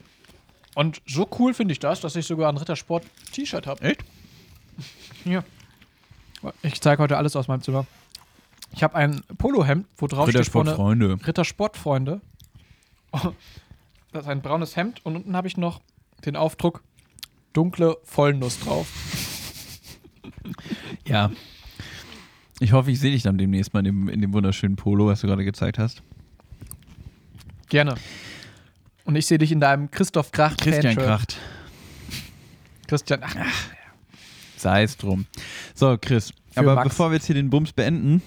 [0.74, 3.82] Und so cool finde ich das, dass ich sogar ein Rittersport-T-Shirt habe.
[3.82, 4.04] Echt?
[5.24, 5.44] Ja.
[6.62, 7.86] Ich zeige heute alles aus meinem Zimmer.
[8.72, 11.28] Ich habe ein Polohemd, wo drauf steht vorne Rittersport-Freunde.
[11.28, 12.22] Rittersportfreunde.
[14.12, 15.82] Das ist ein braunes Hemd und unten habe ich noch
[16.26, 16.84] den Aufdruck
[17.54, 18.88] dunkle Vollnuss drauf.
[21.08, 21.32] Ja.
[22.60, 25.22] Ich hoffe, ich sehe dich dann demnächst mal in dem, in dem wunderschönen Polo, was
[25.22, 26.02] du gerade gezeigt hast.
[27.70, 27.96] Gerne.
[29.04, 30.96] Und ich sehe dich in deinem Christoph Kracht Christian.
[30.96, 31.38] Kracht.
[32.88, 33.36] Christian, ach,
[34.58, 35.26] Sei es drum.
[35.74, 36.90] So, Chris, Für aber Max.
[36.90, 38.22] bevor wir jetzt hier den Bums beenden,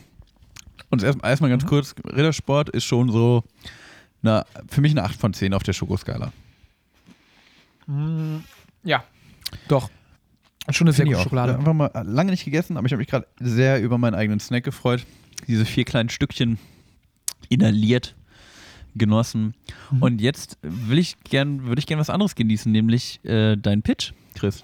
[0.91, 1.69] uns erstmal erstmal ganz Mhm.
[1.69, 3.45] kurz, Rittersport ist schon so
[4.23, 6.33] eine, für mich eine 8 von 10 auf der Schokoskala.
[7.87, 8.39] mm,
[8.85, 9.05] ja,
[9.69, 9.91] doch.
[10.71, 11.19] Schon eine sehr gute.
[11.21, 11.57] Schokolade.
[11.57, 14.65] Einfach mal lange nicht gegessen, aber ich habe mich gerade sehr über meinen eigenen Snack
[14.65, 15.07] gefreut.
[15.47, 16.59] Diese vier kleinen Stückchen
[17.49, 18.15] inhaliert,
[18.95, 19.55] genossen.
[19.91, 20.03] Mhm.
[20.03, 24.13] Und jetzt will ich gern, würde ich gern was anderes genießen, nämlich äh, deinen Pitch,
[24.35, 24.63] Chris.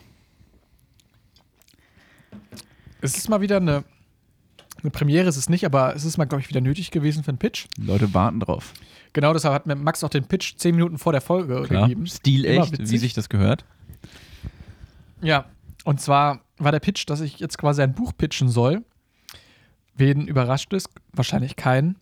[3.01, 3.85] Es ist mal wieder eine,
[4.85, 7.31] Eine Premiere ist es nicht, aber es ist mal, glaube ich, wieder nötig gewesen für
[7.31, 7.67] einen Pitch.
[7.79, 8.75] Die Leute warten drauf.
[9.15, 11.85] Genau deshalb hat mir Max auch den Pitch zehn Minuten vor der Folge Klar.
[11.85, 12.07] gegeben.
[12.07, 13.65] Stilecht, wie sich das gehört.
[15.23, 15.47] Ja,
[15.85, 18.85] und zwar war der Pitch, dass ich jetzt quasi ein Buch pitchen soll.
[19.97, 20.85] Wen überrascht es?
[21.15, 21.97] Wahrscheinlich keinen.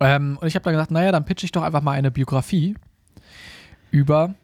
[0.00, 2.74] Ähm, und ich habe dann gesagt, naja, dann pitche ich doch einfach mal eine Biografie
[3.92, 4.34] über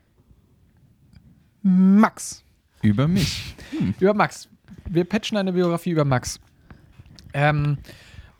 [1.63, 2.45] Max.
[2.81, 3.57] Über mich.
[3.99, 4.49] Über Max.
[4.89, 6.41] Wir pitchen eine Biografie über Max.
[7.33, 7.79] Ähm,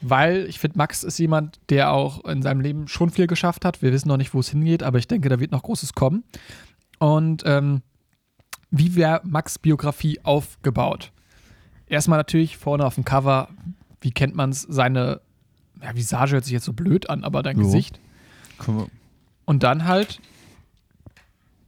[0.01, 3.81] weil ich finde, Max ist jemand, der auch in seinem Leben schon viel geschafft hat.
[3.81, 6.23] Wir wissen noch nicht, wo es hingeht, aber ich denke, da wird noch Großes kommen.
[6.97, 7.81] Und ähm,
[8.71, 11.11] wie wäre Max Biografie aufgebaut?
[11.87, 13.49] Erstmal natürlich vorne auf dem Cover,
[13.99, 15.21] wie kennt man es, seine
[15.81, 17.65] ja, Visage hört sich jetzt so blöd an, aber dein Jo.
[17.65, 17.99] Gesicht.
[19.45, 20.21] Und dann halt,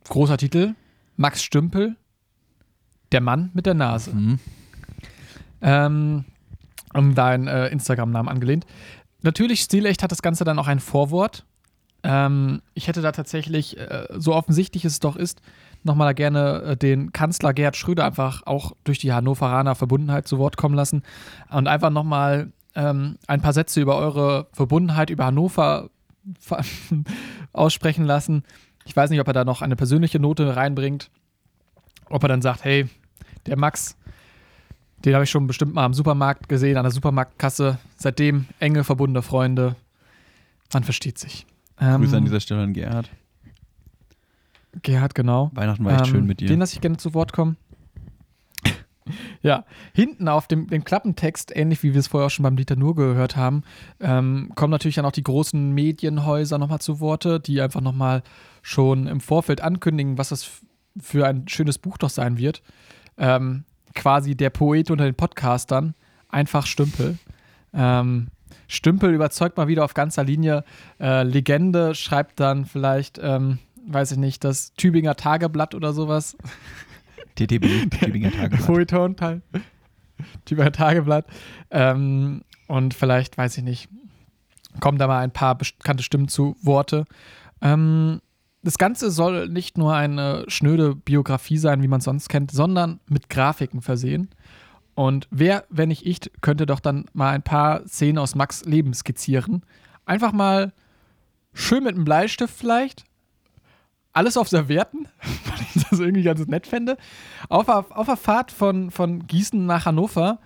[0.07, 0.75] großer Titel,
[1.17, 1.95] Max Stümpel,
[3.11, 4.11] der Mann mit der Nase.
[4.11, 4.39] Hm.
[5.61, 6.25] Ähm,
[6.93, 8.65] um deinen äh, Instagram-Namen angelehnt.
[9.21, 11.45] Natürlich, Stilecht hat das Ganze dann auch ein Vorwort.
[12.03, 15.41] Ähm, ich hätte da tatsächlich, äh, so offensichtlich es doch ist,
[15.83, 20.57] nochmal gerne äh, den Kanzler Gerhard Schröder einfach auch durch die Hannoveraner Verbundenheit zu Wort
[20.57, 21.03] kommen lassen
[21.49, 25.89] und einfach nochmal ähm, ein paar Sätze über eure Verbundenheit, über Hannover
[26.39, 26.63] ver-
[27.53, 28.43] aussprechen lassen.
[28.85, 31.09] Ich weiß nicht, ob er da noch eine persönliche Note reinbringt.
[32.09, 32.89] Ob er dann sagt, hey,
[33.45, 33.95] der Max,
[35.05, 37.79] den habe ich schon bestimmt mal am Supermarkt gesehen, an der Supermarktkasse.
[37.97, 39.75] Seitdem enge verbundene Freunde.
[40.71, 41.45] Man versteht sich.
[41.79, 43.09] Ähm, Grüße an dieser Stelle an Gerhard.
[44.81, 45.51] Gerhard, genau.
[45.53, 46.47] Weihnachten war echt Ähm, schön mit dir.
[46.47, 47.57] Den lasse ich gerne zu Wort kommen.
[49.41, 52.75] ja, hinten auf dem, dem Klappentext, ähnlich wie wir es vorher auch schon beim Dieter
[52.75, 53.63] Nur gehört haben,
[53.99, 58.23] ähm, kommen natürlich dann auch die großen Medienhäuser nochmal zu Worte, die einfach nochmal
[58.61, 60.61] schon im Vorfeld ankündigen, was das
[60.97, 62.63] für ein schönes Buch doch sein wird.
[63.17, 63.65] Ähm,
[63.95, 65.95] quasi der Poet unter den Podcastern,
[66.29, 67.17] einfach Stümpel.
[67.73, 68.27] Ähm,
[68.67, 70.63] Stümpel überzeugt mal wieder auf ganzer Linie.
[70.99, 76.37] Äh, Legende schreibt dann vielleicht, ähm, weiß ich nicht, das Tübinger Tageblatt oder sowas.
[77.35, 78.61] TTB, Tübinger Tageblatt.
[78.61, 79.41] Feuilleton-Teil.
[80.45, 81.25] Tübinger Tageblatt.
[81.71, 83.89] Ähm, und vielleicht, weiß ich nicht,
[84.79, 87.05] kommen da mal ein paar bekannte Stimmen zu Worte.
[87.61, 88.21] Ähm,
[88.63, 93.01] das Ganze soll nicht nur eine schnöde Biografie sein, wie man es sonst kennt, sondern
[93.07, 94.29] mit Grafiken versehen.
[94.95, 98.93] Und wer, wenn nicht ich, könnte doch dann mal ein paar Szenen aus Max Leben
[98.93, 99.65] skizzieren.
[100.05, 100.71] Einfach mal
[101.53, 103.03] schön mit einem Bleistift vielleicht.
[104.13, 105.07] Alles auf Servietten,
[105.45, 106.97] weil ich das irgendwie ganz nett fände.
[107.49, 110.39] Auf, auf, auf der Fahrt von, von Gießen nach Hannover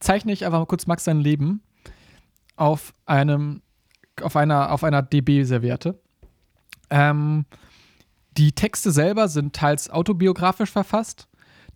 [0.00, 1.62] zeichne ich einfach mal kurz Max sein Leben
[2.56, 3.62] auf einem,
[4.20, 6.01] auf einer, auf einer DB-Serviette.
[6.92, 7.46] Ähm,
[8.36, 11.26] die Texte selber sind teils autobiografisch verfasst,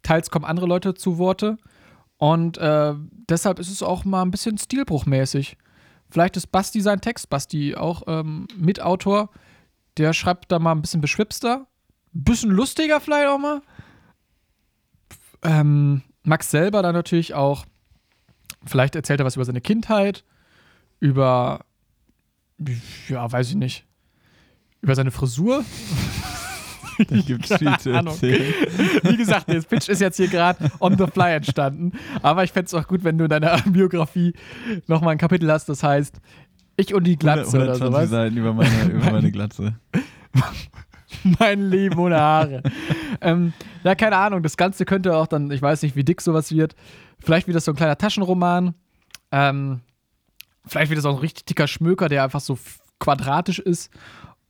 [0.03, 1.57] teils kommen andere Leute zu Worte.
[2.19, 2.95] Und äh,
[3.29, 5.57] deshalb ist es auch mal ein bisschen stilbruchmäßig.
[6.11, 9.31] Vielleicht ist Basti sein Text, Basti auch ähm, Mitautor.
[9.97, 11.67] Der schreibt da mal ein bisschen beschwipster,
[12.13, 13.63] bisschen lustiger vielleicht auch mal.
[15.43, 17.65] Ähm, Max selber dann natürlich auch.
[18.65, 20.25] Vielleicht erzählt er was über seine Kindheit,
[21.01, 21.65] über,
[23.09, 23.86] ja, weiß ich nicht,
[24.81, 25.65] über seine Frisur.
[26.99, 28.55] Da gibt es viel zu erzählen.
[29.03, 31.93] Wie gesagt, der Pitch ist jetzt hier gerade on the fly entstanden.
[32.23, 34.33] Aber ich fände es auch gut, wenn du in deiner Biografie
[34.87, 36.19] nochmal ein Kapitel hast, das heißt
[36.79, 38.09] Ich und die Glatze oder 120 sowas.
[38.09, 39.75] Seiten über meine, über meine Glatze.
[41.39, 42.63] Mein Leben ohne Haare.
[43.21, 43.53] ähm,
[43.85, 44.43] ja, keine Ahnung.
[44.43, 46.75] Das Ganze könnte auch dann, ich weiß nicht, wie dick sowas wird.
[47.21, 48.75] Vielleicht wird das so ein kleiner Taschenroman.
[49.31, 49.81] Ähm,
[50.67, 52.59] vielleicht wird das auch ein richtig dicker Schmöker, der einfach so
[52.99, 53.91] quadratisch ist.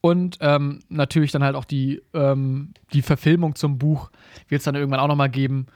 [0.07, 4.13] Und ähm, natürlich dann halt auch die, ähm, die Verfilmung zum Buch
[4.49, 5.67] wird es dann irgendwann auch nochmal geben.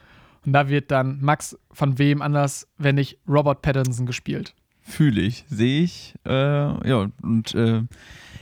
[0.45, 4.55] Und da wird dann Max von wem anders, wenn nicht Robert Pattinson gespielt.
[4.83, 6.15] Fühle ich, sehe ich.
[6.25, 7.83] Äh, ja, und äh,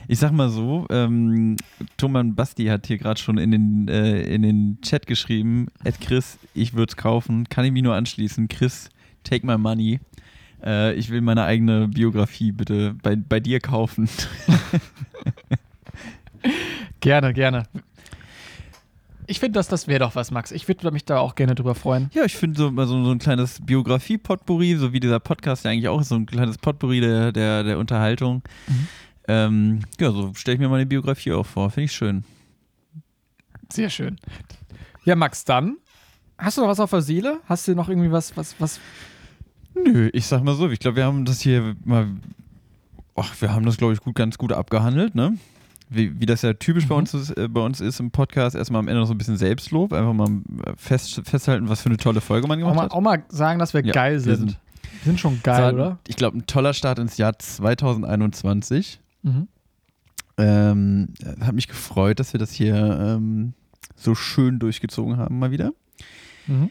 [0.06, 1.56] ich sag mal so, ähm,
[1.96, 6.38] Thomas Basti hat hier gerade schon in den, äh, in den Chat geschrieben, Ed Chris,
[6.54, 8.46] ich würde es kaufen, kann ich mich nur anschließen.
[8.46, 8.90] Chris,
[9.24, 9.98] take my money.
[10.62, 14.08] Äh, ich will meine eigene Biografie bitte bei, bei dir kaufen.
[17.00, 17.64] Gerne, gerne.
[19.26, 20.50] Ich finde, dass das wäre doch was, Max.
[20.50, 22.10] Ich würde mich da auch gerne drüber freuen.
[22.12, 25.88] Ja, ich finde so, so, so ein kleines Biografie-Potpourri, so wie dieser Podcast ja eigentlich
[25.88, 28.42] auch ist, so ein kleines Potpourri der, der, der Unterhaltung.
[28.66, 28.88] Mhm.
[29.28, 31.70] Ähm, ja, so stelle ich mir meine Biografie auch vor.
[31.70, 32.24] Finde ich schön.
[33.72, 34.16] Sehr schön.
[35.04, 35.76] Ja, Max, dann
[36.36, 37.38] hast du noch was auf der Seele?
[37.46, 38.80] Hast du noch irgendwie was, was, was?
[39.74, 42.08] Nö, ich sag mal so, ich glaube, wir haben das hier mal,
[43.14, 45.38] ach, wir haben das, glaube ich, gut, ganz gut abgehandelt, ne?
[45.92, 47.00] Wie, wie das ja typisch bei, Mhm.
[47.00, 49.36] uns ist, äh, bei uns ist im Podcast, erstmal am Ende noch so ein bisschen
[49.36, 50.28] Selbstlob, einfach mal
[50.64, 52.92] äh, fest, festhalten, was für eine tolle Folge man Auch gemacht mal, hat.
[52.92, 54.36] auch mal sagen, dass wir Ja, geil wir sind.
[54.50, 54.60] sind-
[55.02, 55.98] Die sind schon geil, war, oder?
[56.06, 59.00] Ich glaube, ein toller Start ins Jahr 2021.
[59.22, 59.48] Mhm.
[60.38, 61.08] Ähm,
[61.40, 63.52] hat mich gefreut, dass wir das hier ähm,
[63.96, 65.72] so schön durchgezogen haben, mal wieder.
[66.46, 66.70] Mhm.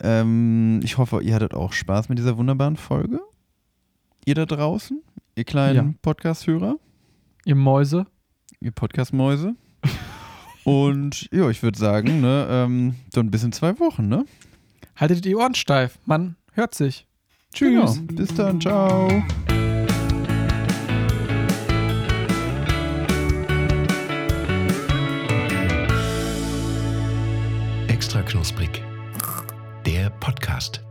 [0.00, 3.20] Ähm, ich hoffe, ihr hattet auch Spaß mit dieser wunderbaren Folge.
[4.24, 5.00] Ihr da draußen,
[5.36, 5.94] ihr kleinen Ja.
[6.02, 6.76] Podcast-Hörer,
[7.44, 8.06] Ihr Mäuse.
[8.60, 9.54] Ihr Podcast-Mäuse.
[10.64, 14.24] Und ja, ich würde sagen, ne, ähm, so ein bisschen zwei Wochen, ne?
[14.96, 15.98] Haltet die Ohren steif.
[16.04, 17.06] Man hört sich.
[17.54, 17.94] Tschüss.
[17.94, 18.12] Genau.
[18.12, 19.22] Bis dann, ciao.
[27.88, 28.82] Extra knusprig.
[29.86, 30.87] Der Podcast.